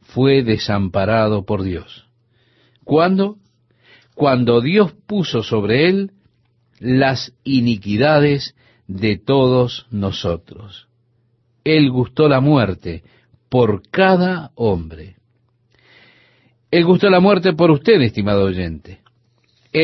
fue 0.02 0.44
desamparado 0.44 1.46
por 1.46 1.64
Dios. 1.64 2.08
¿Cuándo? 2.84 3.38
Cuando 4.16 4.62
Dios 4.62 4.94
puso 5.06 5.44
sobre 5.44 5.88
él 5.90 6.12
las 6.80 7.34
iniquidades 7.44 8.56
de 8.88 9.18
todos 9.18 9.86
nosotros. 9.92 10.88
Él 11.64 11.92
gustó 11.92 12.30
la 12.30 12.40
muerte 12.40 13.04
por 13.50 13.82
cada 13.90 14.52
hombre. 14.56 15.18
Él 16.72 16.86
gustó 16.86 17.10
la 17.10 17.20
muerte 17.20 17.54
por 17.54 17.72
usted, 17.72 18.02
estimado 18.02 18.46
oyente. 18.46 19.02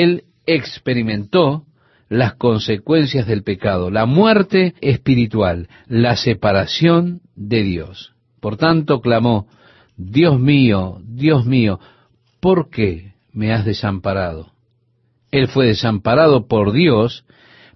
Él 0.01 0.23
experimentó 0.45 1.65
las 2.10 2.34
consecuencias 2.36 3.27
del 3.27 3.43
pecado, 3.43 3.91
la 3.91 4.06
muerte 4.06 4.73
espiritual, 4.82 5.67
la 5.88 6.15
separación 6.15 7.21
de 7.36 7.63
Dios. 7.63 8.13
Por 8.39 8.58
tanto, 8.58 9.01
clamó, 9.01 9.47
Dios 9.95 10.39
mío, 10.39 10.99
Dios 11.03 11.45
mío, 11.45 11.79
¿por 12.39 12.69
qué 12.69 13.13
me 13.32 13.53
has 13.53 13.65
desamparado? 13.65 14.51
Él 15.32 15.47
fue 15.47 15.67
desamparado 15.67 16.47
por 16.47 16.71
Dios 16.71 17.25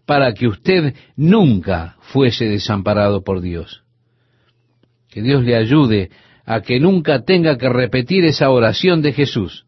para 0.08 0.34
que 0.34 0.48
usted 0.48 0.96
nunca 1.16 1.98
fuese 2.00 2.46
desamparado 2.46 3.24
por 3.24 3.42
Dios. 3.42 3.84
Que 5.10 5.22
Dios 5.22 5.44
le 5.44 5.56
ayude 5.56 6.10
a 6.46 6.62
que 6.62 6.80
nunca 6.80 7.24
tenga 7.24 7.58
que 7.58 7.70
repetir 7.70 8.26
esa 8.26 8.50
oración 8.50 9.02
de 9.02 9.14
Jesús. 9.14 9.67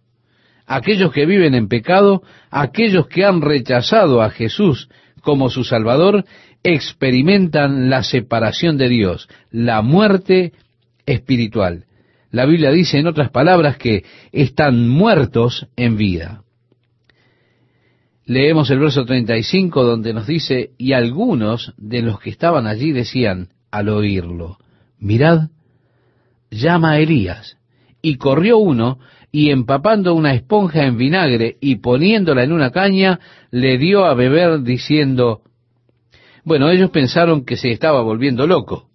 Aquellos 0.71 1.11
que 1.11 1.25
viven 1.25 1.55
en 1.55 1.67
pecado, 1.67 2.21
aquellos 2.51 3.07
que 3.07 3.25
han 3.25 3.41
rechazado 3.41 4.21
a 4.21 4.29
Jesús 4.29 4.87
como 5.21 5.49
su 5.49 5.63
Salvador, 5.63 6.25
experimentan 6.61 7.89
la 7.89 8.03
separación 8.03 8.77
de 8.77 8.87
Dios, 8.87 9.27
la 9.49 9.81
muerte 9.81 10.53
espiritual. 11.07 11.85
La 12.29 12.45
Biblia 12.45 12.69
dice 12.69 12.99
en 12.99 13.07
otras 13.07 13.31
palabras 13.31 13.77
que 13.77 14.03
están 14.31 14.87
muertos 14.87 15.65
en 15.75 15.97
vida. 15.97 16.43
Leemos 18.27 18.69
el 18.69 18.77
verso 18.77 19.05
35 19.05 19.83
donde 19.83 20.13
nos 20.13 20.27
dice, 20.27 20.69
y 20.77 20.93
algunos 20.93 21.73
de 21.77 22.03
los 22.03 22.19
que 22.19 22.29
estaban 22.29 22.67
allí 22.67 22.91
decían 22.91 23.49
al 23.71 23.89
oírlo, 23.89 24.59
mirad, 24.99 25.49
llama 26.51 26.91
a 26.91 26.99
Elías. 26.99 27.57
Y 28.03 28.17
corrió 28.17 28.59
uno, 28.59 28.99
y 29.31 29.51
empapando 29.51 30.13
una 30.15 30.33
esponja 30.33 30.85
en 30.85 30.97
vinagre 30.97 31.57
y 31.61 31.77
poniéndola 31.77 32.43
en 32.43 32.51
una 32.51 32.71
caña, 32.71 33.19
le 33.51 33.77
dio 33.77 34.05
a 34.05 34.13
beber 34.13 34.61
diciendo, 34.61 35.41
bueno, 36.43 36.69
ellos 36.69 36.89
pensaron 36.89 37.45
que 37.45 37.57
se 37.57 37.69
estaba 37.71 38.01
volviendo 38.01 38.47
loco. 38.47 38.89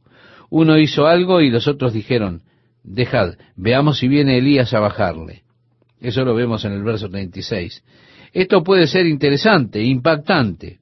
Uno 0.50 0.78
hizo 0.78 1.06
algo 1.06 1.40
y 1.40 1.50
los 1.50 1.68
otros 1.68 1.92
dijeron, 1.92 2.42
dejad, 2.82 3.34
veamos 3.56 3.98
si 3.98 4.08
viene 4.08 4.38
Elías 4.38 4.74
a 4.74 4.80
bajarle. 4.80 5.42
Eso 6.00 6.24
lo 6.24 6.34
vemos 6.34 6.64
en 6.64 6.72
el 6.72 6.82
verso 6.82 7.08
36. 7.08 7.82
Esto 8.32 8.62
puede 8.64 8.86
ser 8.88 9.06
interesante, 9.06 9.82
impactante. 9.82 10.80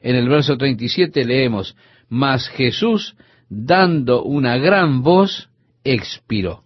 En 0.00 0.16
el 0.16 0.28
verso 0.28 0.56
37 0.56 1.24
leemos, 1.24 1.76
mas 2.08 2.48
Jesús, 2.48 3.14
dando 3.48 4.24
una 4.24 4.56
gran 4.56 5.02
voz, 5.02 5.50
expiró. 5.84 6.64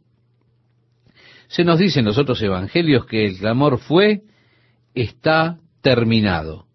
Se 1.48 1.64
nos 1.64 1.78
dice 1.78 2.00
en 2.00 2.06
los 2.06 2.18
otros 2.18 2.42
evangelios 2.42 3.06
que 3.06 3.24
el 3.24 3.38
clamor 3.38 3.78
fue, 3.78 4.22
está 4.94 5.58
terminado. 5.80 6.66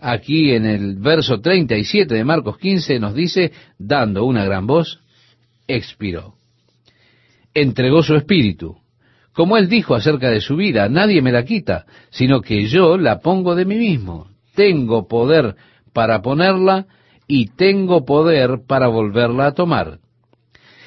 Aquí 0.00 0.52
en 0.52 0.64
el 0.64 0.96
verso 0.96 1.40
37 1.40 2.14
de 2.14 2.24
Marcos 2.24 2.58
15 2.58 3.00
nos 3.00 3.14
dice, 3.14 3.52
dando 3.78 4.24
una 4.24 4.44
gran 4.44 4.66
voz, 4.66 5.00
expiró. 5.66 6.34
Entregó 7.52 8.02
su 8.02 8.14
espíritu. 8.14 8.76
Como 9.32 9.56
él 9.56 9.68
dijo 9.68 9.94
acerca 9.94 10.30
de 10.30 10.40
su 10.40 10.56
vida, 10.56 10.88
nadie 10.88 11.20
me 11.22 11.32
la 11.32 11.44
quita, 11.44 11.86
sino 12.10 12.40
que 12.40 12.66
yo 12.66 12.96
la 12.96 13.20
pongo 13.20 13.54
de 13.54 13.64
mí 13.64 13.76
mismo. 13.76 14.28
Tengo 14.54 15.06
poder 15.06 15.56
para 15.92 16.22
ponerla 16.22 16.86
y 17.26 17.50
tengo 17.50 18.04
poder 18.04 18.62
para 18.66 18.88
volverla 18.88 19.46
a 19.46 19.54
tomar. 19.54 19.98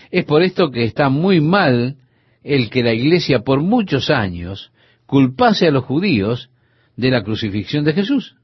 Es 0.10 0.26
por 0.26 0.42
esto 0.42 0.72
que 0.72 0.84
está 0.84 1.10
muy 1.10 1.40
mal 1.40 1.98
el 2.44 2.70
que 2.70 2.84
la 2.84 2.94
iglesia 2.94 3.40
por 3.40 3.62
muchos 3.62 4.10
años 4.10 4.72
culpase 5.06 5.68
a 5.68 5.72
los 5.72 5.86
judíos 5.86 6.50
de 6.96 7.12
la 7.12 7.24
crucifixión 7.24 7.84
de 7.84 7.94
Jesús. 7.94 8.36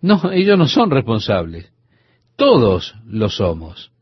No, 0.00 0.30
ellos 0.32 0.58
no 0.58 0.66
son 0.66 0.90
responsables. 0.90 1.72
Todos 2.36 2.94
lo 3.06 3.28
somos. 3.28 3.92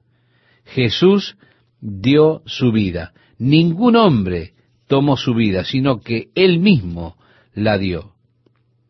Jesús 0.64 1.37
dio 1.81 2.42
su 2.47 2.73
vida. 2.73 3.12
Ningún 3.38 3.97
hombre 3.97 4.53
tomó 4.87 5.16
su 5.16 5.35
vida, 5.35 5.64
sino 5.64 6.01
que 6.01 6.29
él 6.35 6.61
mismo 6.61 7.16
la 7.55 7.79
dio. 7.79 8.12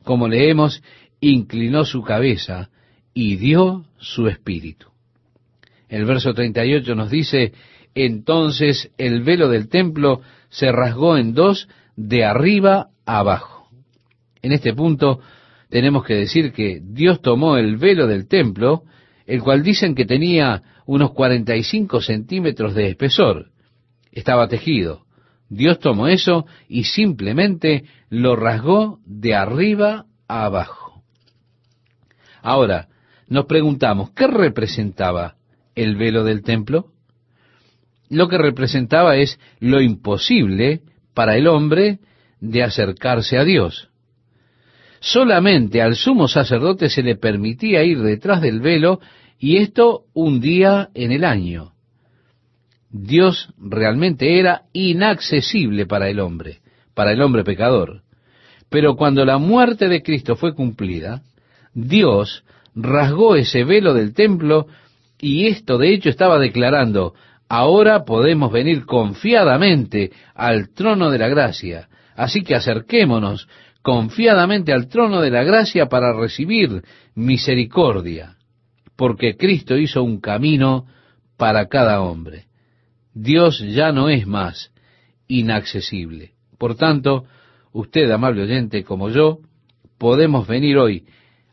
Como 0.05 0.29
leemos, 0.29 0.83
inclinó 1.21 1.85
su 1.85 2.03
cabeza 2.03 2.71
y 3.15 3.37
dio 3.37 3.85
su 3.99 4.29
espíritu. 4.29 4.89
El 5.89 6.05
verso 6.05 6.35
38 6.35 6.95
nos 6.95 7.11
dice, 7.11 7.53
entonces 7.95 8.91
el 8.99 9.23
velo 9.23 9.49
del 9.49 9.69
templo 9.69 10.21
se 10.49 10.73
rasgó 10.73 11.17
en 11.17 11.35
dos 11.35 11.69
de 11.97 12.25
arriba 12.25 12.89
a 13.07 13.19
abajo. 13.19 13.69
En 14.43 14.53
este 14.53 14.73
punto 14.73 15.21
tenemos 15.69 16.05
que 16.05 16.15
decir 16.15 16.53
que 16.53 16.81
Dios 16.83 17.21
tomó 17.21 17.57
el 17.57 17.77
velo 17.77 18.07
del 18.07 18.29
templo, 18.29 18.85
el 19.27 19.43
cual 19.43 19.63
dicen 19.63 19.95
que 19.95 20.07
tenía 20.07 20.63
unos 20.87 21.13
45 21.13 22.01
centímetros 22.01 22.75
de 22.75 22.89
espesor. 22.89 23.51
Estaba 24.13 24.49
tejido. 24.49 25.05
Dios 25.51 25.79
tomó 25.79 26.09
eso 26.09 26.47
y 26.69 26.85
simplemente 26.85 27.85
lo 28.11 28.37
rasgó 28.37 29.01
de 29.05 29.35
arriba 29.35 30.07
a 30.27 30.45
abajo. 30.45 31.03
Ahora, 32.43 32.89
nos 33.29 33.47
preguntamos, 33.47 34.11
¿qué 34.11 34.27
representaba 34.27 35.37
el 35.75 35.97
velo 35.97 36.25
del 36.25 36.43
templo? 36.43 36.93
Lo 38.11 38.29
que 38.29 38.39
representaba 38.39 39.17
es 39.17 39.39
lo 39.61 39.81
imposible 39.81 40.83
para 41.15 41.37
el 41.37 41.47
hombre 41.47 41.99
de 42.41 42.63
acercarse 42.63 43.39
a 43.39 43.45
Dios. 43.45 43.89
Solamente 45.01 45.81
al 45.83 45.95
sumo 45.95 46.29
sacerdote 46.29 46.89
se 46.89 47.03
le 47.03 47.17
permitía 47.17 47.85
ir 47.85 48.01
detrás 48.01 48.41
del 48.41 48.61
velo 48.61 49.01
y 49.39 49.59
esto 49.59 50.05
un 50.15 50.41
día 50.41 50.91
en 50.95 51.13
el 51.13 51.25
año. 51.25 51.73
Dios 52.91 53.53
realmente 53.59 54.39
era 54.39 54.63
inaccesible 54.73 55.87
para 55.87 56.09
el 56.09 56.21
hombre, 56.21 56.61
para 56.95 57.13
el 57.13 57.23
hombre 57.23 57.45
pecador. 57.45 58.03
Pero 58.71 58.97
cuando 58.97 59.25
la 59.25 59.39
muerte 59.39 59.89
de 59.89 60.03
Cristo 60.03 60.37
fue 60.37 60.55
cumplida, 60.55 61.23
Dios 61.75 62.45
rasgó 62.75 63.37
ese 63.37 63.65
velo 63.65 63.95
del 63.95 64.15
templo 64.15 64.67
y 65.21 65.47
esto 65.47 65.79
de 65.79 65.93
hecho 65.93 66.09
estaba 66.09 66.39
declarando, 66.39 67.15
ahora 67.49 68.05
podemos 68.05 68.53
venir 68.53 68.85
confiadamente 68.85 70.13
al 70.35 70.71
trono 70.71 71.11
de 71.11 71.19
la 71.19 71.29
gracia. 71.29 71.89
Así 72.15 72.43
que 72.43 72.55
acerquémonos 72.55 73.49
confiadamente 73.83 74.73
al 74.73 74.89
trono 74.89 75.21
de 75.21 75.31
la 75.31 75.45
gracia 75.45 75.87
para 75.87 76.13
recibir 76.13 76.83
misericordia, 77.15 78.37
porque 78.97 79.37
Cristo 79.37 79.77
hizo 79.77 80.03
un 80.03 80.21
camino 80.21 80.87
para 81.37 81.69
cada 81.69 82.01
hombre. 82.03 82.47
Dios 83.15 83.61
ya 83.61 83.93
no 83.93 84.09
es 84.09 84.27
más 84.27 84.73
inaccesible. 85.29 86.33
Por 86.59 86.75
tanto, 86.75 87.25
usted, 87.73 88.11
amable 88.11 88.43
oyente, 88.43 88.83
como 88.83 89.11
yo, 89.11 89.39
podemos 89.99 90.47
venir 90.47 90.77
hoy 90.77 91.07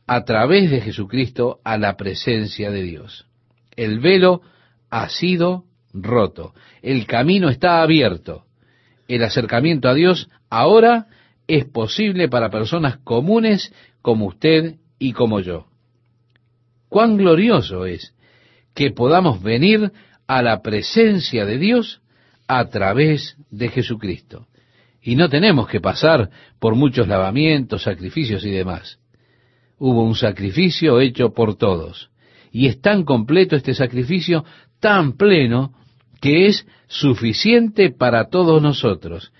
a 0.07 0.23
través 0.23 0.69
de 0.71 0.81
Jesucristo 0.81 1.59
a 1.63 1.77
la 1.77 1.95
presencia 1.95 2.71
de 2.71 2.81
Dios. 2.81 3.27
El 3.75 3.99
velo 3.99 4.41
ha 4.89 5.09
sido 5.09 5.64
roto. 5.95 6.53
El 6.81 7.07
camino 7.07 7.49
está 7.49 7.81
abierto. 7.81 8.43
El 9.07 9.23
acercamiento 9.23 9.87
a 9.87 9.93
Dios 9.93 10.29
ahora 10.49 11.07
es 11.47 11.65
posible 11.65 12.27
para 12.27 12.49
personas 12.49 12.97
comunes 12.97 13.73
como 14.01 14.27
usted 14.27 14.75
y 14.99 15.13
como 15.13 15.39
yo. 15.39 15.67
Cuán 16.89 17.17
glorioso 17.17 17.85
es 17.85 18.13
que 18.73 18.91
podamos 18.91 19.41
venir 19.41 19.91
a 20.27 20.41
la 20.41 20.61
presencia 20.61 21.45
de 21.45 21.57
Dios 21.57 22.01
a 22.47 22.65
través 22.69 23.37
de 23.49 23.69
Jesucristo. 23.69 24.47
Y 25.01 25.15
no 25.15 25.29
tenemos 25.29 25.67
que 25.67 25.79
pasar 25.79 26.29
por 26.59 26.75
muchos 26.75 27.07
lavamientos, 27.07 27.83
sacrificios 27.83 28.43
y 28.45 28.51
demás. 28.51 28.99
Hubo 29.77 30.03
un 30.03 30.15
sacrificio 30.15 30.99
hecho 30.99 31.33
por 31.33 31.55
todos. 31.57 32.09
Y 32.51 32.67
es 32.67 32.81
tan 32.81 33.03
completo 33.03 33.55
este 33.55 33.73
sacrificio, 33.73 34.45
tan 34.79 35.13
pleno, 35.13 35.73
que 36.21 36.47
es 36.47 36.67
suficiente 36.87 37.91
para 37.91 38.29
todos 38.29 38.61
nosotros. 38.61 39.31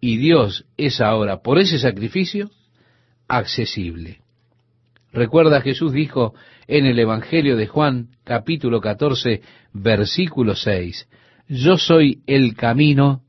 Y 0.00 0.18
Dios 0.18 0.66
es 0.76 1.00
ahora, 1.00 1.42
por 1.42 1.58
ese 1.58 1.78
sacrificio, 1.78 2.50
accesible. 3.28 4.20
Recuerda, 5.12 5.60
Jesús 5.60 5.92
dijo 5.92 6.34
en 6.66 6.86
el 6.86 6.98
Evangelio 6.98 7.56
de 7.56 7.66
Juan, 7.66 8.08
capítulo 8.24 8.80
14, 8.80 9.42
versículo 9.72 10.56
6, 10.56 11.08
Yo 11.48 11.76
soy 11.78 12.22
el 12.26 12.54
camino, 12.56 13.22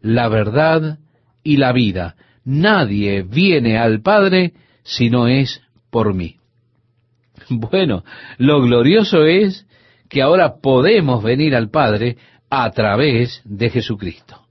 la 0.00 0.28
verdad 0.28 0.98
y 1.42 1.56
la 1.56 1.72
vida. 1.72 2.14
Nadie 2.44 3.22
viene 3.22 3.78
al 3.78 4.00
Padre 4.00 4.52
si 4.82 5.10
no 5.10 5.28
es 5.28 5.62
por 5.90 6.14
mí. 6.14 6.36
Bueno, 7.50 8.04
lo 8.38 8.62
glorioso 8.62 9.24
es 9.26 9.66
que 10.08 10.22
ahora 10.22 10.60
podemos 10.62 11.22
venir 11.22 11.54
al 11.56 11.68
Padre 11.70 12.16
a 12.62 12.70
través 12.70 13.42
de 13.44 13.68
Jesucristo. 13.68 14.46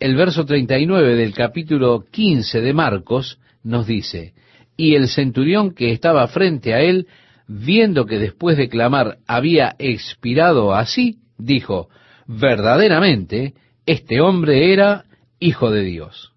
El 0.00 0.16
verso 0.16 0.44
39 0.44 1.14
del 1.14 1.32
capítulo 1.32 2.04
15 2.10 2.60
de 2.60 2.72
Marcos 2.72 3.38
nos 3.62 3.86
dice, 3.86 4.34
y 4.76 4.96
el 4.96 5.08
centurión 5.08 5.72
que 5.72 5.92
estaba 5.92 6.26
frente 6.26 6.74
a 6.74 6.80
él, 6.80 7.06
viendo 7.46 8.04
que 8.06 8.18
después 8.18 8.56
de 8.56 8.68
clamar 8.68 9.18
había 9.28 9.76
expirado 9.78 10.74
así, 10.74 11.18
dijo, 11.38 11.88
verdaderamente, 12.26 13.54
este 13.86 14.20
hombre 14.20 14.72
era 14.72 15.04
hijo 15.38 15.70
de 15.70 15.84
Dios. 15.84 16.32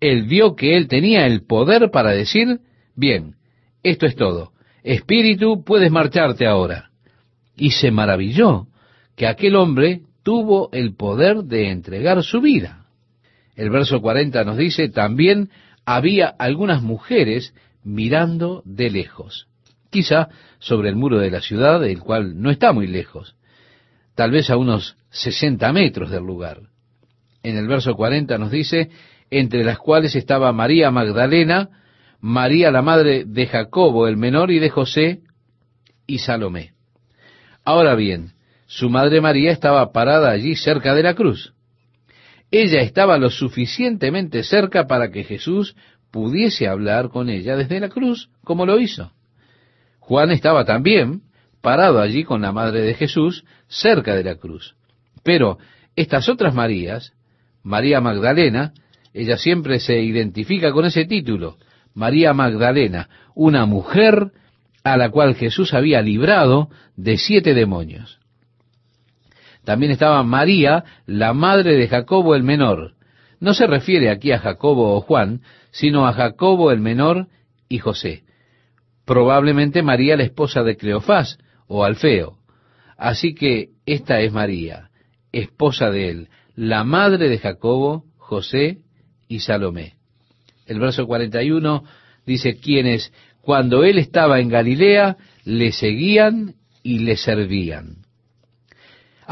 Él 0.00 0.24
vio 0.24 0.56
que 0.56 0.76
él 0.76 0.88
tenía 0.88 1.26
el 1.26 1.46
poder 1.46 1.92
para 1.92 2.10
decir, 2.10 2.58
bien, 2.96 3.36
esto 3.84 4.06
es 4.06 4.16
todo, 4.16 4.52
espíritu, 4.82 5.62
puedes 5.62 5.92
marcharte 5.92 6.44
ahora. 6.44 6.90
Y 7.56 7.70
se 7.70 7.92
maravilló 7.92 8.66
que 9.22 9.28
aquel 9.28 9.54
hombre 9.54 10.00
tuvo 10.24 10.68
el 10.72 10.96
poder 10.96 11.44
de 11.44 11.70
entregar 11.70 12.24
su 12.24 12.40
vida. 12.40 12.86
El 13.54 13.70
verso 13.70 14.00
40 14.02 14.42
nos 14.42 14.56
dice, 14.56 14.88
también 14.88 15.48
había 15.86 16.26
algunas 16.26 16.82
mujeres 16.82 17.54
mirando 17.84 18.62
de 18.64 18.90
lejos, 18.90 19.46
quizá 19.90 20.28
sobre 20.58 20.88
el 20.88 20.96
muro 20.96 21.20
de 21.20 21.30
la 21.30 21.40
ciudad, 21.40 21.84
el 21.84 22.00
cual 22.00 22.42
no 22.42 22.50
está 22.50 22.72
muy 22.72 22.88
lejos, 22.88 23.36
tal 24.16 24.32
vez 24.32 24.50
a 24.50 24.56
unos 24.56 24.96
60 25.10 25.72
metros 25.72 26.10
del 26.10 26.24
lugar. 26.24 26.62
En 27.44 27.56
el 27.56 27.68
verso 27.68 27.94
40 27.94 28.38
nos 28.38 28.50
dice, 28.50 28.90
entre 29.30 29.62
las 29.62 29.78
cuales 29.78 30.16
estaba 30.16 30.52
María 30.52 30.90
Magdalena, 30.90 31.68
María 32.20 32.72
la 32.72 32.82
madre 32.82 33.24
de 33.24 33.46
Jacobo 33.46 34.08
el 34.08 34.16
menor 34.16 34.50
y 34.50 34.58
de 34.58 34.70
José 34.70 35.20
y 36.08 36.18
Salomé. 36.18 36.72
Ahora 37.64 37.94
bien, 37.94 38.32
su 38.74 38.88
madre 38.88 39.20
María 39.20 39.52
estaba 39.52 39.92
parada 39.92 40.30
allí 40.30 40.56
cerca 40.56 40.94
de 40.94 41.02
la 41.02 41.12
cruz. 41.12 41.52
Ella 42.50 42.80
estaba 42.80 43.18
lo 43.18 43.28
suficientemente 43.28 44.42
cerca 44.44 44.86
para 44.86 45.10
que 45.10 45.24
Jesús 45.24 45.76
pudiese 46.10 46.66
hablar 46.66 47.10
con 47.10 47.28
ella 47.28 47.54
desde 47.54 47.80
la 47.80 47.90
cruz, 47.90 48.30
como 48.44 48.64
lo 48.64 48.80
hizo. 48.80 49.12
Juan 49.98 50.30
estaba 50.30 50.64
también 50.64 51.20
parado 51.60 52.00
allí 52.00 52.24
con 52.24 52.40
la 52.40 52.52
madre 52.52 52.80
de 52.80 52.94
Jesús 52.94 53.44
cerca 53.68 54.14
de 54.14 54.24
la 54.24 54.36
cruz. 54.36 54.74
Pero 55.22 55.58
estas 55.94 56.30
otras 56.30 56.54
Marías, 56.54 57.12
María 57.62 58.00
Magdalena, 58.00 58.72
ella 59.12 59.36
siempre 59.36 59.80
se 59.80 60.00
identifica 60.00 60.72
con 60.72 60.86
ese 60.86 61.04
título, 61.04 61.58
María 61.92 62.32
Magdalena, 62.32 63.10
una 63.34 63.66
mujer 63.66 64.32
a 64.82 64.96
la 64.96 65.10
cual 65.10 65.34
Jesús 65.34 65.74
había 65.74 66.00
librado 66.00 66.70
de 66.96 67.18
siete 67.18 67.52
demonios. 67.52 68.21
También 69.64 69.92
estaba 69.92 70.22
María, 70.22 70.84
la 71.06 71.32
madre 71.32 71.76
de 71.76 71.88
Jacobo 71.88 72.34
el 72.34 72.42
menor. 72.42 72.94
No 73.40 73.54
se 73.54 73.66
refiere 73.66 74.10
aquí 74.10 74.32
a 74.32 74.38
Jacobo 74.38 74.94
o 74.94 75.00
Juan, 75.00 75.42
sino 75.70 76.06
a 76.06 76.12
Jacobo 76.12 76.70
el 76.70 76.80
menor 76.80 77.28
y 77.68 77.78
José. 77.78 78.24
Probablemente 79.04 79.82
María 79.82 80.16
la 80.16 80.24
esposa 80.24 80.62
de 80.62 80.76
Cleofás 80.76 81.38
o 81.66 81.84
Alfeo. 81.84 82.38
Así 82.96 83.34
que 83.34 83.70
esta 83.86 84.20
es 84.20 84.32
María, 84.32 84.90
esposa 85.32 85.90
de 85.90 86.08
él, 86.10 86.28
la 86.54 86.84
madre 86.84 87.28
de 87.28 87.38
Jacobo, 87.38 88.04
José 88.18 88.78
y 89.28 89.40
Salomé. 89.40 89.94
El 90.66 90.78
verso 90.78 91.06
41 91.06 91.84
dice, 92.26 92.58
quienes 92.58 93.12
cuando 93.40 93.82
él 93.82 93.98
estaba 93.98 94.40
en 94.40 94.48
Galilea 94.48 95.16
le 95.44 95.72
seguían 95.72 96.54
y 96.82 97.00
le 97.00 97.16
servían. 97.16 98.01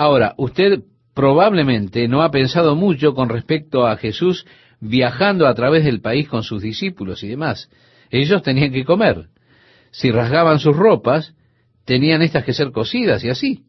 Ahora, 0.01 0.33
usted 0.39 0.85
probablemente 1.13 2.09
no 2.09 2.23
ha 2.23 2.31
pensado 2.31 2.75
mucho 2.75 3.13
con 3.13 3.29
respecto 3.29 3.87
a 3.87 3.99
Jesús 3.99 4.47
viajando 4.81 5.47
a 5.47 5.53
través 5.53 5.85
del 5.85 6.01
país 6.01 6.27
con 6.27 6.43
sus 6.43 6.63
discípulos 6.63 7.23
y 7.23 7.29
demás. 7.29 7.69
Ellos 8.09 8.43
tenían 8.43 8.73
que 8.73 8.87
comer. 8.87 9.27
Si 9.91 10.11
rasgaban 10.11 10.59
sus 10.59 10.75
ropas, 10.75 11.35
tenían 11.85 12.23
estas 12.23 12.45
que 12.45 12.55
ser 12.55 12.73
cosidas 12.73 13.23
y 13.25 13.29
así. 13.29 13.65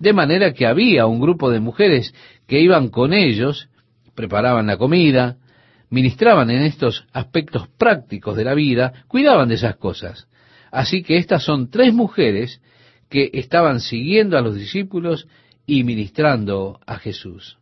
De 0.00 0.12
manera 0.12 0.52
que 0.54 0.66
había 0.66 1.06
un 1.06 1.20
grupo 1.20 1.52
de 1.52 1.60
mujeres 1.60 2.12
que 2.48 2.60
iban 2.60 2.88
con 2.88 3.12
ellos, 3.12 3.68
preparaban 4.16 4.66
la 4.66 4.76
comida, 4.76 5.36
ministraban 5.88 6.50
en 6.50 6.62
estos 6.62 7.06
aspectos 7.12 7.68
prácticos 7.78 8.36
de 8.36 8.42
la 8.42 8.54
vida, 8.54 9.04
cuidaban 9.06 9.48
de 9.48 9.54
esas 9.54 9.76
cosas. 9.76 10.26
Así 10.72 11.04
que 11.04 11.16
estas 11.16 11.44
son 11.44 11.70
tres 11.70 11.94
mujeres 11.94 12.60
que 13.08 13.30
estaban 13.34 13.78
siguiendo 13.78 14.36
a 14.36 14.40
los 14.40 14.56
discípulos 14.56 15.28
y 15.66 15.84
ministrando 15.84 16.80
a 16.86 16.98
Jesús. 16.98 17.58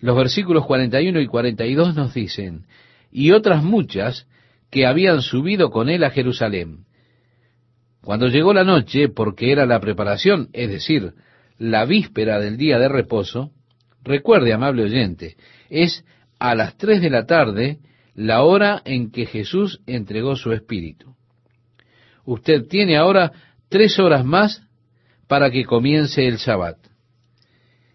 Los 0.00 0.16
versículos 0.16 0.66
41 0.66 1.20
y 1.20 1.26
42 1.26 1.94
nos 1.94 2.14
dicen, 2.14 2.66
y 3.10 3.32
otras 3.32 3.62
muchas 3.62 4.26
que 4.70 4.86
habían 4.86 5.22
subido 5.22 5.70
con 5.70 5.88
él 5.88 6.04
a 6.04 6.10
Jerusalén. 6.10 6.84
Cuando 8.02 8.28
llegó 8.28 8.52
la 8.52 8.64
noche, 8.64 9.08
porque 9.08 9.50
era 9.50 9.66
la 9.66 9.80
preparación, 9.80 10.48
es 10.52 10.68
decir, 10.68 11.14
la 11.58 11.84
víspera 11.86 12.38
del 12.38 12.56
día 12.56 12.78
de 12.78 12.88
reposo, 12.88 13.50
recuerde, 14.04 14.52
amable 14.52 14.84
oyente, 14.84 15.36
es 15.70 16.04
a 16.38 16.54
las 16.54 16.76
tres 16.76 17.00
de 17.00 17.10
la 17.10 17.26
tarde 17.26 17.78
la 18.14 18.42
hora 18.42 18.82
en 18.84 19.10
que 19.10 19.26
Jesús 19.26 19.80
entregó 19.86 20.36
su 20.36 20.52
espíritu. 20.52 21.14
Usted 22.24 22.66
tiene 22.68 22.96
ahora 22.96 23.32
tres 23.68 23.98
horas 23.98 24.24
más 24.24 24.62
para 25.28 25.50
que 25.50 25.64
comience 25.64 26.26
el 26.26 26.38
Sabbat. 26.38 26.76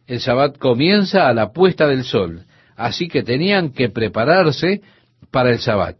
El 0.08 0.20
Sabbat 0.20 0.58
comienza 0.58 1.28
a 1.28 1.34
la 1.34 1.52
puesta 1.52 1.88
del 1.88 2.04
sol, 2.04 2.46
así 2.76 3.08
que 3.08 3.24
tenían 3.24 3.72
que 3.72 3.90
prepararse 3.90 4.82
para 5.32 5.52
el 5.52 5.60
Sabbat. 5.60 5.98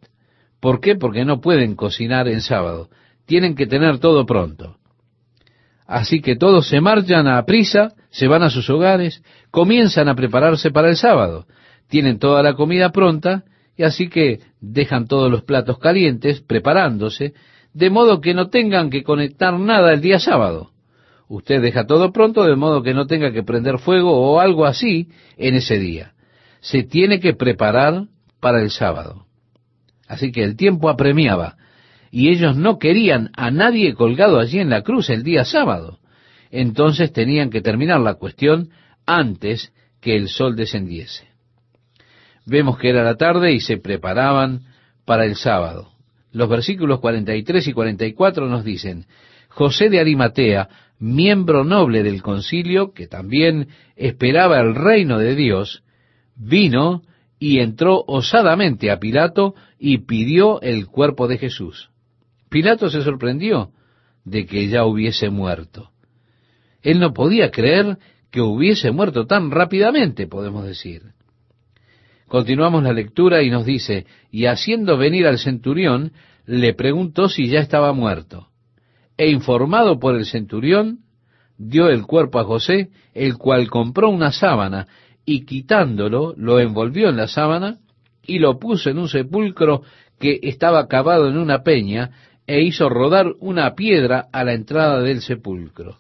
¿Por 0.60 0.80
qué? 0.80 0.96
Porque 0.96 1.26
no 1.26 1.42
pueden 1.42 1.76
cocinar 1.76 2.28
en 2.28 2.42
sábado, 2.42 2.90
tienen 3.26 3.56
que 3.56 3.68
tener 3.68 4.00
todo 4.00 4.26
pronto. 4.26 4.78
Así 5.88 6.22
que 6.22 6.36
todos 6.36 6.68
se 6.68 6.82
marchan 6.82 7.28
a 7.28 7.44
prisa, 7.46 7.94
se 8.10 8.28
van 8.28 8.44
a 8.44 8.50
sus 8.50 8.70
hogares, 8.70 9.24
comienzan 9.50 10.08
a 10.08 10.16
prepararse 10.16 10.72
para 10.72 10.90
el 10.90 10.98
sábado, 10.98 11.48
tienen 11.88 12.20
toda 12.20 12.44
la 12.44 12.54
comida 12.54 12.92
pronta, 12.92 13.44
y 13.76 13.84
así 13.84 14.10
que 14.10 14.40
dejan 14.60 15.08
todos 15.08 15.32
los 15.32 15.44
platos 15.44 15.80
calientes, 15.80 16.42
preparándose, 16.42 17.34
de 17.74 17.90
modo 17.90 18.22
que 18.22 18.34
no 18.34 18.50
tengan 18.50 18.90
que 18.90 19.04
conectar 19.04 19.58
nada 19.60 19.94
el 19.94 20.02
día 20.02 20.20
sábado. 20.20 20.71
Usted 21.32 21.62
deja 21.62 21.88
todo 21.88 22.12
pronto 22.12 22.44
de 22.44 22.58
modo 22.58 22.84
que 22.84 22.94
no 22.94 23.08
tenga 23.08 23.32
que 23.32 23.42
prender 23.42 23.80
fuego 23.80 24.12
o 24.12 24.42
algo 24.42 24.66
así 24.66 25.08
en 25.38 25.56
ese 25.56 25.80
día. 25.80 26.12
Se 26.60 26.84
tiene 26.84 27.22
que 27.22 27.34
preparar 27.34 28.08
para 28.42 28.62
el 28.62 28.70
sábado. 28.70 29.28
Así 30.10 30.34
que 30.34 30.44
el 30.44 30.58
tiempo 30.58 30.90
apremiaba 30.90 31.56
y 32.12 32.28
ellos 32.28 32.58
no 32.58 32.80
querían 32.80 33.30
a 33.38 33.50
nadie 33.50 33.94
colgado 33.94 34.42
allí 34.42 34.60
en 34.60 34.70
la 34.70 34.82
cruz 34.82 35.10
el 35.10 35.24
día 35.24 35.46
sábado. 35.46 36.00
Entonces 36.50 37.14
tenían 37.14 37.50
que 37.50 37.62
terminar 37.62 38.02
la 38.02 38.16
cuestión 38.16 38.72
antes 39.06 39.72
que 40.02 40.18
el 40.18 40.28
sol 40.28 40.58
descendiese. 40.58 41.30
Vemos 42.46 42.78
que 42.78 42.90
era 42.90 43.06
la 43.06 43.16
tarde 43.16 43.54
y 43.54 43.62
se 43.62 43.78
preparaban 43.78 44.64
para 45.06 45.24
el 45.24 45.38
sábado. 45.38 45.94
Los 46.34 46.50
versículos 46.50 47.00
43 47.00 47.70
y 47.70 47.72
44 47.72 48.48
nos 48.48 48.66
dicen, 48.66 49.06
José 49.48 49.90
de 49.90 50.00
Arimatea, 50.02 50.70
miembro 51.02 51.64
noble 51.64 52.04
del 52.04 52.22
concilio, 52.22 52.94
que 52.94 53.08
también 53.08 53.70
esperaba 53.96 54.62
el 54.62 54.76
reino 54.76 55.18
de 55.18 55.36
Dios, 55.36 55.84
vino 56.36 57.02
y 57.40 57.60
entró 57.60 58.04
osadamente 58.08 58.92
a 58.92 59.00
Pilato 59.00 59.56
y 59.80 60.06
pidió 60.06 60.62
el 60.62 60.86
cuerpo 60.86 61.28
de 61.28 61.40
Jesús. 61.40 61.90
Pilato 62.50 62.90
se 62.90 63.02
sorprendió 63.02 63.72
de 64.24 64.46
que 64.46 64.68
ya 64.68 64.86
hubiese 64.86 65.32
muerto. 65.32 65.90
Él 66.84 67.00
no 67.00 67.14
podía 67.14 67.50
creer 67.50 67.98
que 68.30 68.42
hubiese 68.42 68.92
muerto 68.92 69.26
tan 69.26 69.50
rápidamente, 69.50 70.28
podemos 70.28 70.66
decir. 70.66 71.02
Continuamos 72.28 72.84
la 72.84 72.94
lectura 72.94 73.42
y 73.42 73.50
nos 73.50 73.66
dice, 73.66 74.06
y 74.30 74.46
haciendo 74.46 74.98
venir 74.98 75.26
al 75.26 75.40
centurión, 75.40 76.14
le 76.46 76.76
preguntó 76.76 77.28
si 77.28 77.48
ya 77.48 77.60
estaba 77.60 77.92
muerto 77.92 78.51
e 79.22 79.30
informado 79.30 80.00
por 80.00 80.16
el 80.16 80.26
centurión, 80.26 81.02
dio 81.56 81.90
el 81.90 82.08
cuerpo 82.08 82.40
a 82.40 82.44
José, 82.44 82.90
el 83.14 83.38
cual 83.38 83.70
compró 83.70 84.10
una 84.10 84.32
sábana, 84.32 84.88
y 85.24 85.46
quitándolo, 85.46 86.34
lo 86.38 86.60
envolvió 86.60 87.08
en 87.08 87.18
la 87.18 87.28
sábana, 87.28 87.78
y 88.26 88.40
lo 88.40 88.58
puso 88.58 88.90
en 88.90 88.98
un 88.98 89.08
sepulcro 89.08 89.84
que 90.20 90.40
estaba 90.42 90.88
cavado 90.88 91.28
en 91.28 91.38
una 91.38 91.62
peña, 91.62 92.10
e 92.48 92.62
hizo 92.62 92.90
rodar 92.90 93.28
una 93.40 93.76
piedra 93.76 94.26
a 94.34 94.44
la 94.44 94.54
entrada 94.54 95.02
del 95.02 95.22
sepulcro. 95.22 95.98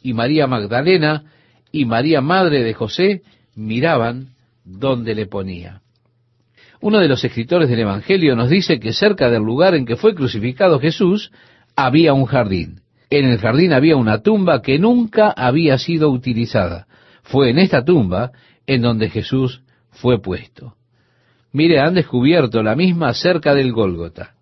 Y 0.00 0.12
María 0.12 0.46
Magdalena 0.46 1.24
y 1.72 1.84
María 1.84 2.20
Madre 2.20 2.62
de 2.62 2.74
José 2.74 3.22
miraban 3.56 4.36
donde 4.64 5.16
le 5.16 5.26
ponía. 5.26 5.80
Uno 6.80 7.00
de 7.00 7.08
los 7.08 7.24
escritores 7.24 7.68
del 7.68 7.80
Evangelio 7.80 8.36
nos 8.36 8.50
dice 8.50 8.78
que 8.78 8.92
cerca 8.92 9.30
del 9.30 9.42
lugar 9.42 9.74
en 9.74 9.84
que 9.84 9.96
fue 9.96 10.14
crucificado 10.14 10.78
Jesús 10.78 11.32
había 11.76 12.12
un 12.12 12.26
jardín. 12.26 12.80
En 13.10 13.26
el 13.26 13.38
jardín 13.38 13.72
había 13.72 13.96
una 13.96 14.22
tumba 14.22 14.62
que 14.62 14.78
nunca 14.78 15.30
había 15.30 15.78
sido 15.78 16.10
utilizada. 16.10 16.86
fue 17.24 17.50
en 17.50 17.58
esta 17.58 17.84
tumba 17.84 18.32
en 18.66 18.82
donde 18.82 19.08
Jesús 19.08 19.62
fue 19.90 20.20
puesto. 20.20 20.74
Mire, 21.52 21.78
han 21.78 21.94
descubierto 21.94 22.62
la 22.62 22.74
misma 22.74 23.14
cerca 23.14 23.54
del 23.54 23.72
Gólgota. 23.72 24.34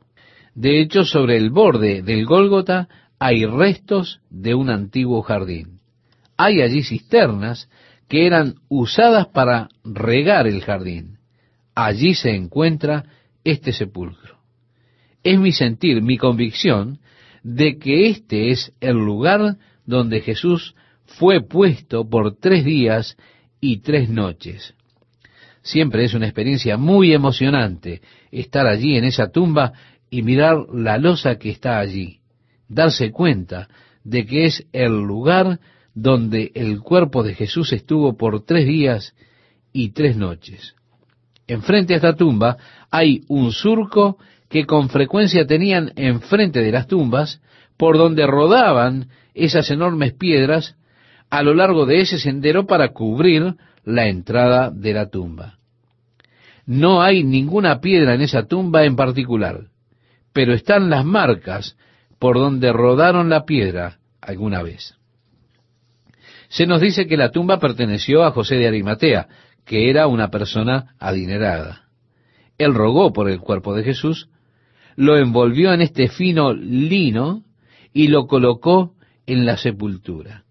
De 0.55 0.81
hecho, 0.81 1.05
sobre 1.05 1.37
el 1.37 1.51
borde 1.51 2.03
del 2.03 2.25
Gólgota 2.25 2.89
hay 3.19 3.45
restos 3.45 4.21
de 4.31 4.55
un 4.55 4.71
antiguo 4.71 5.21
jardín. 5.23 5.81
Hay 6.37 6.63
allí 6.63 6.83
cisternas 6.83 7.69
que 8.09 8.27
eran 8.27 8.55
usadas 8.69 9.27
para 9.27 9.69
regar 9.85 10.47
el 10.47 10.63
jardín. 10.63 11.19
Allí 11.75 12.15
se 12.15 12.35
encuentra 12.35 13.05
este 13.45 13.73
sepulcro. 13.73 14.39
Es 15.23 15.39
mi 15.39 15.53
sentir, 15.53 16.03
mi 16.03 16.17
convicción, 16.17 16.99
de 17.43 17.79
que 17.79 18.09
este 18.09 18.51
es 18.51 18.73
el 18.81 18.97
lugar 18.97 19.57
donde 19.87 20.21
Jesús 20.21 20.75
fue 21.05 21.41
puesto 21.41 22.09
por 22.09 22.37
tres 22.37 22.65
días 22.65 23.17
y 23.61 23.79
tres 23.79 24.09
noches. 24.09 24.75
Siempre 25.63 26.05
es 26.05 26.15
una 26.15 26.27
experiencia 26.27 26.77
muy 26.77 27.13
emocionante 27.13 28.01
estar 28.31 28.67
allí 28.67 28.97
en 28.97 29.05
esa 29.05 29.31
tumba 29.31 29.73
y 30.09 30.23
mirar 30.23 30.67
la 30.73 30.99
losa 30.99 31.37
que 31.37 31.51
está 31.51 31.79
allí, 31.79 32.21
darse 32.69 33.11
cuenta 33.11 33.69
de 34.05 34.25
que 34.25 34.47
es 34.47 34.67
el 34.73 34.93
lugar 34.93 35.61
donde 35.95 36.53
el 36.55 36.81
cuerpo 36.81 37.23
de 37.23 37.35
Jesús 37.35 37.73
estuvo 37.73 38.17
por 38.17 38.45
tres 38.45 38.67
días 38.67 39.15
y 39.73 39.91
tres 39.91 40.17
noches. 40.17 40.75
Enfrente 41.47 41.95
a 41.95 41.97
esta 41.97 42.15
tumba 42.15 42.57
hay 42.91 43.23
un 43.29 43.53
surco 43.53 44.19
que 44.51 44.67
con 44.67 44.91
frecuencia 44.91 45.47
tenían 45.47 45.93
enfrente 45.95 46.61
de 46.61 46.73
las 46.73 46.89
tumbas, 46.89 47.41
por 47.79 47.97
donde 47.97 48.27
rodaban 48.27 49.09
esas 49.33 49.71
enormes 49.71 50.13
piedras 50.13 50.77
a 51.31 51.43
lo 51.43 51.55
largo 51.55 51.87
de 51.87 52.01
ese 52.01 52.19
sendero 52.19 52.67
para 52.67 52.89
cubrir 52.89 53.55
la 53.85 54.09
entrada 54.09 54.71
de 54.71 54.93
la 54.93 55.09
tumba. 55.09 55.59
No 56.67 57.01
hay 57.01 57.23
ninguna 57.23 57.81
piedra 57.81 58.15
en 58.15 58.23
esa 58.23 58.47
tumba 58.47 58.85
en 58.85 58.97
particular, 58.97 59.69
pero 60.33 60.53
están 60.53 60.91
las 60.91 61.05
marcas 61.05 61.77
por 62.19 62.37
donde 62.37 62.73
rodaron 62.73 63.31
la 63.31 63.45
piedra 63.45 63.99
alguna 64.21 64.63
vez. 64.63 64.97
Se 66.49 66.67
nos 66.67 66.81
dice 66.81 67.07
que 67.07 67.17
la 67.17 67.31
tumba 67.31 67.61
perteneció 67.61 68.25
a 68.25 68.33
José 68.33 68.57
de 68.57 68.67
Arimatea, 68.67 69.29
que 69.65 69.89
era 69.91 70.09
una 70.09 70.29
persona 70.29 70.97
adinerada. 70.99 71.85
Él 72.59 72.75
rogó 72.75 73.13
por 73.13 73.31
el 73.31 73.39
cuerpo 73.39 73.75
de 73.75 73.85
Jesús, 73.85 74.29
lo 74.97 75.17
envolvió 75.17 75.73
en 75.73 75.81
este 75.81 76.09
fino 76.09 76.53
lino 76.53 77.43
y 77.93 78.09
lo 78.09 78.27
colocó 78.27 78.95
en 79.27 79.47
la 79.47 79.57
sepultura. 79.57 80.45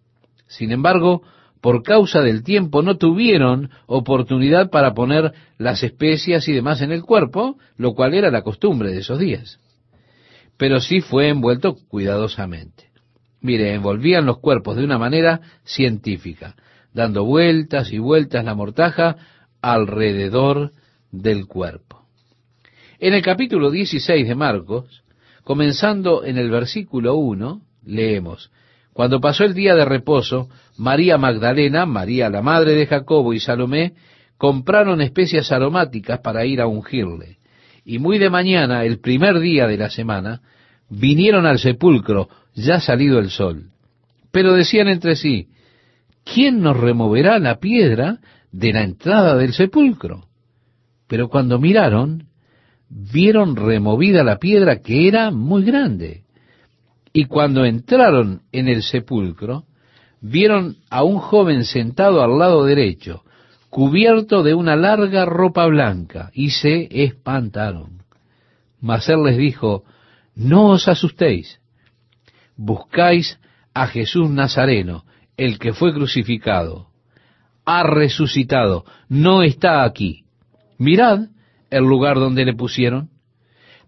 Sin 0.48 0.72
embargo, 0.72 1.22
por 1.62 1.84
causa 1.84 2.22
del 2.22 2.44
tiempo 2.44 2.82
no 2.82 2.98
tuvieron 2.98 3.70
oportunidad 3.86 4.70
para 4.70 4.94
poner 4.94 5.34
las 5.58 5.84
especias 5.84 6.48
y 6.48 6.54
demás 6.54 6.82
en 6.82 6.92
el 6.92 7.04
cuerpo, 7.04 7.58
lo 7.78 7.94
cual 7.94 8.14
era 8.14 8.32
la 8.32 8.42
costumbre 8.42 8.92
de 8.92 9.00
esos 9.00 9.20
días. 9.20 9.60
Pero 10.58 10.80
sí 10.80 11.02
fue 11.02 11.30
envuelto 11.30 11.76
cuidadosamente. 11.88 12.90
Mire, 13.42 13.74
envolvían 13.74 14.26
los 14.26 14.40
cuerpos 14.40 14.76
de 14.76 14.84
una 14.84 14.98
manera 14.98 15.42
científica, 15.64 16.56
dando 16.94 17.24
vueltas 17.24 17.92
y 17.92 18.00
vueltas 18.00 18.44
la 18.44 18.56
mortaja 18.56 19.16
alrededor 19.62 20.72
del 21.12 21.46
cuerpo. 21.46 21.99
En 23.02 23.14
el 23.14 23.22
capítulo 23.22 23.72
16 23.72 24.28
de 24.28 24.36
Marcos, 24.36 25.04
comenzando 25.45 26.26
en 26.26 26.38
el 26.38 26.50
versículo 26.50 27.16
1, 27.16 27.62
leemos, 27.86 28.52
Cuando 28.91 29.22
pasó 29.22 29.45
el 29.45 29.54
día 29.54 29.74
de 29.74 29.86
reposo, 29.86 30.50
María 30.78 31.18
Magdalena, 31.18 31.86
María 31.86 32.30
la 32.30 32.41
madre 32.41 32.74
de 32.74 32.88
Jacobo 32.88 33.34
y 33.34 33.39
Salomé 33.39 33.93
compraron 34.38 35.02
especias 35.02 35.50
aromáticas 35.54 36.20
para 36.20 36.45
ir 36.45 36.60
a 36.60 36.68
ungirle. 36.68 37.38
Y 37.86 38.00
muy 38.00 38.18
de 38.20 38.30
mañana, 38.30 38.84
el 38.84 39.00
primer 39.00 39.39
día 39.39 39.66
de 39.66 39.78
la 39.78 39.89
semana, 39.89 40.41
vinieron 40.89 41.45
al 41.45 41.58
sepulcro, 41.58 42.28
ya 42.54 42.82
salido 42.82 43.20
el 43.20 43.30
sol. 43.30 43.70
Pero 44.32 44.56
decían 44.56 44.89
entre 44.89 45.16
sí, 45.16 45.47
¿quién 46.26 46.60
nos 46.60 46.76
removerá 46.76 47.39
la 47.39 47.60
piedra 47.60 48.18
de 48.52 48.74
la 48.74 48.84
entrada 48.84 49.38
del 49.38 49.54
sepulcro? 49.54 50.26
Pero 51.08 51.30
cuando 51.30 51.60
miraron, 51.60 52.29
vieron 52.90 53.56
removida 53.56 54.24
la 54.24 54.38
piedra 54.38 54.82
que 54.82 55.08
era 55.08 55.32
muy 55.32 55.64
grande. 55.64 56.24
Y 57.14 57.26
cuando 57.26 57.66
entraron 57.66 58.42
en 58.52 58.68
el 58.68 58.84
sepulcro, 58.84 59.64
vieron 60.22 60.78
a 60.90 61.04
un 61.04 61.20
joven 61.20 61.64
sentado 61.66 62.22
al 62.22 62.38
lado 62.38 62.66
derecho, 62.66 63.24
cubierto 63.70 64.44
de 64.44 64.54
una 64.54 64.76
larga 64.76 65.26
ropa 65.26 65.66
blanca, 65.68 66.32
y 66.34 66.50
se 66.50 66.88
espantaron. 67.04 68.04
Mas 68.82 69.10
él 69.10 69.24
les 69.24 69.38
dijo, 69.38 69.84
no 70.36 70.68
os 70.68 70.88
asustéis, 70.88 71.60
buscáis 72.56 73.40
a 73.74 73.88
Jesús 73.88 74.30
Nazareno, 74.30 75.06
el 75.38 75.60
que 75.60 75.74
fue 75.74 75.94
crucificado. 75.94 76.88
Ha 77.66 77.84
resucitado, 77.84 78.84
no 79.08 79.44
está 79.44 79.84
aquí. 79.84 80.24
Mirad 80.78 81.28
el 81.70 81.84
lugar 81.84 82.16
donde 82.16 82.46
le 82.46 82.54
pusieron. 82.54 83.10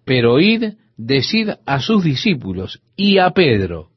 Pero 0.06 0.40
id, 0.40 0.74
decid 0.98 1.50
a 1.66 1.80
sus 1.80 2.04
discípulos 2.04 2.82
y 2.96 3.18
a 3.18 3.32
Pedro, 3.32 3.90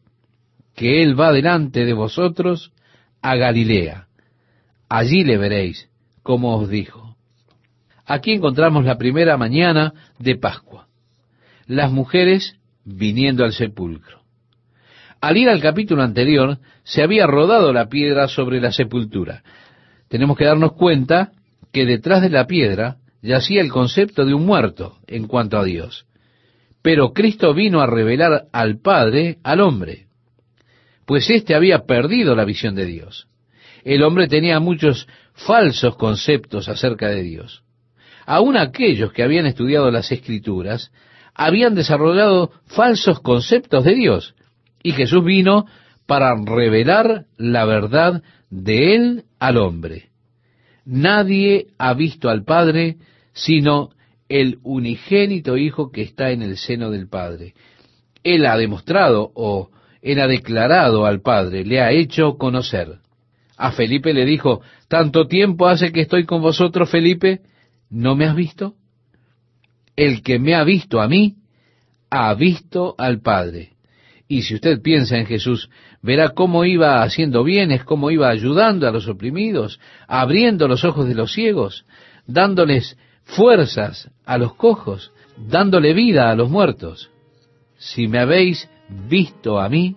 que 0.74 1.02
Él 1.02 1.18
va 1.18 1.32
delante 1.32 1.84
de 1.84 1.92
vosotros 1.92 2.72
a 3.22 3.36
Galilea. 3.36 4.08
Allí 4.88 5.24
le 5.24 5.38
veréis, 5.38 5.88
como 6.22 6.56
os 6.56 6.68
dijo. 6.68 7.16
Aquí 8.06 8.32
encontramos 8.32 8.84
la 8.84 8.98
primera 8.98 9.36
mañana 9.36 9.94
de 10.18 10.36
Pascua. 10.36 10.88
Las 11.66 11.90
mujeres 11.90 12.58
viniendo 12.84 13.44
al 13.44 13.52
sepulcro. 13.52 14.20
Al 15.20 15.38
ir 15.38 15.48
al 15.48 15.62
capítulo 15.62 16.02
anterior, 16.02 16.58
se 16.82 17.02
había 17.02 17.26
rodado 17.26 17.72
la 17.72 17.88
piedra 17.88 18.28
sobre 18.28 18.60
la 18.60 18.72
sepultura. 18.72 19.42
Tenemos 20.08 20.36
que 20.36 20.44
darnos 20.44 20.72
cuenta 20.72 21.32
que 21.72 21.86
detrás 21.86 22.20
de 22.20 22.28
la 22.28 22.46
piedra 22.46 22.98
yacía 23.24 23.60
el 23.60 23.72
concepto 23.72 24.24
de 24.24 24.34
un 24.34 24.46
muerto 24.46 24.98
en 25.06 25.26
cuanto 25.26 25.58
a 25.58 25.64
Dios. 25.64 26.06
Pero 26.82 27.12
Cristo 27.12 27.54
vino 27.54 27.80
a 27.80 27.86
revelar 27.86 28.44
al 28.52 28.78
Padre 28.80 29.38
al 29.42 29.60
hombre 29.60 30.04
pues 31.06 31.28
éste 31.30 31.54
había 31.54 31.80
perdido 31.80 32.34
la 32.34 32.44
visión 32.44 32.74
de 32.74 32.86
Dios. 32.86 33.28
El 33.84 34.02
hombre 34.02 34.28
tenía 34.28 34.60
muchos 34.60 35.06
falsos 35.34 35.96
conceptos 35.96 36.68
acerca 36.68 37.08
de 37.08 37.22
Dios. 37.22 37.62
Aún 38.26 38.56
aquellos 38.56 39.12
que 39.12 39.22
habían 39.22 39.46
estudiado 39.46 39.90
las 39.90 40.10
escrituras 40.10 40.90
habían 41.34 41.74
desarrollado 41.74 42.52
falsos 42.66 43.20
conceptos 43.20 43.84
de 43.84 43.94
Dios. 43.94 44.34
Y 44.82 44.92
Jesús 44.92 45.24
vino 45.24 45.66
para 46.06 46.34
revelar 46.42 47.26
la 47.36 47.64
verdad 47.64 48.22
de 48.50 48.94
Él 48.94 49.24
al 49.38 49.58
hombre. 49.58 50.10
Nadie 50.86 51.68
ha 51.78 51.92
visto 51.94 52.30
al 52.30 52.44
Padre 52.44 52.96
sino 53.34 53.90
el 54.28 54.58
unigénito 54.62 55.56
Hijo 55.58 55.90
que 55.90 56.02
está 56.02 56.30
en 56.30 56.42
el 56.42 56.56
seno 56.56 56.90
del 56.90 57.08
Padre. 57.08 57.54
Él 58.22 58.46
ha 58.46 58.56
demostrado 58.56 59.30
o 59.34 59.70
él 60.00 60.20
ha 60.20 60.26
declarado 60.26 61.04
al 61.04 61.20
Padre, 61.20 61.64
le 61.64 61.80
ha 61.80 61.92
hecho 61.92 62.36
conocer. 62.36 62.98
A 63.56 63.72
Felipe 63.72 64.12
le 64.12 64.24
dijo, 64.24 64.62
¿tanto 64.88 65.26
tiempo 65.26 65.66
hace 65.66 65.92
que 65.92 66.00
estoy 66.00 66.24
con 66.24 66.42
vosotros, 66.42 66.90
Felipe? 66.90 67.40
¿No 67.90 68.16
me 68.16 68.26
has 68.26 68.34
visto? 68.34 68.74
El 69.96 70.22
que 70.22 70.38
me 70.38 70.54
ha 70.54 70.64
visto 70.64 71.00
a 71.00 71.08
mí, 71.08 71.36
ha 72.10 72.34
visto 72.34 72.94
al 72.98 73.20
Padre. 73.20 73.70
Y 74.26 74.42
si 74.42 74.54
usted 74.54 74.80
piensa 74.82 75.16
en 75.16 75.26
Jesús, 75.26 75.70
verá 76.02 76.30
cómo 76.30 76.64
iba 76.64 77.02
haciendo 77.02 77.44
bienes, 77.44 77.84
cómo 77.84 78.10
iba 78.10 78.28
ayudando 78.28 78.88
a 78.88 78.90
los 78.90 79.06
oprimidos, 79.06 79.80
abriendo 80.08 80.66
los 80.66 80.84
ojos 80.84 81.06
de 81.06 81.14
los 81.14 81.32
ciegos, 81.32 81.86
dándoles 82.26 82.96
fuerzas 83.24 84.10
a 84.24 84.38
los 84.38 84.54
cojos, 84.54 85.12
dándole 85.36 85.92
vida 85.94 86.30
a 86.30 86.34
los 86.34 86.50
muertos. 86.50 87.10
Si 87.76 88.06
me 88.06 88.18
habéis 88.20 88.68
visto 89.08 89.60
a 89.60 89.68
mí, 89.68 89.96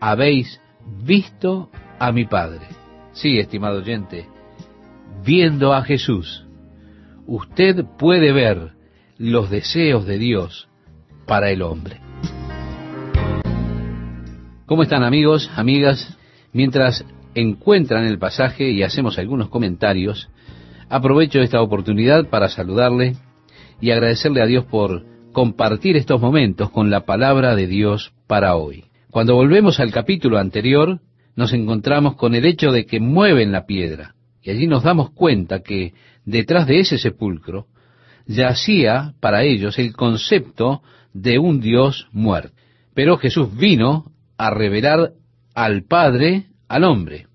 habéis 0.00 0.60
visto 1.02 1.70
a 1.98 2.12
mi 2.12 2.24
Padre. 2.24 2.66
Sí, 3.12 3.38
estimado 3.38 3.78
oyente, 3.78 4.28
viendo 5.24 5.74
a 5.74 5.82
Jesús, 5.82 6.46
usted 7.26 7.84
puede 7.98 8.32
ver 8.32 8.72
los 9.18 9.50
deseos 9.50 10.06
de 10.06 10.18
Dios 10.18 10.68
para 11.26 11.50
el 11.50 11.62
hombre. 11.62 12.00
¿Cómo 14.66 14.82
están 14.82 15.02
amigos, 15.02 15.50
amigas? 15.56 16.16
Mientras 16.52 17.04
encuentran 17.34 18.04
el 18.04 18.18
pasaje 18.18 18.70
y 18.70 18.82
hacemos 18.82 19.18
algunos 19.18 19.48
comentarios, 19.48 20.28
aprovecho 20.88 21.40
esta 21.40 21.60
oportunidad 21.62 22.28
para 22.28 22.48
saludarle 22.48 23.16
y 23.80 23.90
agradecerle 23.90 24.42
a 24.42 24.46
Dios 24.46 24.64
por 24.64 25.04
compartir 25.32 25.96
estos 25.96 26.20
momentos 26.20 26.70
con 26.70 26.90
la 26.90 27.04
palabra 27.04 27.54
de 27.54 27.66
Dios 27.66 28.12
para 28.26 28.56
hoy. 28.56 28.84
Cuando 29.10 29.34
volvemos 29.34 29.80
al 29.80 29.92
capítulo 29.92 30.38
anterior, 30.38 31.00
nos 31.36 31.52
encontramos 31.52 32.16
con 32.16 32.34
el 32.34 32.44
hecho 32.44 32.72
de 32.72 32.86
que 32.86 33.00
mueven 33.00 33.52
la 33.52 33.66
piedra. 33.66 34.14
Y 34.42 34.50
allí 34.50 34.66
nos 34.66 34.82
damos 34.82 35.10
cuenta 35.10 35.60
que 35.60 35.94
detrás 36.24 36.66
de 36.66 36.80
ese 36.80 36.98
sepulcro 36.98 37.66
yacía 38.26 39.14
para 39.20 39.44
ellos 39.44 39.78
el 39.78 39.94
concepto 39.94 40.82
de 41.12 41.38
un 41.38 41.60
Dios 41.60 42.08
muerto. 42.12 42.54
Pero 42.94 43.16
Jesús 43.18 43.56
vino 43.56 44.12
a 44.36 44.50
revelar 44.50 45.12
al 45.54 45.84
Padre 45.84 46.46
al 46.68 46.84
hombre. 46.84 47.26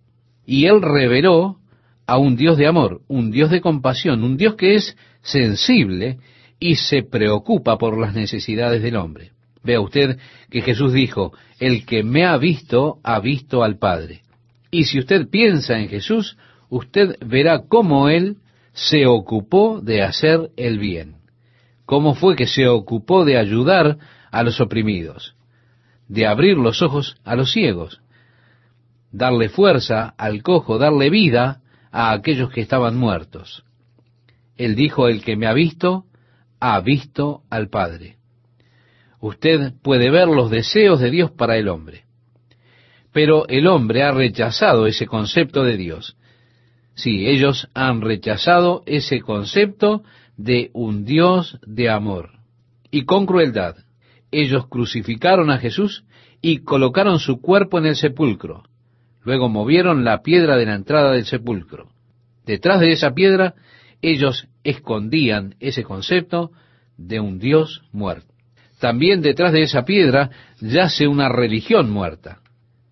Y 0.45 0.65
él 0.65 0.81
reveló 0.81 1.59
a 2.05 2.17
un 2.17 2.35
Dios 2.35 2.57
de 2.57 2.67
amor, 2.67 3.01
un 3.07 3.31
Dios 3.31 3.49
de 3.49 3.61
compasión, 3.61 4.23
un 4.23 4.37
Dios 4.37 4.55
que 4.55 4.75
es 4.75 4.97
sensible 5.21 6.19
y 6.59 6.75
se 6.75 7.03
preocupa 7.03 7.77
por 7.77 7.97
las 7.99 8.13
necesidades 8.13 8.81
del 8.81 8.95
hombre. 8.95 9.31
Vea 9.63 9.79
usted 9.79 10.17
que 10.49 10.61
Jesús 10.61 10.93
dijo, 10.93 11.33
el 11.59 11.85
que 11.85 12.03
me 12.03 12.25
ha 12.25 12.37
visto, 12.37 12.99
ha 13.03 13.19
visto 13.19 13.63
al 13.63 13.77
Padre. 13.77 14.21
Y 14.69 14.85
si 14.85 14.99
usted 14.99 15.29
piensa 15.29 15.79
en 15.79 15.87
Jesús, 15.87 16.37
usted 16.69 17.15
verá 17.25 17.63
cómo 17.67 18.09
Él 18.09 18.37
se 18.73 19.05
ocupó 19.05 19.79
de 19.81 20.01
hacer 20.01 20.49
el 20.57 20.79
bien. 20.79 21.15
Cómo 21.85 22.15
fue 22.15 22.35
que 22.35 22.47
se 22.47 22.67
ocupó 22.67 23.23
de 23.23 23.37
ayudar 23.37 23.97
a 24.31 24.43
los 24.43 24.59
oprimidos, 24.59 25.35
de 26.07 26.25
abrir 26.25 26.57
los 26.57 26.81
ojos 26.81 27.15
a 27.23 27.35
los 27.35 27.51
ciegos, 27.51 28.01
darle 29.11 29.47
fuerza 29.47 30.13
al 30.17 30.41
cojo, 30.41 30.77
darle 30.77 31.09
vida 31.09 31.61
a 31.93 32.11
aquellos 32.11 32.49
que 32.49 32.59
estaban 32.59 32.97
muertos. 32.97 33.63
Él 34.57 34.75
dijo, 34.75 35.07
el 35.07 35.23
que 35.23 35.37
me 35.37 35.45
ha 35.45 35.53
visto, 35.53 36.05
ha 36.59 36.79
visto 36.81 37.43
al 37.51 37.69
Padre. 37.69 38.17
Usted 39.21 39.73
puede 39.81 40.09
ver 40.09 40.27
los 40.27 40.49
deseos 40.49 40.99
de 40.99 41.11
Dios 41.11 41.31
para 41.31 41.55
el 41.55 41.69
hombre. 41.69 42.05
Pero 43.13 43.47
el 43.47 43.67
hombre 43.67 44.01
ha 44.01 44.11
rechazado 44.11 44.87
ese 44.87 45.05
concepto 45.05 45.63
de 45.63 45.77
Dios. 45.77 46.17
Sí, 46.95 47.27
ellos 47.27 47.69
han 47.75 48.01
rechazado 48.01 48.81
ese 48.87 49.21
concepto 49.21 50.03
de 50.35 50.71
un 50.73 51.05
Dios 51.05 51.59
de 51.65 51.91
amor. 51.91 52.31
Y 52.89 53.05
con 53.05 53.27
crueldad, 53.27 53.75
ellos 54.31 54.67
crucificaron 54.67 55.51
a 55.51 55.59
Jesús 55.59 56.05
y 56.41 56.59
colocaron 56.59 57.19
su 57.19 57.39
cuerpo 57.39 57.77
en 57.77 57.85
el 57.85 57.95
sepulcro. 57.95 58.63
Luego 59.23 59.49
movieron 59.49 60.03
la 60.03 60.21
piedra 60.21 60.57
de 60.57 60.65
la 60.65 60.75
entrada 60.75 61.11
del 61.11 61.25
sepulcro. 61.25 61.89
Detrás 62.45 62.79
de 62.79 62.91
esa 62.91 63.13
piedra 63.13 63.55
ellos 64.01 64.47
escondían 64.63 65.55
ese 65.59 65.83
concepto 65.83 66.51
de 66.97 67.19
un 67.19 67.39
Dios 67.39 67.83
muerto. 67.91 68.33
También 68.79 69.21
detrás 69.21 69.53
de 69.53 69.61
esa 69.61 69.85
piedra 69.85 70.29
yace 70.59 71.07
una 71.07 71.29
religión 71.29 71.89
muerta. 71.89 72.39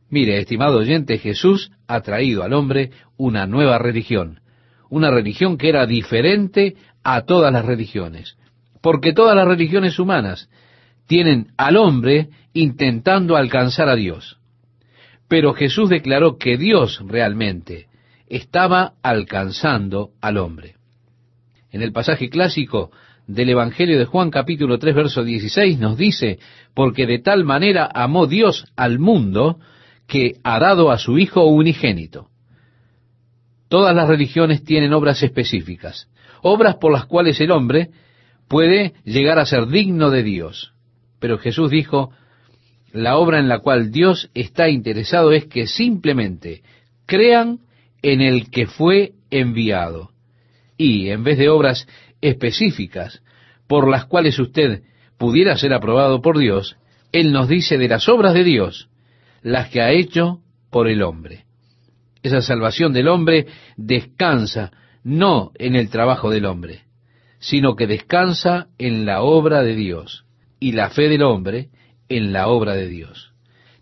Mire, 0.10 0.40
estimado 0.40 0.78
oyente, 0.78 1.18
Jesús 1.18 1.72
ha 1.88 2.02
traído 2.02 2.44
al 2.44 2.54
hombre 2.54 2.92
una 3.18 3.46
nueva 3.46 3.78
religión, 3.78 4.40
una 4.90 5.12
religión 5.12 5.58
que 5.58 5.70
era 5.70 5.86
diferente 5.86 6.76
a 7.04 7.22
todas 7.22 7.52
las 7.52 7.66
religiones, 7.66 8.38
porque 8.82 9.14
todas 9.14 9.36
las 9.36 9.48
religiones 9.48 10.00
humanas 10.00 10.50
tienen 11.08 11.48
al 11.58 11.78
hombre 11.78 12.30
intentando 12.54 13.36
alcanzar 13.36 13.90
a 13.90 13.96
Dios. 13.96 14.41
Pero 15.32 15.54
Jesús 15.54 15.90
declaró 15.90 16.38
que 16.38 16.58
Dios 16.58 17.02
realmente 17.08 17.88
estaba 18.28 18.96
alcanzando 19.02 20.10
al 20.20 20.36
hombre. 20.36 20.76
En 21.72 21.82
el 21.82 21.94
pasaje 21.94 22.30
clásico 22.30 22.92
del 23.28 23.48
Evangelio 23.48 23.98
de 23.98 24.04
Juan 24.04 24.30
capítulo 24.30 24.78
3 24.78 24.94
verso 24.94 25.24
16 25.24 25.80
nos 25.80 25.98
dice, 25.98 26.40
porque 26.74 27.06
de 27.08 27.20
tal 27.20 27.46
manera 27.46 27.90
amó 27.94 28.28
Dios 28.28 28.66
al 28.76 29.00
mundo 29.00 29.58
que 30.06 30.34
ha 30.44 30.60
dado 30.60 30.92
a 30.92 30.98
su 30.98 31.18
Hijo 31.18 31.46
unigénito. 31.46 32.28
Todas 33.70 33.96
las 33.96 34.10
religiones 34.10 34.66
tienen 34.66 34.92
obras 34.92 35.24
específicas, 35.24 36.10
obras 36.42 36.76
por 36.76 36.92
las 36.92 37.06
cuales 37.06 37.40
el 37.40 37.52
hombre 37.52 37.92
puede 38.50 38.96
llegar 39.06 39.40
a 39.40 39.46
ser 39.46 39.68
digno 39.68 40.10
de 40.10 40.24
Dios. 40.24 40.74
Pero 41.22 41.38
Jesús 41.38 41.72
dijo, 41.72 42.12
la 42.94 43.18
obra 43.18 43.40
en 43.40 43.48
la 43.48 43.60
cual 43.60 43.92
Dios 43.92 44.30
está 44.34 44.70
interesado 44.70 45.32
es 45.32 45.46
que 45.46 45.68
simplemente 45.68 46.62
crean 47.06 47.60
en 48.02 48.22
el 48.22 48.50
que 48.50 48.68
fue 48.68 49.14
enviado. 49.30 50.12
Y 50.78 51.10
en 51.10 51.24
vez 51.24 51.38
de 51.38 51.50
obras 51.50 51.88
específicas 52.22 53.22
por 53.68 53.90
las 53.90 54.06
cuales 54.06 54.38
usted 54.40 54.84
pudiera 55.18 55.56
ser 55.58 55.74
aprobado 55.74 56.22
por 56.22 56.38
Dios, 56.38 56.78
Él 57.12 57.32
nos 57.32 57.48
dice 57.48 57.78
de 57.78 57.88
las 57.88 58.10
obras 58.10 58.34
de 58.34 58.44
Dios, 58.44 58.90
las 59.42 59.70
que 59.70 59.82
ha 59.82 59.92
hecho 59.92 60.42
por 60.70 60.88
el 60.88 61.02
hombre. 61.04 61.46
Esa 62.24 62.42
salvación 62.42 62.94
del 62.94 63.08
hombre 63.08 63.48
descansa 63.78 64.72
no 65.04 65.52
en 65.56 65.76
el 65.76 65.90
trabajo 65.90 66.30
del 66.30 66.46
hombre, 66.46 66.82
sino 67.40 67.76
que 67.76 67.88
descansa 67.88 68.68
en 68.78 69.06
la 69.06 69.22
obra 69.22 69.64
de 69.64 69.76
Dios 69.76 70.26
y 70.60 70.74
la 70.74 70.90
fe 70.92 71.10
del 71.10 71.24
hombre 71.24 71.70
en 72.18 72.34
la 72.34 72.48
obra 72.48 72.76
de 72.76 72.88
Dios. 72.88 73.34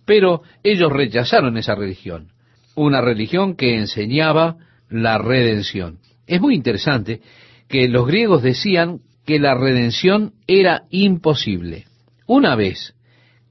Pero 0.05 0.41
ellos 0.63 0.91
rechazaron 0.91 1.57
esa 1.57 1.75
religión, 1.75 2.31
una 2.75 3.01
religión 3.01 3.55
que 3.55 3.75
enseñaba 3.75 4.57
la 4.89 5.17
redención. 5.17 5.99
Es 6.27 6.41
muy 6.41 6.55
interesante 6.55 7.21
que 7.67 7.87
los 7.87 8.07
griegos 8.07 8.41
decían 8.41 8.99
que 9.25 9.39
la 9.39 9.53
redención 9.55 10.33
era 10.47 10.83
imposible. 10.89 11.85
Una 12.25 12.55
vez 12.55 12.95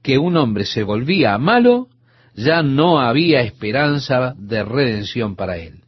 que 0.01 0.17
un 0.17 0.37
hombre 0.37 0.65
se 0.65 0.83
volvía 0.83 1.37
malo, 1.37 1.87
ya 2.35 2.61
no 2.63 2.99
había 2.99 3.41
esperanza 3.41 4.33
de 4.37 4.63
redención 4.63 5.35
para 5.35 5.57
él. 5.57 5.81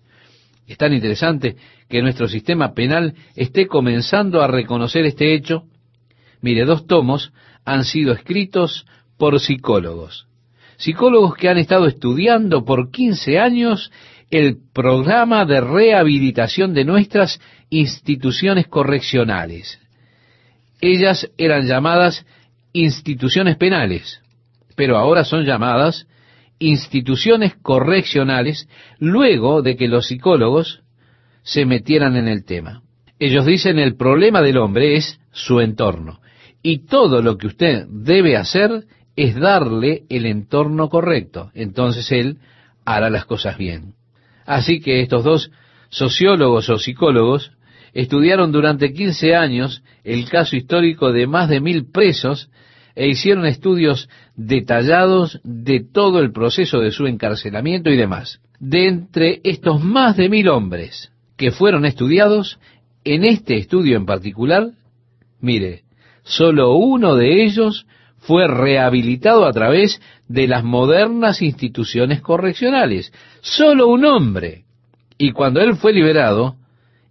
Es 0.68 0.78
tan 0.78 0.94
interesante 0.94 1.56
que 1.90 2.02
nuestro 2.02 2.28
sistema 2.28 2.74
penal 2.74 3.14
esté 3.36 3.68
comenzando 3.68 4.42
a 4.42 4.48
reconocer 4.48 5.06
este 5.06 5.34
hecho. 5.34 5.64
Mire, 6.42 6.66
dos 6.66 6.88
tomos 6.88 7.32
han 7.66 7.84
sido 7.84 8.14
escritos 8.14 8.86
por 9.18 9.40
psicólogos. 9.40 10.28
Psicólogos 10.78 11.36
que 11.36 11.48
han 11.48 11.60
estado 11.60 11.86
estudiando 11.86 12.66
por 12.66 12.90
15 12.90 13.40
años 13.40 13.92
el 14.32 14.58
programa 14.74 15.46
de 15.46 15.62
rehabilitación 15.62 16.74
de 16.74 16.86
nuestras 16.86 17.40
instituciones 17.70 18.68
correccionales. 18.68 19.80
Ellas 20.80 21.30
eran 21.38 21.68
llamadas 21.68 22.26
instituciones 22.74 23.58
penales, 23.58 24.22
pero 24.76 24.98
ahora 24.98 25.24
son 25.24 25.46
llamadas 25.46 26.08
instituciones 26.58 27.56
correccionales 27.62 28.68
luego 28.98 29.62
de 29.62 29.76
que 29.76 29.88
los 29.88 30.08
psicólogos 30.08 30.82
se 31.44 31.66
metieran 31.66 32.16
en 32.16 32.28
el 32.28 32.46
tema. 32.46 32.82
Ellos 33.20 33.46
dicen 33.46 33.78
el 33.78 33.96
problema 33.96 34.42
del 34.42 34.58
hombre 34.58 34.96
es 34.96 35.20
su 35.32 35.60
entorno 35.60 36.22
y 36.64 36.86
todo 36.86 37.22
lo 37.22 37.38
que 37.38 37.48
usted 37.48 37.86
debe 37.90 38.38
hacer 38.38 38.86
es 39.16 39.36
darle 39.36 40.04
el 40.10 40.26
entorno 40.26 40.90
correcto. 40.90 41.52
Entonces 41.54 42.12
él 42.12 42.38
hará 42.86 43.10
las 43.10 43.26
cosas 43.26 43.58
bien. 43.58 43.94
Así 44.46 44.80
que 44.80 45.02
estos 45.02 45.24
dos 45.24 45.52
sociólogos 45.90 46.70
o 46.70 46.78
psicólogos 46.78 47.52
estudiaron 47.94 48.52
durante 48.52 48.94
15 48.94 49.36
años 49.36 49.84
el 50.04 50.30
caso 50.30 50.56
histórico 50.56 51.12
de 51.12 51.28
más 51.28 51.50
de 51.50 51.60
mil 51.60 51.92
presos 51.92 52.50
e 52.96 53.08
hicieron 53.08 53.46
estudios 53.46 54.10
detallados 54.36 55.40
de 55.44 55.82
todo 55.82 56.20
el 56.20 56.32
proceso 56.32 56.80
de 56.80 56.92
su 56.92 57.08
encarcelamiento 57.08 57.90
y 57.90 57.98
demás. 57.98 58.42
De 58.60 58.88
entre 58.88 59.42
estos 59.44 59.84
más 59.84 60.18
de 60.18 60.30
mil 60.30 60.48
hombres 60.50 61.12
que 61.38 61.52
fueron 61.52 61.86
estudiados, 61.86 62.60
en 63.04 63.26
este 63.26 63.58
estudio 63.58 63.98
en 63.98 64.06
particular, 64.06 64.72
mire, 65.40 65.84
solo 66.24 66.76
uno 66.76 67.16
de 67.16 67.44
ellos 67.44 67.86
fue 68.18 68.48
rehabilitado 68.48 69.46
a 69.46 69.52
través 69.52 70.02
de 70.28 70.48
las 70.48 70.64
modernas 70.64 71.42
instituciones 71.42 72.22
correccionales. 72.22 73.12
Solo 73.42 73.88
un 73.88 74.06
hombre. 74.06 74.66
Y 75.18 75.32
cuando 75.32 75.60
él 75.62 75.76
fue 75.76 75.94
liberado, 75.94 76.56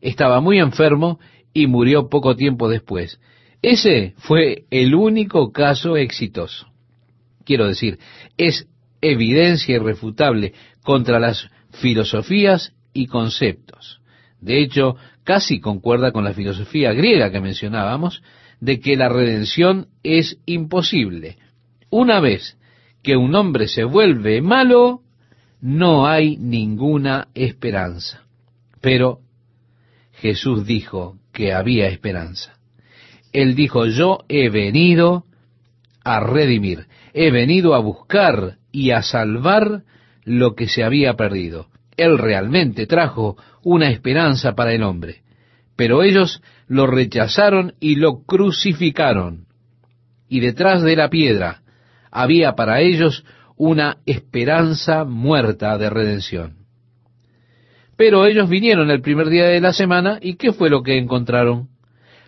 estaba 0.00 0.40
muy 0.40 0.58
enfermo 0.58 1.18
y 1.52 1.66
murió 1.66 2.08
poco 2.08 2.36
tiempo 2.36 2.68
después. 2.68 3.20
Ese 3.62 4.14
fue 4.18 4.64
el 4.70 4.94
único 4.94 5.52
caso 5.52 5.96
exitoso. 5.96 6.68
Quiero 7.44 7.66
decir, 7.66 7.98
es 8.36 8.68
evidencia 9.00 9.76
irrefutable 9.76 10.54
contra 10.82 11.18
las 11.18 11.50
filosofías 11.72 12.72
y 12.92 13.06
conceptos. 13.06 14.00
De 14.40 14.62
hecho, 14.62 14.96
casi 15.24 15.61
concuerda 15.61 16.12
con 16.12 16.24
la 16.24 16.32
filosofía 16.32 16.92
griega 16.92 17.30
que 17.30 17.40
mencionábamos, 17.40 18.22
de 18.61 18.80
que 18.80 18.96
la 18.96 19.08
redención 19.08 19.88
es 20.02 20.38
imposible. 20.46 21.38
Una 21.90 22.20
vez 22.20 22.58
que 23.02 23.16
un 23.16 23.34
hombre 23.34 23.68
se 23.68 23.84
vuelve 23.84 24.42
malo, 24.42 25.00
no 25.61 26.06
hay 26.06 26.36
ninguna 26.36 27.28
esperanza. 27.34 28.22
Pero 28.80 29.20
Jesús 30.12 30.66
dijo 30.66 31.16
que 31.32 31.52
había 31.52 31.88
esperanza. 31.88 32.54
Él 33.32 33.54
dijo, 33.54 33.86
yo 33.86 34.20
he 34.28 34.50
venido 34.50 35.24
a 36.04 36.20
redimir, 36.20 36.86
he 37.12 37.30
venido 37.30 37.74
a 37.74 37.78
buscar 37.78 38.58
y 38.72 38.90
a 38.90 39.02
salvar 39.02 39.84
lo 40.24 40.54
que 40.54 40.68
se 40.68 40.82
había 40.82 41.14
perdido. 41.14 41.68
Él 41.96 42.18
realmente 42.18 42.86
trajo 42.86 43.36
una 43.62 43.90
esperanza 43.90 44.54
para 44.54 44.72
el 44.72 44.82
hombre, 44.82 45.22
pero 45.81 46.03
ellos 46.03 46.43
lo 46.68 46.87
rechazaron 46.87 47.72
y 47.81 47.97
lo 47.97 48.26
crucificaron. 48.26 49.47
Y 50.28 50.41
detrás 50.41 50.83
de 50.83 50.95
la 50.95 51.09
piedra 51.09 51.62
había 52.11 52.55
para 52.55 52.83
ellos 52.83 53.24
una 53.57 53.97
esperanza 54.05 55.07
muerta 55.07 55.78
de 55.78 55.89
redención. 55.89 56.66
Pero 57.97 58.26
ellos 58.26 58.51
vinieron 58.51 58.91
el 58.91 59.01
primer 59.01 59.31
día 59.31 59.47
de 59.47 59.62
la 59.62 59.72
semana 59.72 60.18
y 60.20 60.35
¿qué 60.35 60.53
fue 60.53 60.68
lo 60.68 60.83
que 60.83 60.99
encontraron? 60.99 61.70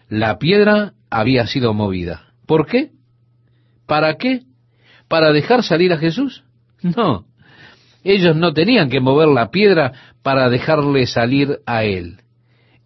La 0.08 0.38
piedra 0.38 0.94
había 1.10 1.46
sido 1.46 1.74
movida. 1.74 2.32
¿Por 2.46 2.64
qué? 2.64 2.92
¿Para 3.84 4.16
qué? 4.16 4.44
¿Para 5.08 5.30
dejar 5.30 5.62
salir 5.62 5.92
a 5.92 5.98
Jesús? 5.98 6.42
No. 6.82 7.26
Ellos 8.02 8.34
no 8.34 8.54
tenían 8.54 8.88
que 8.88 9.00
mover 9.00 9.28
la 9.28 9.50
piedra 9.50 9.92
para 10.22 10.48
dejarle 10.48 11.06
salir 11.06 11.58
a 11.66 11.84
él. 11.84 12.21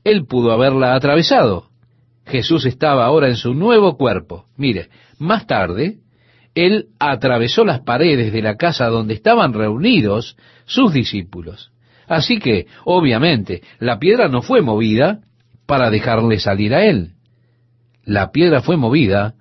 Él 0.06 0.24
pudo 0.24 0.52
haberla 0.52 0.94
atravesado. 0.94 1.64
Jesús 2.26 2.64
estaba 2.64 3.04
ahora 3.04 3.26
en 3.26 3.34
su 3.34 3.54
nuevo 3.54 3.96
cuerpo. 3.96 4.44
Mire, 4.56 4.88
más 5.18 5.48
tarde, 5.48 5.96
él 6.54 6.90
atravesó 7.00 7.64
las 7.64 7.80
paredes 7.80 8.32
de 8.32 8.40
la 8.40 8.54
casa 8.56 8.86
donde 8.86 9.14
estaban 9.14 9.52
reunidos 9.52 10.36
sus 10.64 10.92
discípulos. 10.92 11.72
Así 12.06 12.38
que, 12.38 12.68
obviamente, 12.84 13.62
la 13.80 13.98
piedra 13.98 14.28
no 14.28 14.42
fue 14.42 14.62
movida 14.62 15.22
para 15.66 15.90
dejarle 15.90 16.38
salir 16.38 16.72
a 16.72 16.84
él. 16.84 17.14
La 18.04 18.30
piedra 18.30 18.62
fue 18.62 18.76
movida 18.76 19.34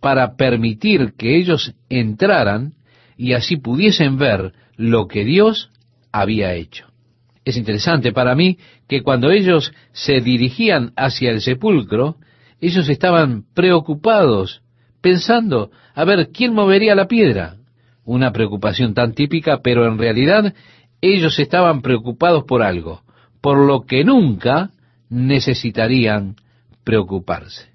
para 0.00 0.36
permitir 0.36 1.14
que 1.18 1.36
ellos 1.36 1.74
entraran 1.88 2.74
y 3.16 3.32
así 3.32 3.56
pudiesen 3.56 4.18
ver 4.18 4.52
lo 4.76 5.08
que 5.08 5.24
Dios 5.24 5.72
había 6.12 6.54
hecho. 6.54 6.91
Es 7.44 7.56
interesante 7.56 8.12
para 8.12 8.34
mí 8.34 8.58
que 8.88 9.02
cuando 9.02 9.30
ellos 9.30 9.72
se 9.92 10.20
dirigían 10.20 10.92
hacia 10.96 11.30
el 11.30 11.40
sepulcro, 11.40 12.16
ellos 12.60 12.88
estaban 12.88 13.44
preocupados, 13.54 14.62
pensando 15.00 15.70
a 15.94 16.04
ver 16.04 16.30
quién 16.32 16.54
movería 16.54 16.94
la 16.94 17.08
piedra. 17.08 17.56
Una 18.04 18.32
preocupación 18.32 18.94
tan 18.94 19.14
típica, 19.14 19.60
pero 19.62 19.86
en 19.86 19.98
realidad 19.98 20.54
ellos 21.00 21.38
estaban 21.38 21.82
preocupados 21.82 22.44
por 22.44 22.62
algo, 22.62 23.02
por 23.40 23.58
lo 23.58 23.82
que 23.82 24.04
nunca 24.04 24.70
necesitarían 25.10 26.36
preocuparse. 26.84 27.72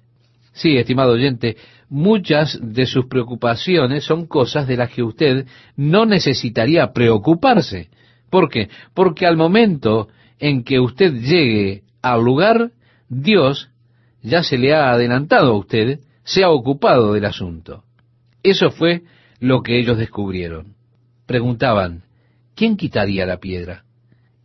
Sí, 0.52 0.76
estimado 0.76 1.12
oyente, 1.12 1.56
muchas 1.88 2.58
de 2.60 2.86
sus 2.86 3.06
preocupaciones 3.06 4.04
son 4.04 4.26
cosas 4.26 4.66
de 4.66 4.76
las 4.76 4.90
que 4.90 5.02
usted 5.02 5.46
no 5.76 6.04
necesitaría 6.04 6.92
preocuparse. 6.92 7.90
¿Por 8.30 8.48
qué? 8.48 8.68
Porque 8.94 9.26
al 9.26 9.36
momento 9.36 10.08
en 10.38 10.64
que 10.64 10.80
usted 10.80 11.12
llegue 11.14 11.82
al 12.02 12.22
lugar, 12.22 12.70
Dios 13.08 13.70
ya 14.22 14.42
se 14.42 14.58
le 14.58 14.74
ha 14.74 14.90
adelantado 14.90 15.52
a 15.52 15.58
usted, 15.58 16.00
se 16.24 16.44
ha 16.44 16.50
ocupado 16.50 17.12
del 17.12 17.24
asunto. 17.24 17.84
Eso 18.42 18.70
fue 18.70 19.02
lo 19.40 19.62
que 19.62 19.78
ellos 19.78 19.98
descubrieron. 19.98 20.74
Preguntaban, 21.26 22.02
¿quién 22.54 22.76
quitaría 22.76 23.26
la 23.26 23.38
piedra? 23.38 23.84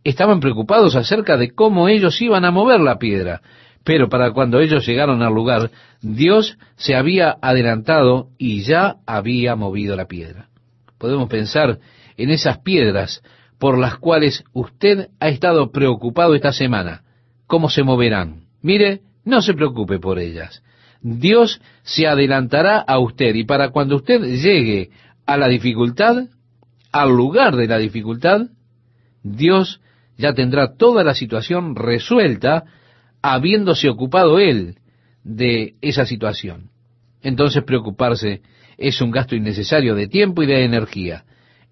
Estaban 0.02 0.40
preocupados 0.40 0.96
acerca 0.96 1.36
de 1.36 1.50
cómo 1.50 1.88
ellos 1.88 2.20
iban 2.20 2.44
a 2.44 2.50
mover 2.50 2.80
la 2.80 2.98
piedra, 2.98 3.40
pero 3.84 4.08
para 4.08 4.32
cuando 4.32 4.60
ellos 4.60 4.86
llegaron 4.86 5.22
al 5.22 5.32
lugar, 5.32 5.70
Dios 6.00 6.58
se 6.76 6.94
había 6.94 7.36
adelantado 7.40 8.28
y 8.38 8.62
ya 8.62 8.96
había 9.06 9.56
movido 9.56 9.96
la 9.96 10.06
piedra. 10.06 10.48
Podemos 10.98 11.28
pensar 11.28 11.78
en 12.16 12.30
esas 12.30 12.58
piedras 12.58 13.22
por 13.64 13.78
las 13.78 13.96
cuales 13.96 14.44
usted 14.52 15.08
ha 15.20 15.28
estado 15.30 15.72
preocupado 15.72 16.34
esta 16.34 16.52
semana. 16.52 17.02
¿Cómo 17.46 17.70
se 17.70 17.82
moverán? 17.82 18.42
Mire, 18.60 19.00
no 19.24 19.40
se 19.40 19.54
preocupe 19.54 19.98
por 19.98 20.18
ellas. 20.18 20.62
Dios 21.00 21.62
se 21.82 22.06
adelantará 22.06 22.80
a 22.80 22.98
usted 22.98 23.34
y 23.34 23.44
para 23.44 23.70
cuando 23.70 23.96
usted 23.96 24.20
llegue 24.20 24.90
a 25.24 25.38
la 25.38 25.48
dificultad, 25.48 26.26
al 26.92 27.16
lugar 27.16 27.56
de 27.56 27.66
la 27.66 27.78
dificultad, 27.78 28.48
Dios 29.22 29.80
ya 30.18 30.34
tendrá 30.34 30.76
toda 30.76 31.02
la 31.02 31.14
situación 31.14 31.74
resuelta 31.74 32.64
habiéndose 33.22 33.88
ocupado 33.88 34.40
él 34.40 34.76
de 35.22 35.76
esa 35.80 36.04
situación. 36.04 36.68
Entonces 37.22 37.64
preocuparse 37.64 38.42
es 38.76 39.00
un 39.00 39.10
gasto 39.10 39.34
innecesario 39.34 39.94
de 39.94 40.06
tiempo 40.06 40.42
y 40.42 40.46
de 40.48 40.66
energía. 40.66 41.24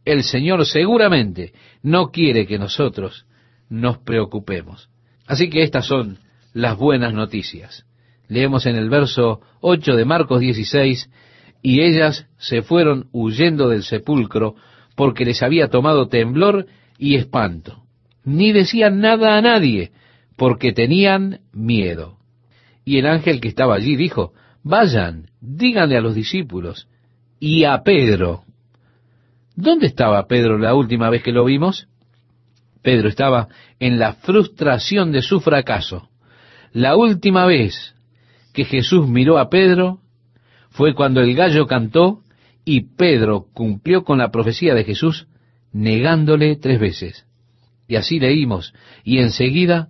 El 0.04 0.24
Señor 0.24 0.66
seguramente 0.66 1.52
no 1.82 2.10
quiere 2.10 2.46
que 2.46 2.58
nosotros 2.58 3.26
nos 3.68 3.98
preocupemos. 3.98 4.88
Así 5.26 5.48
que 5.48 5.62
estas 5.62 5.86
son 5.86 6.18
las 6.52 6.76
buenas 6.76 7.14
noticias. 7.14 7.86
Leemos 8.28 8.66
en 8.66 8.76
el 8.76 8.90
verso 8.90 9.40
8 9.60 9.96
de 9.96 10.04
Marcos 10.04 10.40
16, 10.40 11.10
y 11.62 11.82
ellas 11.82 12.26
se 12.38 12.62
fueron 12.62 13.08
huyendo 13.12 13.68
del 13.68 13.84
sepulcro 13.84 14.56
porque 14.96 15.24
les 15.24 15.42
había 15.42 15.68
tomado 15.68 16.08
temblor 16.08 16.66
y 16.98 17.14
espanto. 17.14 17.84
Ni 18.24 18.52
decían 18.52 19.00
nada 19.00 19.36
a 19.36 19.42
nadie, 19.42 19.92
porque 20.36 20.72
tenían 20.72 21.40
miedo. 21.52 22.18
Y 22.84 22.98
el 22.98 23.06
ángel 23.06 23.40
que 23.40 23.48
estaba 23.48 23.76
allí 23.76 23.96
dijo, 23.96 24.32
vayan, 24.62 25.30
díganle 25.40 25.96
a 25.96 26.00
los 26.00 26.14
discípulos 26.14 26.88
y 27.38 27.64
a 27.64 27.82
Pedro. 27.82 28.42
¿Dónde 29.56 29.86
estaba 29.86 30.26
Pedro 30.26 30.58
la 30.58 30.74
última 30.74 31.10
vez 31.10 31.22
que 31.22 31.32
lo 31.32 31.44
vimos? 31.44 31.88
Pedro 32.82 33.08
estaba 33.08 33.48
en 33.78 33.98
la 33.98 34.14
frustración 34.14 35.12
de 35.12 35.22
su 35.22 35.40
fracaso. 35.40 36.08
La 36.72 36.96
última 36.96 37.46
vez 37.46 37.94
que 38.52 38.64
Jesús 38.64 39.06
miró 39.08 39.38
a 39.38 39.48
Pedro 39.50 40.00
fue 40.70 40.94
cuando 40.94 41.20
el 41.20 41.34
gallo 41.34 41.66
cantó 41.66 42.22
y 42.64 42.94
Pedro 42.96 43.46
cumplió 43.52 44.04
con 44.04 44.18
la 44.18 44.30
profecía 44.30 44.74
de 44.74 44.84
Jesús 44.84 45.26
negándole 45.72 46.56
tres 46.56 46.80
veces. 46.80 47.26
Y 47.88 47.96
así 47.96 48.18
leímos, 48.20 48.72
y 49.04 49.18
enseguida 49.18 49.88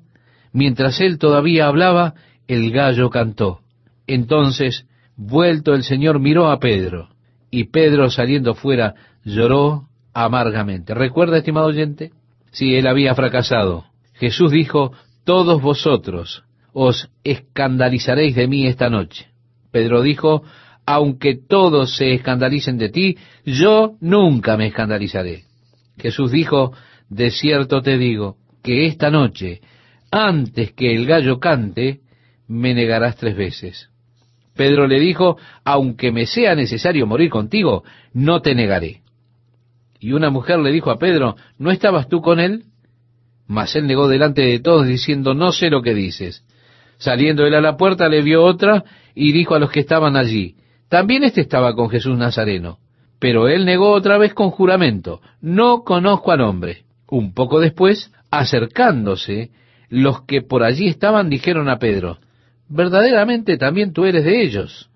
Mientras 0.53 1.01
él 1.01 1.19
todavía 1.19 1.67
hablaba, 1.67 2.15
el 2.47 2.71
gallo 2.71 3.11
cantó. 3.11 3.61
Entonces, 4.07 4.87
vuelto 5.17 5.75
el 5.75 5.83
Señor 5.83 6.21
miró 6.21 6.51
a 6.51 6.59
Pedro, 6.59 7.09
y 7.51 7.65
Pedro 7.65 8.11
saliendo 8.11 8.55
fuera 8.55 8.95
lloró 9.25 9.89
amargamente. 10.15 10.95
¿Recuerda, 10.95 11.39
estimado 11.39 11.67
oyente? 11.67 12.13
Si 12.51 12.75
él 12.75 12.87
había 12.87 13.15
fracasado. 13.15 13.85
Jesús 14.15 14.53
dijo, 14.53 14.93
todos 15.25 15.63
vosotros 15.63 16.45
os 16.73 17.11
escandalizaréis 17.25 18.35
de 18.35 18.49
mí 18.49 18.67
esta 18.67 18.89
noche. 18.91 19.29
Pedro 19.71 20.03
dijo, 20.03 20.43
aunque 20.87 21.37
todos 21.37 21.97
se 21.97 22.15
escandalicen 22.15 22.79
de 22.79 22.89
ti, 22.89 23.17
yo 23.45 23.97
nunca 24.01 24.57
me 24.57 24.67
escandalizaré. 24.69 25.45
Jesús 25.99 26.33
dijo, 26.33 26.73
de 27.09 27.31
cierto 27.31 27.83
te 27.83 27.99
digo, 27.99 28.37
que 28.63 28.87
esta 28.87 29.11
noche, 29.11 29.61
antes 30.11 30.73
que 30.73 30.95
el 30.95 31.07
gallo 31.07 31.39
cante, 31.39 32.01
me 32.49 32.75
negarás 32.75 33.17
tres 33.17 33.37
veces. 33.37 33.91
Pedro 34.55 34.87
le 34.87 35.01
dijo, 35.01 35.37
aunque 35.65 36.13
me 36.13 36.27
sea 36.27 36.55
necesario 36.55 37.07
morir 37.07 37.31
contigo, 37.31 37.85
no 38.13 38.41
te 38.41 38.55
negaré. 38.55 39.02
Y 40.03 40.15
una 40.15 40.31
mujer 40.31 40.59
le 40.59 40.73
dijo 40.73 40.91
a 40.91 40.99
Pedro, 40.99 41.37
¿no 41.59 41.71
estabas 41.71 42.09
tú 42.09 42.21
con 42.21 42.41
él? 42.41 42.65
Mas 43.47 43.77
él 43.77 43.87
negó 43.87 44.09
delante 44.09 44.43
de 44.43 44.59
todos 44.59 44.85
diciendo, 44.85 45.33
no 45.33 45.53
sé 45.53 45.71
lo 45.71 45.81
que 45.81 45.95
dices. 45.95 46.45
Saliendo 46.99 47.47
él 47.47 47.55
a 47.55 47.61
la 47.61 47.77
puerta 47.77 48.09
le 48.09 48.21
vio 48.21 48.43
otra 48.43 48.83
y 49.15 49.31
dijo 49.31 49.55
a 49.55 49.61
los 49.61 49.71
que 49.71 49.79
estaban 49.79 50.17
allí, 50.17 50.57
también 50.89 51.23
éste 51.23 51.41
estaba 51.41 51.77
con 51.77 51.89
Jesús 51.89 52.19
Nazareno. 52.19 52.79
Pero 53.21 53.47
él 53.47 53.65
negó 53.65 53.93
otra 53.93 54.19
vez 54.19 54.35
con 54.35 54.51
juramento, 54.51 55.21
no 55.41 55.85
conozco 55.85 56.33
al 56.33 56.41
hombre. 56.41 56.83
Un 57.09 57.33
poco 57.33 57.61
después, 57.61 58.11
acercándose, 58.29 59.51
los 59.89 60.23
que 60.23 60.43
por 60.43 60.65
allí 60.65 60.89
estaban 60.89 61.31
dijeron 61.31 61.69
a 61.69 61.79
Pedro, 61.79 62.19
verdaderamente 62.69 63.57
también 63.57 63.93
tú 63.93 64.05
eres 64.05 64.25
de 64.25 64.43
ellos, 64.43 64.91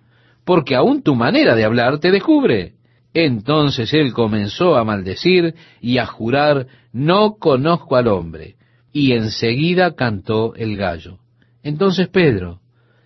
porque 0.45 0.75
aún 0.75 1.03
tu 1.03 1.15
manera 1.15 1.55
de 1.55 1.65
hablar 1.65 2.01
te 2.01 2.11
descubre. 2.11 2.76
Entonces 3.19 3.95
él 3.95 4.13
comenzó 4.13 4.77
a 4.77 4.85
maldecir 4.85 5.55
y 5.81 5.97
a 5.97 6.05
jurar, 6.05 6.67
no 6.93 7.37
conozco 7.39 7.97
al 7.97 8.09
hombre. 8.09 8.57
Y 8.93 9.13
enseguida 9.13 9.95
cantó 9.95 10.55
el 10.55 10.77
gallo. 10.77 11.19
Entonces 11.63 12.09
Pedro 12.09 12.61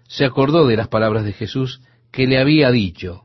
se 0.08 0.24
acordó 0.24 0.66
de 0.66 0.76
las 0.76 0.88
palabras 0.88 1.24
de 1.24 1.32
Jesús 1.32 1.80
que 2.10 2.26
le 2.26 2.38
había 2.38 2.72
dicho, 2.72 3.22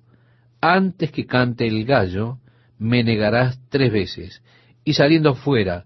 antes 0.61 1.11
que 1.11 1.25
cante 1.25 1.65
el 1.65 1.85
gallo, 1.85 2.37
me 2.77 3.03
negarás 3.03 3.59
tres 3.69 3.91
veces. 3.91 4.43
Y 4.83 4.93
saliendo 4.93 5.33
fuera, 5.33 5.85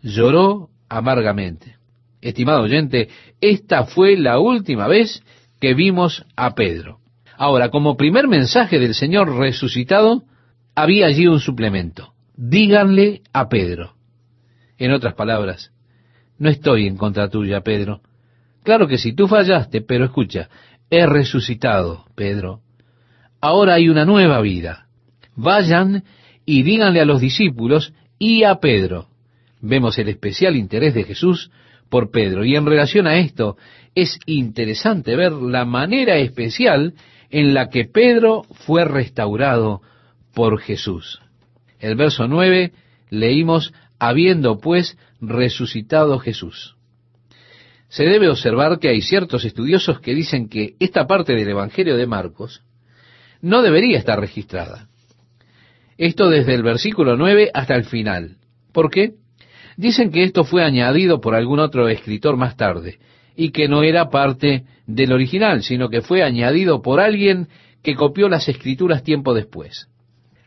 lloró 0.00 0.70
amargamente. 0.88 1.76
Estimado 2.22 2.62
oyente, 2.62 3.10
esta 3.42 3.84
fue 3.84 4.16
la 4.16 4.38
última 4.38 4.88
vez 4.88 5.22
que 5.60 5.74
vimos 5.74 6.24
a 6.36 6.54
Pedro. 6.54 7.00
Ahora, 7.36 7.68
como 7.68 7.98
primer 7.98 8.28
mensaje 8.28 8.78
del 8.78 8.94
Señor 8.94 9.36
resucitado, 9.36 10.24
había 10.82 11.06
allí 11.06 11.26
un 11.26 11.40
suplemento. 11.40 12.12
díganle 12.36 13.22
a 13.32 13.48
Pedro. 13.48 13.94
En 14.78 14.92
otras 14.92 15.14
palabras, 15.14 15.72
no 16.38 16.48
estoy 16.48 16.86
en 16.86 16.96
contra 16.96 17.28
tuya, 17.28 17.62
Pedro. 17.62 18.00
Claro 18.62 18.86
que 18.86 18.96
sí, 18.96 19.12
tú 19.12 19.26
fallaste, 19.26 19.80
pero 19.80 20.04
escucha, 20.04 20.48
he 20.88 21.04
resucitado, 21.04 22.04
Pedro. 22.14 22.60
Ahora 23.40 23.74
hay 23.74 23.88
una 23.88 24.04
nueva 24.04 24.40
vida. 24.40 24.86
Vayan 25.34 26.04
y 26.46 26.62
díganle 26.62 27.00
a 27.00 27.04
los 27.04 27.20
discípulos 27.20 27.92
y 28.20 28.44
a 28.44 28.60
Pedro. 28.60 29.08
Vemos 29.60 29.98
el 29.98 30.08
especial 30.08 30.54
interés 30.54 30.94
de 30.94 31.02
Jesús 31.02 31.50
por 31.88 32.12
Pedro. 32.12 32.44
Y 32.44 32.54
en 32.54 32.66
relación 32.66 33.08
a 33.08 33.16
esto, 33.18 33.56
es 33.96 34.16
interesante 34.26 35.16
ver 35.16 35.32
la 35.32 35.64
manera 35.64 36.18
especial 36.18 36.94
en 37.30 37.52
la 37.52 37.68
que 37.68 37.84
Pedro 37.84 38.44
fue 38.64 38.84
restaurado 38.84 39.82
por 40.38 40.60
Jesús. 40.60 41.20
El 41.80 41.96
verso 41.96 42.28
9 42.28 42.70
leímos, 43.10 43.74
habiendo 43.98 44.60
pues 44.60 44.96
resucitado 45.20 46.20
Jesús. 46.20 46.76
Se 47.88 48.04
debe 48.04 48.28
observar 48.28 48.78
que 48.78 48.88
hay 48.88 49.00
ciertos 49.02 49.44
estudiosos 49.44 49.98
que 49.98 50.14
dicen 50.14 50.48
que 50.48 50.76
esta 50.78 51.08
parte 51.08 51.34
del 51.34 51.48
Evangelio 51.48 51.96
de 51.96 52.06
Marcos 52.06 52.62
no 53.42 53.62
debería 53.62 53.98
estar 53.98 54.20
registrada. 54.20 54.86
Esto 55.96 56.30
desde 56.30 56.54
el 56.54 56.62
versículo 56.62 57.16
9 57.16 57.50
hasta 57.52 57.74
el 57.74 57.82
final. 57.82 58.36
¿Por 58.72 58.92
qué? 58.92 59.14
Dicen 59.76 60.12
que 60.12 60.22
esto 60.22 60.44
fue 60.44 60.62
añadido 60.62 61.20
por 61.20 61.34
algún 61.34 61.58
otro 61.58 61.88
escritor 61.88 62.36
más 62.36 62.56
tarde 62.56 63.00
y 63.34 63.50
que 63.50 63.66
no 63.66 63.82
era 63.82 64.08
parte 64.08 64.66
del 64.86 65.12
original, 65.12 65.64
sino 65.64 65.88
que 65.88 66.00
fue 66.00 66.22
añadido 66.22 66.80
por 66.80 67.00
alguien 67.00 67.48
que 67.82 67.96
copió 67.96 68.28
las 68.28 68.48
escrituras 68.48 69.02
tiempo 69.02 69.34
después. 69.34 69.88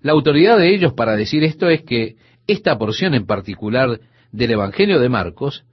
La 0.01 0.13
autoridad 0.13 0.57
de 0.57 0.73
ellos 0.73 0.93
para 0.93 1.15
decir 1.15 1.43
esto 1.43 1.69
es 1.69 1.83
que 1.83 2.15
esta 2.47 2.77
porción 2.77 3.13
en 3.13 3.25
particular 3.25 3.99
del 4.31 4.51
Evangelio 4.51 4.99
de 4.99 5.09
Marcos 5.09 5.63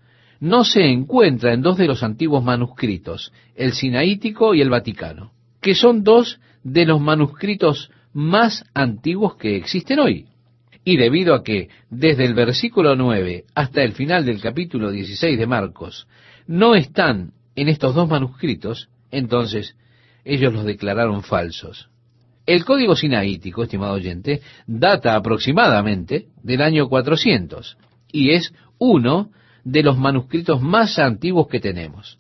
no 0.40 0.64
se 0.64 0.84
encuentra 0.84 1.52
en 1.52 1.62
dos 1.62 1.78
de 1.78 1.86
los 1.86 2.02
antiguos 2.02 2.44
manuscritos, 2.44 3.32
el 3.54 3.72
Sinaítico 3.72 4.54
y 4.54 4.60
el 4.60 4.70
Vaticano, 4.70 5.32
que 5.60 5.74
son 5.74 6.04
dos 6.04 6.40
de 6.62 6.84
los 6.84 7.00
manuscritos 7.00 7.90
más 8.12 8.64
antiguos 8.74 9.36
que 9.36 9.56
existen 9.56 9.98
hoy. 9.98 10.26
Y 10.84 10.96
debido 10.96 11.34
a 11.34 11.42
que 11.42 11.68
desde 11.90 12.24
el 12.24 12.34
versículo 12.34 12.96
9 12.96 13.44
hasta 13.54 13.82
el 13.82 13.92
final 13.92 14.24
del 14.24 14.40
capítulo 14.40 14.90
16 14.90 15.38
de 15.38 15.46
Marcos 15.46 16.06
no 16.46 16.74
están 16.74 17.32
en 17.56 17.68
estos 17.68 17.94
dos 17.94 18.08
manuscritos, 18.08 18.88
entonces 19.10 19.76
ellos 20.24 20.52
los 20.52 20.64
declararon 20.64 21.22
falsos. 21.22 21.88
El 22.48 22.64
código 22.64 22.96
sinaítico, 22.96 23.62
estimado 23.62 23.92
oyente, 23.92 24.40
data 24.66 25.14
aproximadamente 25.14 26.28
del 26.42 26.62
año 26.62 26.88
400 26.88 27.76
y 28.10 28.30
es 28.30 28.54
uno 28.78 29.30
de 29.64 29.82
los 29.82 29.98
manuscritos 29.98 30.62
más 30.62 30.98
antiguos 30.98 31.46
que 31.48 31.60
tenemos. 31.60 32.18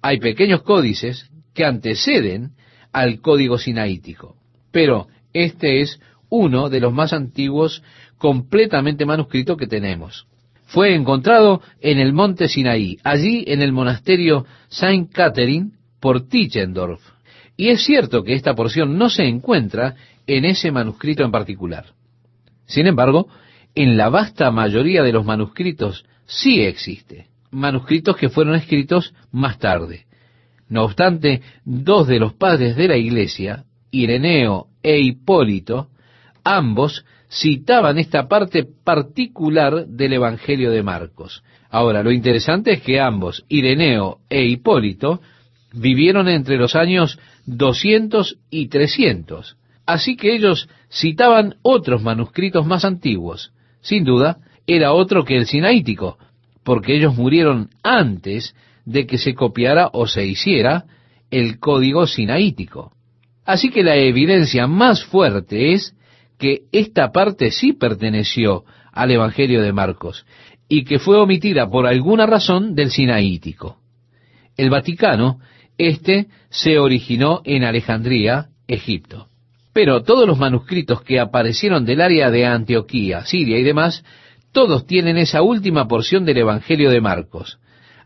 Hay 0.00 0.18
pequeños 0.18 0.62
códices 0.62 1.28
que 1.52 1.66
anteceden 1.66 2.52
al 2.90 3.20
código 3.20 3.58
sinaítico, 3.58 4.36
pero 4.72 5.08
este 5.34 5.82
es 5.82 6.00
uno 6.30 6.70
de 6.70 6.80
los 6.80 6.94
más 6.94 7.12
antiguos 7.12 7.82
completamente 8.16 9.04
manuscrito 9.04 9.58
que 9.58 9.66
tenemos. 9.66 10.26
Fue 10.64 10.94
encontrado 10.94 11.60
en 11.82 11.98
el 11.98 12.14
monte 12.14 12.48
Sinaí, 12.48 12.96
allí 13.04 13.44
en 13.46 13.60
el 13.60 13.72
monasterio 13.72 14.46
Saint 14.68 15.12
Catherine 15.12 15.72
por 16.00 16.28
Tischendorf. 16.28 17.13
Y 17.56 17.68
es 17.68 17.84
cierto 17.84 18.24
que 18.24 18.34
esta 18.34 18.54
porción 18.54 18.98
no 18.98 19.08
se 19.08 19.24
encuentra 19.24 19.94
en 20.26 20.44
ese 20.44 20.70
manuscrito 20.70 21.24
en 21.24 21.30
particular. 21.30 21.86
Sin 22.66 22.86
embargo, 22.86 23.28
en 23.74 23.96
la 23.96 24.08
vasta 24.08 24.50
mayoría 24.50 25.02
de 25.02 25.12
los 25.12 25.24
manuscritos 25.24 26.04
sí 26.26 26.60
existe, 26.60 27.28
manuscritos 27.50 28.16
que 28.16 28.28
fueron 28.28 28.54
escritos 28.54 29.14
más 29.30 29.58
tarde. 29.58 30.06
No 30.68 30.84
obstante, 30.84 31.42
dos 31.64 32.08
de 32.08 32.18
los 32.18 32.34
padres 32.34 32.76
de 32.76 32.88
la 32.88 32.96
iglesia, 32.96 33.64
Ireneo 33.90 34.68
e 34.82 34.98
Hipólito, 34.98 35.88
ambos 36.42 37.04
citaban 37.30 37.98
esta 37.98 38.28
parte 38.28 38.64
particular 38.64 39.86
del 39.86 40.14
Evangelio 40.14 40.70
de 40.70 40.82
Marcos. 40.82 41.42
Ahora, 41.68 42.02
lo 42.02 42.12
interesante 42.12 42.72
es 42.72 42.82
que 42.82 43.00
ambos, 43.00 43.44
Ireneo 43.48 44.18
e 44.30 44.44
Hipólito, 44.44 45.20
vivieron 45.74 46.28
entre 46.28 46.56
los 46.56 46.74
años 46.74 47.18
200 47.46 48.38
y 48.50 48.68
300. 48.68 49.56
Así 49.86 50.16
que 50.16 50.34
ellos 50.34 50.68
citaban 50.90 51.56
otros 51.62 52.02
manuscritos 52.02 52.66
más 52.66 52.84
antiguos. 52.84 53.52
Sin 53.80 54.04
duda, 54.04 54.38
era 54.66 54.92
otro 54.92 55.24
que 55.24 55.36
el 55.36 55.46
sinaítico, 55.46 56.16
porque 56.62 56.96
ellos 56.96 57.16
murieron 57.16 57.68
antes 57.82 58.54
de 58.86 59.06
que 59.06 59.18
se 59.18 59.34
copiara 59.34 59.90
o 59.92 60.06
se 60.06 60.24
hiciera 60.24 60.84
el 61.30 61.58
código 61.58 62.06
sinaítico. 62.06 62.92
Así 63.44 63.70
que 63.70 63.82
la 63.82 63.96
evidencia 63.96 64.66
más 64.66 65.04
fuerte 65.04 65.74
es 65.74 65.94
que 66.38 66.62
esta 66.72 67.12
parte 67.12 67.50
sí 67.50 67.72
perteneció 67.72 68.64
al 68.92 69.10
Evangelio 69.10 69.60
de 69.60 69.72
Marcos 69.72 70.24
y 70.68 70.84
que 70.84 70.98
fue 70.98 71.18
omitida 71.18 71.68
por 71.68 71.86
alguna 71.86 72.26
razón 72.26 72.74
del 72.74 72.90
sinaítico. 72.90 73.78
El 74.56 74.70
Vaticano, 74.70 75.40
este 75.78 76.28
se 76.50 76.78
originó 76.78 77.42
en 77.44 77.64
Alejandría, 77.64 78.48
Egipto. 78.66 79.28
Pero 79.72 80.02
todos 80.02 80.26
los 80.26 80.38
manuscritos 80.38 81.02
que 81.02 81.18
aparecieron 81.18 81.84
del 81.84 82.00
área 82.00 82.30
de 82.30 82.46
Antioquía, 82.46 83.24
Siria 83.24 83.58
y 83.58 83.64
demás, 83.64 84.04
todos 84.52 84.86
tienen 84.86 85.16
esa 85.18 85.42
última 85.42 85.88
porción 85.88 86.24
del 86.24 86.38
Evangelio 86.38 86.90
de 86.90 87.00
Marcos. 87.00 87.58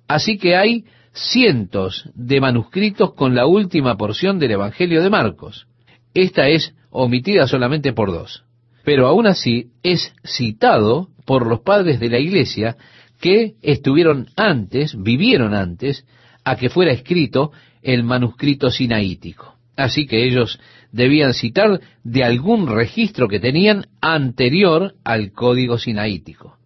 Así 0.06 0.38
que 0.38 0.56
hay 0.56 0.84
cientos 1.12 2.08
de 2.14 2.40
manuscritos 2.40 3.12
con 3.14 3.34
la 3.34 3.46
última 3.46 3.96
porción 3.96 4.38
del 4.38 4.52
Evangelio 4.52 5.02
de 5.02 5.10
Marcos. 5.10 5.66
Esta 6.14 6.48
es 6.48 6.74
omitida 6.90 7.46
solamente 7.46 7.92
por 7.92 8.10
dos. 8.10 8.44
Pero 8.84 9.06
aún 9.06 9.26
así 9.26 9.66
es 9.82 10.14
citado 10.24 11.08
por 11.26 11.46
los 11.46 11.60
padres 11.60 12.00
de 12.00 12.08
la 12.08 12.18
iglesia 12.18 12.76
que 13.20 13.54
estuvieron 13.60 14.28
antes, 14.36 14.96
vivieron 14.98 15.54
antes, 15.54 16.06
a 16.48 16.56
que 16.56 16.70
fuera 16.70 16.92
escrito 16.92 17.52
el 17.82 18.04
manuscrito 18.04 18.70
sinaítico. 18.70 19.54
Así 19.76 20.06
que 20.06 20.24
ellos 20.24 20.58
debían 20.92 21.34
citar 21.34 21.80
de 22.02 22.24
algún 22.24 22.66
registro 22.66 23.28
que 23.28 23.38
tenían 23.38 23.86
anterior 24.00 24.94
al 25.04 25.32
código 25.32 25.78
sinaítico. 25.78 26.56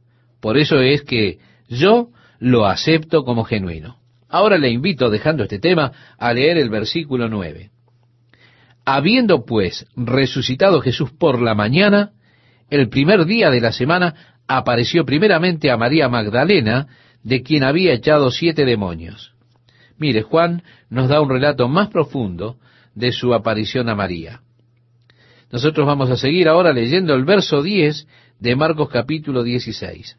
Por 0.41 0.57
eso 0.57 0.81
es 0.81 1.03
que 1.03 1.39
yo 1.69 2.11
lo 2.39 2.67
acepto 2.67 3.25
como 3.25 3.45
genuino. 3.45 3.99
Ahora 4.29 4.57
le 4.57 4.71
invito, 4.71 5.11
dejando 5.11 5.43
este 5.43 5.59
tema, 5.59 5.93
a 6.17 6.33
leer 6.33 6.59
el 6.59 6.71
versículo 6.71 7.29
9. 7.29 7.71
Habiendo 8.85 9.45
pues 9.45 9.87
resucitado 9.97 10.81
Jesús 10.81 11.11
por 11.11 11.43
la 11.43 11.55
mañana, 11.55 12.13
el 12.71 12.89
primer 12.89 13.27
día 13.27 13.51
de 13.51 13.61
la 13.61 13.73
semana 13.73 14.37
apareció 14.47 15.05
primeramente 15.05 15.71
a 15.71 15.77
María 15.77 16.09
Magdalena, 16.09 16.87
de 17.23 17.43
quien 17.43 17.63
había 17.63 17.93
echado 17.93 18.31
siete 18.31 18.65
demonios. 18.65 19.32
Mire, 20.03 20.23
Juan 20.23 20.65
nos 20.91 21.09
da 21.09 21.21
un 21.21 21.31
relato 21.31 21.69
más 21.69 21.89
profundo 21.89 22.57
de 22.93 23.13
su 23.13 23.33
aparición 23.35 23.89
a 23.89 23.95
María. 23.95 24.41
Nosotros 25.53 25.87
vamos 25.87 26.11
a 26.11 26.17
seguir 26.17 26.49
ahora 26.49 26.73
leyendo 26.73 27.15
el 27.15 27.25
verso 27.25 27.63
10 27.63 28.09
de 28.41 28.57
Marcos 28.57 28.89
capítulo 28.89 29.45
16. 29.45 30.19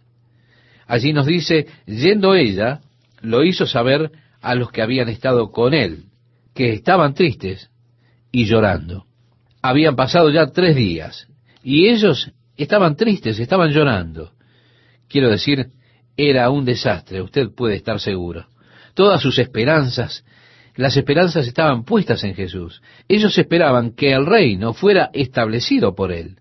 Allí 0.88 1.12
nos 1.12 1.26
dice, 1.26 1.68
yendo 1.86 2.34
ella, 2.34 2.80
lo 3.20 3.44
hizo 3.44 3.66
saber 3.66 4.10
a 4.40 4.56
los 4.56 4.72
que 4.72 4.82
habían 4.82 5.10
estado 5.10 5.52
con 5.52 5.74
él, 5.74 6.06
que 6.56 6.72
estaban 6.72 7.14
tristes 7.14 7.70
y 8.32 8.46
llorando. 8.46 9.06
Habían 9.62 9.98
pasado 9.98 10.30
ya 10.30 10.48
tres 10.48 10.78
días 10.78 11.28
y 11.62 11.90
ellos 11.90 12.32
estaban 12.56 12.96
tristes, 12.96 13.38
estaban 13.38 13.72
llorando. 13.72 14.32
Quiero 15.10 15.30
decir, 15.30 15.72
era 16.16 16.50
un 16.52 16.64
desastre, 16.64 17.22
usted 17.22 17.50
puede 17.50 17.76
estar 17.76 18.00
seguro. 18.00 18.46
Todas 18.94 19.22
sus 19.22 19.40
esperanzas, 19.40 20.24
las 20.76 20.98
esperanzas 20.98 21.48
estaban 21.48 21.84
puestas 21.84 22.24
en 22.24 22.36
Jesús. 22.36 22.82
Ellos 23.08 23.38
esperaban 23.38 23.92
que 23.92 24.12
el 24.12 24.26
reino 24.26 24.74
fuera 24.74 25.10
establecido 25.14 25.96
por 25.96 26.12
él. 26.12 26.38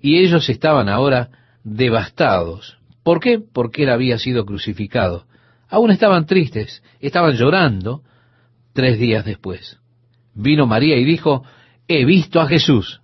Y 0.00 0.18
ellos 0.18 0.48
estaban 0.48 0.88
ahora 0.88 1.28
devastados. 1.62 2.78
¿Por 3.04 3.20
qué? 3.20 3.38
Porque 3.40 3.84
él 3.84 3.90
había 3.90 4.18
sido 4.18 4.44
crucificado. 4.44 5.26
Aún 5.68 5.90
estaban 5.90 6.26
tristes, 6.26 6.82
estaban 7.00 7.34
llorando 7.34 8.02
tres 8.72 8.98
días 8.98 9.24
después. 9.24 9.78
Vino 10.34 10.66
María 10.66 10.96
y 10.96 11.04
dijo, 11.04 11.44
he 11.88 12.04
visto 12.04 12.40
a 12.40 12.46
Jesús. 12.46 13.00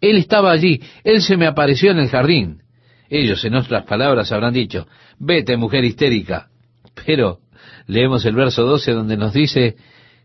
Él 0.00 0.16
estaba 0.16 0.52
allí, 0.52 0.80
Él 1.04 1.22
se 1.22 1.36
me 1.36 1.46
apareció 1.46 1.90
en 1.90 1.98
el 1.98 2.08
jardín. 2.08 2.62
Ellos, 3.10 3.44
en 3.44 3.54
otras 3.54 3.84
palabras, 3.84 4.30
habrán 4.32 4.52
dicho, 4.52 4.86
vete, 5.18 5.56
mujer 5.56 5.84
histérica. 5.84 6.48
Pero 7.06 7.38
leemos 7.86 8.24
el 8.24 8.34
verso 8.34 8.64
12 8.64 8.92
donde 8.92 9.16
nos 9.16 9.32
dice, 9.32 9.76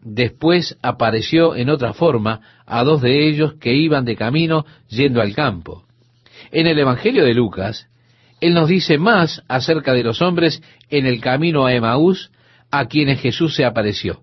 después 0.01 0.77
apareció 0.81 1.55
en 1.55 1.69
otra 1.69 1.93
forma 1.93 2.41
a 2.65 2.83
dos 2.83 3.01
de 3.01 3.27
ellos 3.27 3.53
que 3.55 3.73
iban 3.73 4.05
de 4.05 4.15
camino 4.15 4.65
yendo 4.89 5.21
al 5.21 5.33
campo. 5.33 5.85
En 6.51 6.67
el 6.67 6.77
Evangelio 6.77 7.23
de 7.23 7.33
Lucas, 7.33 7.87
Él 8.41 8.53
nos 8.53 8.67
dice 8.67 8.97
más 8.97 9.43
acerca 9.47 9.93
de 9.93 10.03
los 10.03 10.21
hombres 10.21 10.61
en 10.89 11.05
el 11.05 11.21
camino 11.21 11.65
a 11.65 11.73
Emaús 11.73 12.31
a 12.69 12.87
quienes 12.87 13.21
Jesús 13.21 13.55
se 13.55 13.65
apareció. 13.65 14.21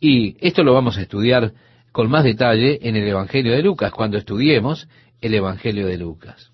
Y 0.00 0.36
esto 0.40 0.62
lo 0.62 0.72
vamos 0.72 0.96
a 0.96 1.02
estudiar 1.02 1.52
con 1.92 2.08
más 2.08 2.24
detalle 2.24 2.78
en 2.82 2.96
el 2.96 3.06
Evangelio 3.06 3.52
de 3.52 3.62
Lucas, 3.62 3.92
cuando 3.92 4.16
estudiemos 4.16 4.88
el 5.20 5.34
Evangelio 5.34 5.86
de 5.86 5.98
Lucas. 5.98 6.50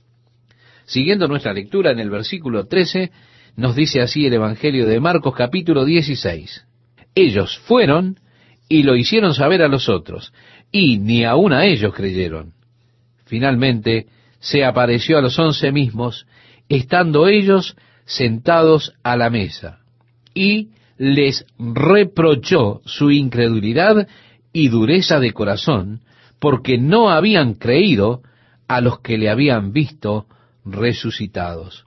Siguiendo 0.86 1.28
nuestra 1.28 1.52
lectura 1.52 1.90
en 1.90 1.98
el 1.98 2.10
versículo 2.10 2.66
13, 2.66 3.10
nos 3.56 3.74
dice 3.74 4.00
así 4.02 4.26
el 4.26 4.34
Evangelio 4.34 4.86
de 4.86 5.00
Marcos 5.00 5.34
capítulo 5.34 5.84
16. 5.84 6.66
Ellos 7.14 7.58
fueron 7.60 8.20
y 8.68 8.82
lo 8.82 8.96
hicieron 8.96 9.32
saber 9.32 9.62
a 9.62 9.68
los 9.68 9.88
otros, 9.88 10.32
y 10.70 10.98
ni 10.98 11.24
aun 11.24 11.52
a 11.52 11.64
ellos 11.64 11.94
creyeron. 11.94 12.52
Finalmente 13.24 14.06
se 14.40 14.64
apareció 14.64 15.16
a 15.16 15.22
los 15.22 15.38
once 15.38 15.72
mismos, 15.72 16.26
estando 16.68 17.28
ellos 17.28 17.76
sentados 18.04 18.92
a 19.02 19.16
la 19.16 19.30
mesa, 19.30 19.80
y 20.34 20.68
les 20.98 21.46
reprochó 21.58 22.82
su 22.84 23.10
incredulidad 23.10 24.06
y 24.52 24.68
dureza 24.68 25.18
de 25.18 25.32
corazón, 25.32 26.02
porque 26.38 26.76
no 26.76 27.10
habían 27.10 27.54
creído 27.54 28.22
a 28.68 28.80
los 28.80 29.00
que 29.00 29.16
le 29.16 29.30
habían 29.30 29.72
visto 29.72 30.26
resucitados. 30.64 31.86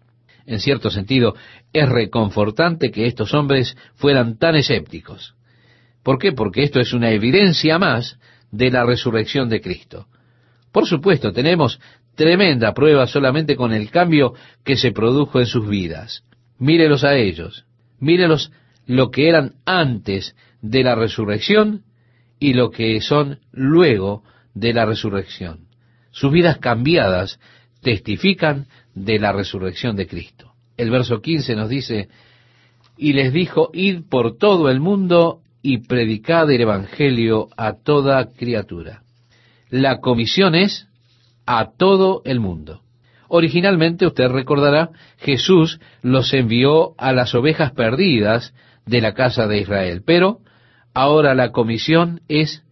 En 0.50 0.60
cierto 0.60 0.90
sentido, 0.90 1.36
es 1.74 1.88
reconfortante 1.88 2.90
que 2.90 3.06
estos 3.06 3.36
hombres 3.36 3.78
fueran 3.94 4.40
tan 4.40 4.56
escépticos. 4.56 5.36
¿Por 6.02 6.18
qué? 6.18 6.32
Porque 6.32 6.64
esto 6.64 6.80
es 6.80 6.92
una 6.92 7.12
evidencia 7.12 7.78
más 7.78 8.18
de 8.50 8.72
la 8.72 8.84
resurrección 8.84 9.48
de 9.48 9.62
Cristo. 9.62 10.08
Por 10.72 10.88
supuesto, 10.88 11.32
tenemos 11.34 11.80
tremenda 12.16 12.74
prueba 12.74 13.06
solamente 13.06 13.56
con 13.56 13.74
el 13.74 13.92
cambio 13.92 14.34
que 14.66 14.76
se 14.76 14.92
produjo 14.92 15.40
en 15.40 15.46
sus 15.46 15.70
vidas. 15.70 16.24
Mírelos 16.58 17.04
a 17.04 17.16
ellos, 17.16 17.66
mírelos 18.00 18.52
lo 18.88 19.12
que 19.12 19.30
eran 19.30 19.54
antes 19.68 20.36
de 20.64 20.84
la 20.84 20.96
resurrección 20.96 21.84
y 22.40 22.54
lo 22.54 22.72
que 22.72 23.00
son 23.02 23.38
luego 23.52 24.24
de 24.56 24.74
la 24.74 24.88
resurrección. 24.88 25.68
Sus 26.10 26.32
vidas 26.32 26.58
cambiadas 26.58 27.40
testifican 27.84 28.66
de 29.00 29.18
la 29.18 29.32
resurrección 29.32 29.96
de 29.96 30.08
Cristo. 30.08 30.54
El 30.78 30.92
verso 30.92 31.22
15 31.22 31.56
nos 31.56 31.70
dice, 31.70 32.10
y 32.98 33.14
les 33.14 33.32
dijo, 33.32 33.70
id 33.74 34.02
por 34.10 34.38
todo 34.38 34.70
el 34.70 34.80
mundo 34.80 35.40
y 35.62 35.80
predicad 35.80 36.52
el 36.52 36.62
Evangelio 36.62 37.48
a 37.56 37.74
toda 37.74 38.32
criatura. 38.34 39.04
La 39.70 40.00
comisión 40.00 40.56
es 40.56 40.88
a 41.46 41.72
todo 41.78 42.22
el 42.26 42.40
mundo. 42.40 42.82
Originalmente, 43.30 44.06
usted 44.06 44.28
recordará, 44.28 44.90
Jesús 45.18 45.80
los 46.02 46.34
envió 46.34 46.94
a 46.98 47.14
las 47.14 47.34
ovejas 47.36 47.72
perdidas 47.72 48.54
de 48.86 49.02
la 49.02 49.14
casa 49.14 49.48
de 49.48 49.60
Israel, 49.60 50.02
pero 50.06 50.40
ahora 50.94 51.36
la 51.36 51.52
comisión 51.52 52.22
es 52.28 52.64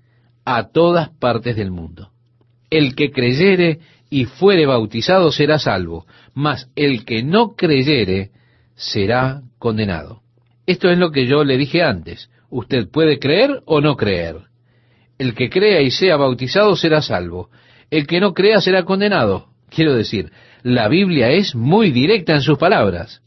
a 0.44 0.70
todas 0.72 1.10
partes 1.10 1.56
del 1.56 1.72
mundo. 1.72 2.10
El 2.70 2.96
que 2.96 3.12
creyere 3.12 3.80
y 4.10 4.26
fuere 4.26 4.66
bautizado 4.66 5.32
será 5.32 5.60
salvo, 5.60 6.06
mas 6.34 6.70
el 6.76 7.06
que 7.06 7.24
no 7.24 7.56
creyere 7.56 8.32
será 8.76 9.42
condenado. 9.60 10.22
Esto 10.66 10.90
es 10.90 10.98
lo 10.98 11.12
que 11.12 11.26
yo 11.26 11.44
le 11.44 11.58
dije 11.58 11.84
antes. 11.84 12.30
Usted 12.50 12.90
puede 12.90 13.20
creer 13.20 13.62
o 13.66 13.82
no 13.82 13.96
creer. 13.96 14.48
El 15.18 15.34
que 15.34 15.50
crea 15.50 15.82
y 15.82 15.92
sea 15.92 16.18
bautizado 16.18 16.76
será 16.76 17.02
salvo. 17.02 17.50
El 17.90 18.06
que 18.06 18.20
no 18.20 18.34
crea 18.34 18.62
será 18.62 18.84
condenado. 18.84 19.48
Quiero 19.70 19.94
decir, 19.94 20.32
la 20.64 20.88
Biblia 20.88 21.32
es 21.32 21.56
muy 21.56 21.92
directa 21.92 22.34
en 22.34 22.42
sus 22.42 22.58
palabras. 22.58 23.22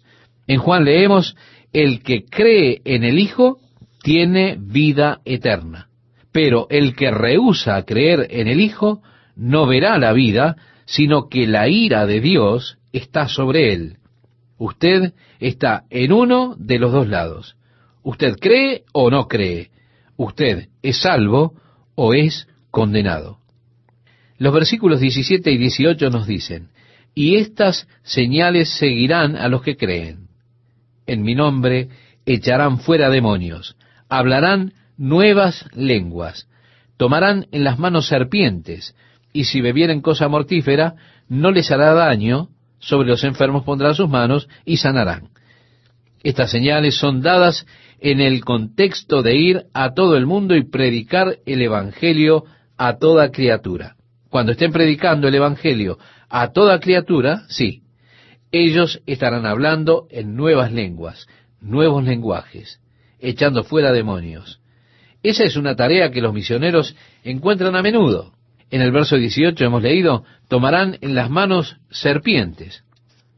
En 0.47 0.59
Juan 0.59 0.85
leemos, 0.85 1.37
el 1.73 2.03
que 2.03 2.25
cree 2.25 2.81
en 2.85 3.05
el 3.05 3.19
Hijo 3.19 3.59
tiene 4.03 4.57
vida 4.59 5.21
eterna. 5.25 5.89
Pero 6.33 6.67
el 6.71 6.95
que 6.95 7.11
rehúsa 7.11 7.83
creer 7.85 8.27
en 8.31 8.49
el 8.49 8.61
Hijo 8.61 9.03
no 9.37 9.67
verá 9.67 9.99
la 9.99 10.13
vida, 10.13 10.57
sino 10.91 11.29
que 11.29 11.47
la 11.47 11.69
ira 11.69 12.05
de 12.05 12.21
Dios 12.21 12.79
está 12.93 13.29
sobre 13.29 13.73
él. 13.73 13.99
Usted 14.59 15.15
está 15.39 15.85
en 15.89 16.13
uno 16.13 16.57
de 16.59 16.81
los 16.81 16.91
dos 16.91 17.07
lados. 17.07 17.57
Usted 18.03 18.35
cree 18.41 18.83
o 18.93 19.09
no 19.09 19.29
cree. 19.29 19.71
Usted 20.17 20.69
es 20.83 21.01
salvo 21.01 21.55
o 21.95 22.13
es 22.13 22.49
condenado. 22.73 23.39
Los 24.37 24.53
versículos 24.53 24.99
17 24.99 25.53
y 25.53 25.59
18 25.59 26.11
nos 26.11 26.27
dicen, 26.27 26.71
y 27.15 27.37
estas 27.37 27.87
señales 28.03 28.69
seguirán 28.77 29.37
a 29.37 29.49
los 29.49 29.63
que 29.63 29.77
creen. 29.77 30.27
En 31.07 31.23
mi 31.23 31.37
nombre 31.37 31.89
echarán 32.27 32.81
fuera 32.81 33.11
demonios, 33.11 33.77
hablarán 34.09 34.73
nuevas 34.97 35.67
lenguas, 35.73 36.49
tomarán 36.97 37.47
en 37.53 37.63
las 37.63 37.79
manos 37.79 38.09
serpientes, 38.09 38.97
y 39.33 39.45
si 39.45 39.61
bebieren 39.61 40.01
cosa 40.01 40.29
mortífera, 40.29 40.95
no 41.29 41.51
les 41.51 41.71
hará 41.71 41.95
daño, 41.95 42.49
sobre 42.79 43.09
los 43.09 43.25
enfermos 43.25 43.65
pondrán 43.65 43.95
sus 43.95 44.09
manos 44.09 44.49
y 44.65 44.79
sanarán. 44.79 45.29
Estas 46.23 46.51
señales 46.51 46.97
son 46.97 47.23
dadas 47.23 47.67
en 48.01 48.21
el 48.21 48.45
contexto 48.45 49.23
de 49.23 49.37
ir 49.37 49.63
a 49.73 49.93
todo 49.95 50.17
el 50.17 50.27
mundo 50.27 50.57
y 50.57 50.65
predicar 50.65 51.39
el 51.47 51.63
Evangelio 51.63 52.45
a 52.77 52.97
toda 52.97 53.31
criatura. 53.31 53.97
Cuando 54.29 54.53
estén 54.53 54.73
predicando 54.73 55.29
el 55.29 55.35
Evangelio 55.35 55.99
a 56.29 56.53
toda 56.53 56.81
criatura, 56.81 57.43
sí, 57.49 57.83
ellos 58.53 59.01
estarán 59.07 59.47
hablando 59.47 60.07
en 60.11 60.35
nuevas 60.35 60.73
lenguas, 60.73 61.27
nuevos 61.61 62.05
lenguajes, 62.05 62.81
echando 63.19 63.65
fuera 63.65 63.93
demonios. 63.93 64.61
Esa 65.23 65.45
es 65.45 65.57
una 65.57 65.77
tarea 65.77 66.11
que 66.11 66.23
los 66.23 66.33
misioneros 66.33 66.97
encuentran 67.23 67.77
a 67.77 67.83
menudo. 67.83 68.33
En 68.71 68.83
el 68.83 68.93
verso 68.93 69.17
18 69.17 69.65
hemos 69.65 69.83
leído, 69.83 70.25
tomarán 70.49 70.97
en 71.01 71.15
las 71.15 71.29
manos 71.29 71.79
serpientes. 71.91 72.85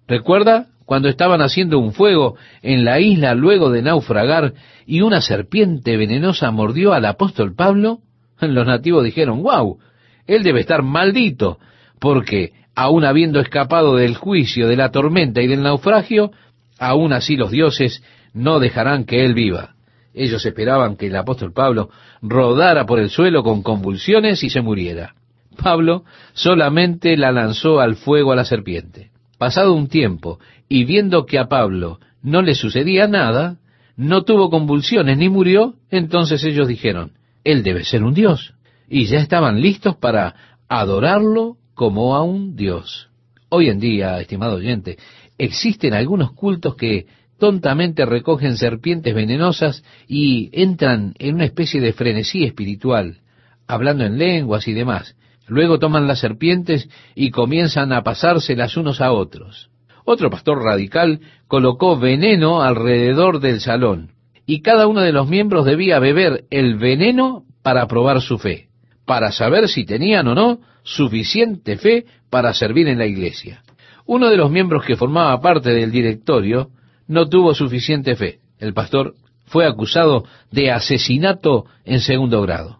¿Recuerda 0.07 0.67
cuando 0.85 1.09
estaban 1.09 1.41
haciendo 1.41 1.79
un 1.79 1.93
fuego 1.93 2.37
en 2.61 2.85
la 2.85 3.01
isla 3.01 3.35
luego 3.35 3.71
de 3.71 3.83
naufragar 3.83 4.53
y 4.87 5.01
una 5.01 5.23
serpiente 5.23 5.97
venenosa 5.97 6.51
mordió 6.51 6.93
al 6.93 7.07
apóstol 7.07 7.55
Pablo? 7.55 8.01
Los 8.41 8.67
nativos 8.67 9.05
dijeron, 9.05 9.43
wow, 9.43 9.79
él 10.27 10.43
debe 10.43 10.61
estar 10.61 10.83
maldito, 10.83 11.59
porque 11.99 12.53
aun 12.75 13.05
habiendo 13.05 13.41
escapado 13.41 13.97
del 13.97 14.17
juicio, 14.17 14.69
de 14.69 14.77
la 14.77 14.91
tormenta 14.91 15.41
y 15.41 15.47
del 15.47 15.63
naufragio, 15.63 16.31
aún 16.79 17.13
así 17.13 17.37
los 17.37 17.51
dioses 17.51 18.03
no 18.33 18.61
dejarán 18.61 19.05
que 19.05 19.25
él 19.25 19.35
viva. 19.35 19.75
Ellos 20.15 20.45
esperaban 20.45 20.97
que 20.97 21.07
el 21.07 21.17
apóstol 21.17 21.53
Pablo 21.53 21.91
rodara 22.21 22.85
por 22.87 22.99
el 22.99 23.09
suelo 23.09 23.43
con 23.43 23.63
convulsiones 23.63 24.43
y 24.43 24.51
se 24.51 24.61
muriera. 24.61 25.15
Pablo 25.53 26.05
solamente 26.33 27.17
la 27.17 27.33
lanzó 27.33 27.81
al 27.81 27.97
fuego 27.97 28.33
a 28.33 28.37
la 28.37 28.45
serpiente. 28.45 29.11
Pasado 29.39 29.75
un 29.75 29.89
tiempo, 29.89 30.39
y 30.69 30.85
viendo 30.85 31.27
que 31.27 31.39
a 31.39 31.49
Pablo 31.49 31.99
no 32.23 32.43
le 32.43 32.55
sucedía 32.55 33.09
nada, 33.09 33.59
no 33.97 34.23
tuvo 34.23 34.51
convulsiones 34.51 35.19
ni 35.19 35.29
murió, 35.29 35.75
entonces 35.91 36.43
ellos 36.45 36.69
dijeron, 36.69 37.13
Él 37.45 37.63
debe 37.63 37.85
ser 37.85 38.05
un 38.05 38.15
Dios. 38.15 38.55
Y 38.89 39.07
ya 39.07 39.19
estaban 39.19 39.61
listos 39.61 39.97
para 39.97 40.35
adorarlo 40.69 41.57
como 41.75 42.15
a 42.15 42.23
un 42.23 42.57
Dios. 42.57 43.09
Hoy 43.49 43.69
en 43.69 43.81
día, 43.81 44.21
estimado 44.21 44.57
oyente, 44.57 44.97
existen 45.39 45.95
algunos 45.95 46.33
cultos 46.33 46.77
que 46.77 47.07
tontamente 47.39 48.07
recogen 48.07 48.57
serpientes 48.57 49.15
venenosas 49.15 49.83
y 50.07 50.49
entran 50.53 51.15
en 51.19 51.35
una 51.35 51.45
especie 51.45 51.81
de 51.81 51.93
frenesí 51.93 52.45
espiritual, 52.45 53.19
hablando 53.67 54.05
en 54.05 54.17
lenguas 54.17 54.69
y 54.69 54.73
demás. 54.73 55.17
Luego 55.53 55.79
toman 55.79 56.07
las 56.07 56.21
serpientes 56.21 56.89
y 57.15 57.31
comienzan 57.31 57.93
a 57.93 58.03
pasárselas 58.03 58.79
unos 58.79 59.03
a 59.03 59.13
otros. 59.13 59.69
Otro 60.07 60.31
pastor 60.31 60.63
radical 60.63 61.21
colocó 61.47 61.99
veneno 61.99 62.63
alrededor 62.63 63.39
del 63.39 63.61
salón 63.61 64.13
y 64.47 64.63
cada 64.63 64.87
uno 64.87 65.03
de 65.03 65.13
los 65.13 65.29
miembros 65.29 65.67
debía 65.67 65.99
beber 65.99 66.45
el 66.49 66.77
veneno 66.77 67.45
para 67.63 67.87
probar 67.87 68.23
su 68.23 68.39
fe, 68.39 68.69
para 69.05 69.31
saber 69.31 69.69
si 69.69 69.85
tenían 69.85 70.27
o 70.29 70.35
no 70.35 70.61
suficiente 70.85 71.77
fe 71.77 72.07
para 72.31 72.55
servir 72.55 72.89
en 72.89 72.97
la 72.97 73.05
iglesia. 73.05 73.63
Uno 74.07 74.31
de 74.31 74.39
los 74.39 74.51
miembros 74.51 74.87
que 74.87 74.97
formaba 74.97 75.39
parte 75.43 75.69
del 75.69 75.93
directorio 75.93 76.71
no 77.07 77.29
tuvo 77.29 77.53
suficiente 77.53 78.17
fe. 78.17 78.39
El 78.59 78.73
pastor 78.73 79.17
fue 79.45 79.67
acusado 79.67 80.25
de 80.51 80.71
asesinato 80.71 81.67
en 81.85 82.01
segundo 82.01 82.41
grado. 82.41 82.79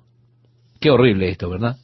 Qué 0.81 0.91
horrible 0.91 1.29
esto, 1.29 1.51
¿verdad? 1.51 1.77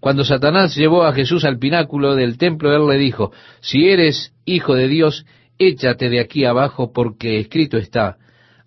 Cuando 0.00 0.24
Satanás 0.24 0.76
llevó 0.76 1.04
a 1.04 1.12
Jesús 1.12 1.44
al 1.44 1.58
pináculo 1.58 2.14
del 2.14 2.38
templo, 2.38 2.74
él 2.74 2.86
le 2.86 3.02
dijo, 3.02 3.32
si 3.60 3.88
eres 3.88 4.32
hijo 4.44 4.74
de 4.74 4.86
Dios, 4.86 5.26
échate 5.58 6.08
de 6.08 6.20
aquí 6.20 6.44
abajo 6.44 6.92
porque 6.92 7.40
escrito 7.40 7.76
está, 7.76 8.16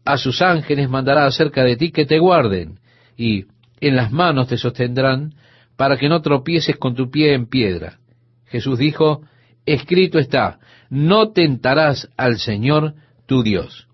a 0.03 0.17
sus 0.17 0.41
ángeles 0.41 0.89
mandará 0.89 1.25
acerca 1.25 1.63
de 1.63 1.77
ti 1.77 1.91
que 1.91 2.05
te 2.05 2.19
guarden, 2.19 2.79
y 3.15 3.45
en 3.79 3.95
las 3.95 4.11
manos 4.11 4.47
te 4.47 4.57
sostendrán 4.57 5.33
para 5.77 5.97
que 5.97 6.09
no 6.09 6.21
tropieces 6.21 6.77
con 6.77 6.95
tu 6.95 7.09
pie 7.09 7.33
en 7.33 7.47
piedra. 7.47 7.99
Jesús 8.47 8.77
dijo, 8.77 9.23
escrito 9.65 10.19
está, 10.19 10.59
no 10.89 11.31
tentarás 11.31 12.09
al 12.17 12.39
Señor 12.39 12.93
tu 13.25 13.41
Dios. 13.41 13.87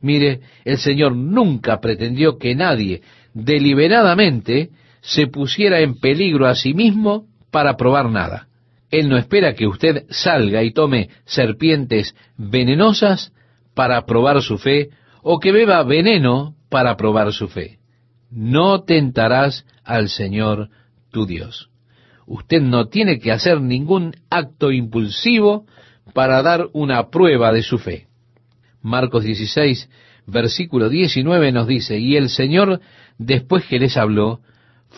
Mire, 0.00 0.40
el 0.64 0.78
Señor 0.78 1.16
nunca 1.16 1.80
pretendió 1.80 2.38
que 2.38 2.54
nadie 2.54 3.02
deliberadamente 3.34 4.70
se 5.06 5.28
pusiera 5.28 5.80
en 5.80 6.00
peligro 6.00 6.46
a 6.46 6.56
sí 6.56 6.74
mismo 6.74 7.26
para 7.52 7.76
probar 7.76 8.10
nada. 8.10 8.48
Él 8.90 9.08
no 9.08 9.16
espera 9.16 9.54
que 9.54 9.68
usted 9.68 10.04
salga 10.10 10.64
y 10.64 10.72
tome 10.72 11.10
serpientes 11.24 12.16
venenosas 12.36 13.32
para 13.74 14.04
probar 14.04 14.42
su 14.42 14.58
fe 14.58 14.90
o 15.22 15.38
que 15.38 15.52
beba 15.52 15.80
veneno 15.84 16.56
para 16.68 16.96
probar 16.96 17.32
su 17.32 17.46
fe. 17.46 17.78
No 18.30 18.82
tentarás 18.82 19.64
al 19.84 20.08
Señor 20.08 20.70
tu 21.12 21.24
Dios. 21.24 21.70
Usted 22.26 22.60
no 22.60 22.88
tiene 22.88 23.20
que 23.20 23.30
hacer 23.30 23.60
ningún 23.60 24.12
acto 24.28 24.72
impulsivo 24.72 25.66
para 26.14 26.42
dar 26.42 26.66
una 26.72 27.10
prueba 27.10 27.52
de 27.52 27.62
su 27.62 27.78
fe. 27.78 28.08
Marcos 28.82 29.22
16, 29.22 29.88
versículo 30.26 30.88
19 30.88 31.52
nos 31.52 31.68
dice, 31.68 31.96
y 31.96 32.16
el 32.16 32.28
Señor, 32.28 32.80
después 33.18 33.64
que 33.66 33.78
les 33.78 33.96
habló, 33.96 34.40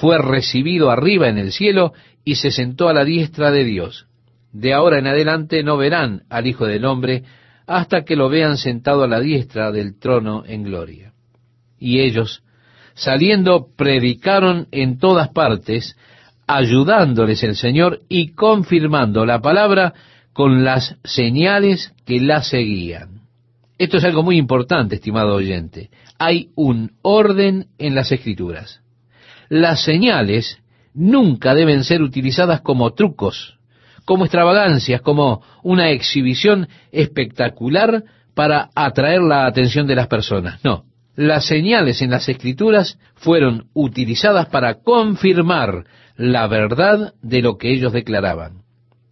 fue 0.01 0.19
recibido 0.19 0.91
arriba 0.91 1.29
en 1.29 1.39
el 1.39 1.53
cielo 1.53 1.93
y 2.25 2.37
se 2.37 2.51
sentó 2.51 2.89
a 2.89 2.95
la 2.95 3.05
diestra 3.05 3.51
de 3.51 3.65
Dios. 3.65 4.07
De 4.53 4.73
ahora 4.73 4.99
en 4.99 5.09
adelante 5.09 5.63
no 5.63 5.77
verán 5.77 6.23
al 6.31 6.47
Hijo 6.47 6.67
del 6.67 6.85
Hombre 6.85 7.25
hasta 7.67 8.05
que 8.05 8.17
lo 8.17 8.29
vean 8.29 8.57
sentado 8.59 9.03
a 9.03 9.09
la 9.09 9.21
diestra 9.21 9.73
del 9.73 9.99
trono 9.99 10.45
en 10.47 10.63
gloria. 10.63 11.13
Y 11.79 12.01
ellos, 12.01 12.43
saliendo, 12.95 13.69
predicaron 13.77 14.69
en 14.71 14.99
todas 14.99 15.31
partes, 15.31 15.97
ayudándoles 16.47 17.43
el 17.43 17.57
Señor 17.57 18.01
y 18.09 18.35
confirmando 18.35 19.27
la 19.27 19.41
palabra 19.41 19.95
con 20.33 20.65
las 20.65 20.97
señales 21.03 21.93
que 22.07 22.21
la 22.21 22.43
seguían. 22.43 23.23
Esto 23.79 23.97
es 23.97 24.05
algo 24.05 24.23
muy 24.23 24.39
importante, 24.39 24.95
estimado 24.95 25.35
oyente. 25.35 25.91
Hay 26.19 26.51
un 26.55 26.93
orden 27.03 27.67
en 27.79 27.95
las 27.95 28.13
escrituras. 28.13 28.81
Las 29.49 29.83
señales 29.83 30.59
nunca 30.95 31.55
deben 31.55 31.85
ser 31.85 32.03
utilizadas 32.03 32.61
como 32.61 32.93
trucos, 32.93 33.59
como 34.05 34.25
extravagancias, 34.25 35.01
como 35.01 35.43
una 35.63 35.91
exhibición 35.91 36.69
espectacular 36.93 38.05
para 38.35 38.71
atraer 38.75 39.21
la 39.21 39.47
atención 39.47 39.87
de 39.87 39.97
las 39.97 40.07
personas. 40.07 40.65
No, 40.65 40.85
las 41.17 41.47
señales 41.47 42.01
en 42.03 42.11
las 42.11 42.29
escrituras 42.29 42.99
fueron 43.17 43.67
utilizadas 43.75 44.47
para 44.47 44.75
confirmar 44.83 45.85
la 46.17 46.47
verdad 46.47 47.15
de 47.23 47.43
lo 47.43 47.59
que 47.59 47.73
ellos 47.73 47.93
declaraban. 47.93 48.63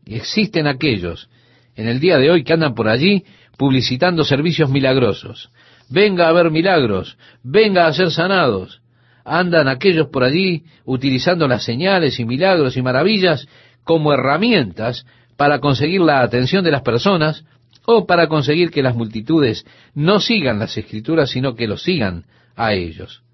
Existen 0.05 0.66
aquellos 0.66 1.28
en 1.74 1.89
el 1.89 2.01
día 2.01 2.18
de 2.18 2.30
hoy 2.30 2.45
que 2.45 2.53
andan 2.53 2.74
por 2.74 2.89
allí 2.89 3.24
publicitando 3.57 4.24
servicios 4.24 4.70
milagrosos. 4.70 5.51
Venga 5.89 6.28
a 6.28 6.32
ver 6.32 6.51
milagros, 6.51 7.18
venga 7.43 7.87
a 7.87 7.93
ser 7.93 8.11
sanados. 8.11 8.80
Andan 9.28 9.66
aquellos 9.66 10.06
por 10.06 10.22
allí 10.22 10.62
utilizando 10.84 11.48
las 11.48 11.64
señales 11.64 12.20
y 12.20 12.24
milagros 12.24 12.76
y 12.76 12.82
maravillas 12.82 13.48
como 13.82 14.12
herramientas 14.12 15.04
para 15.36 15.58
conseguir 15.58 16.00
la 16.00 16.20
atención 16.20 16.62
de 16.62 16.70
las 16.70 16.82
personas 16.82 17.44
o 17.86 18.06
para 18.06 18.28
conseguir 18.28 18.70
que 18.70 18.84
las 18.84 18.94
multitudes 18.94 19.66
no 19.94 20.20
sigan 20.20 20.60
las 20.60 20.76
escrituras, 20.76 21.30
sino 21.30 21.56
que 21.56 21.66
los 21.66 21.82
sigan 21.82 22.24
a 22.54 22.74
ellos. 22.74 23.24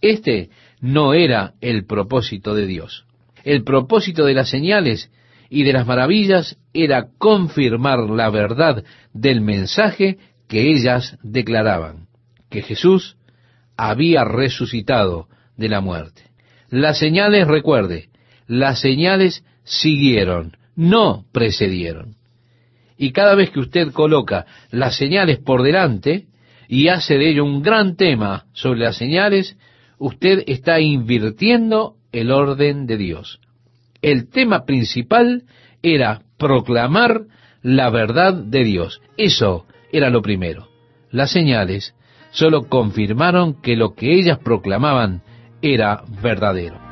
Este 0.00 0.48
no 0.80 1.12
era 1.12 1.52
el 1.60 1.84
propósito 1.84 2.54
de 2.54 2.66
Dios. 2.66 3.04
El 3.44 3.62
propósito 3.62 4.24
de 4.24 4.32
las 4.32 4.48
señales 4.48 5.10
y 5.50 5.64
de 5.64 5.74
las 5.74 5.86
maravillas 5.86 6.56
era 6.72 7.08
confirmar 7.18 7.98
la 8.08 8.30
verdad 8.30 8.84
del 9.12 9.42
mensaje 9.42 10.16
que 10.48 10.70
ellas 10.70 11.18
declaraban, 11.22 12.06
que 12.48 12.62
Jesús 12.62 13.16
había 13.76 14.24
resucitado 14.24 15.28
de 15.56 15.68
la 15.68 15.80
muerte. 15.80 16.22
Las 16.68 16.98
señales, 16.98 17.46
recuerde, 17.46 18.08
las 18.46 18.80
señales 18.80 19.44
siguieron, 19.64 20.56
no 20.74 21.24
precedieron. 21.32 22.16
Y 22.96 23.12
cada 23.12 23.34
vez 23.34 23.50
que 23.50 23.60
usted 23.60 23.92
coloca 23.92 24.46
las 24.70 24.96
señales 24.96 25.38
por 25.38 25.62
delante 25.62 26.26
y 26.68 26.88
hace 26.88 27.18
de 27.18 27.30
ello 27.30 27.44
un 27.44 27.62
gran 27.62 27.96
tema 27.96 28.46
sobre 28.52 28.80
las 28.80 28.96
señales, 28.96 29.56
usted 29.98 30.44
está 30.46 30.80
invirtiendo 30.80 31.96
el 32.12 32.30
orden 32.30 32.86
de 32.86 32.96
Dios 32.96 33.40
el 34.02 34.28
tema 34.28 34.64
principal 34.64 35.44
era 35.80 36.22
proclamar 36.36 37.22
la 37.62 37.88
verdad 37.88 38.34
de 38.34 38.64
Dios. 38.64 39.00
Eso 39.16 39.64
era 39.92 40.10
lo 40.10 40.20
primero. 40.20 40.68
Las 41.10 41.30
señales 41.30 41.94
solo 42.32 42.64
confirmaron 42.64 43.62
que 43.62 43.76
lo 43.76 43.94
que 43.94 44.12
ellas 44.12 44.38
proclamaban 44.40 45.22
era 45.62 46.02
verdadero. 46.20 46.91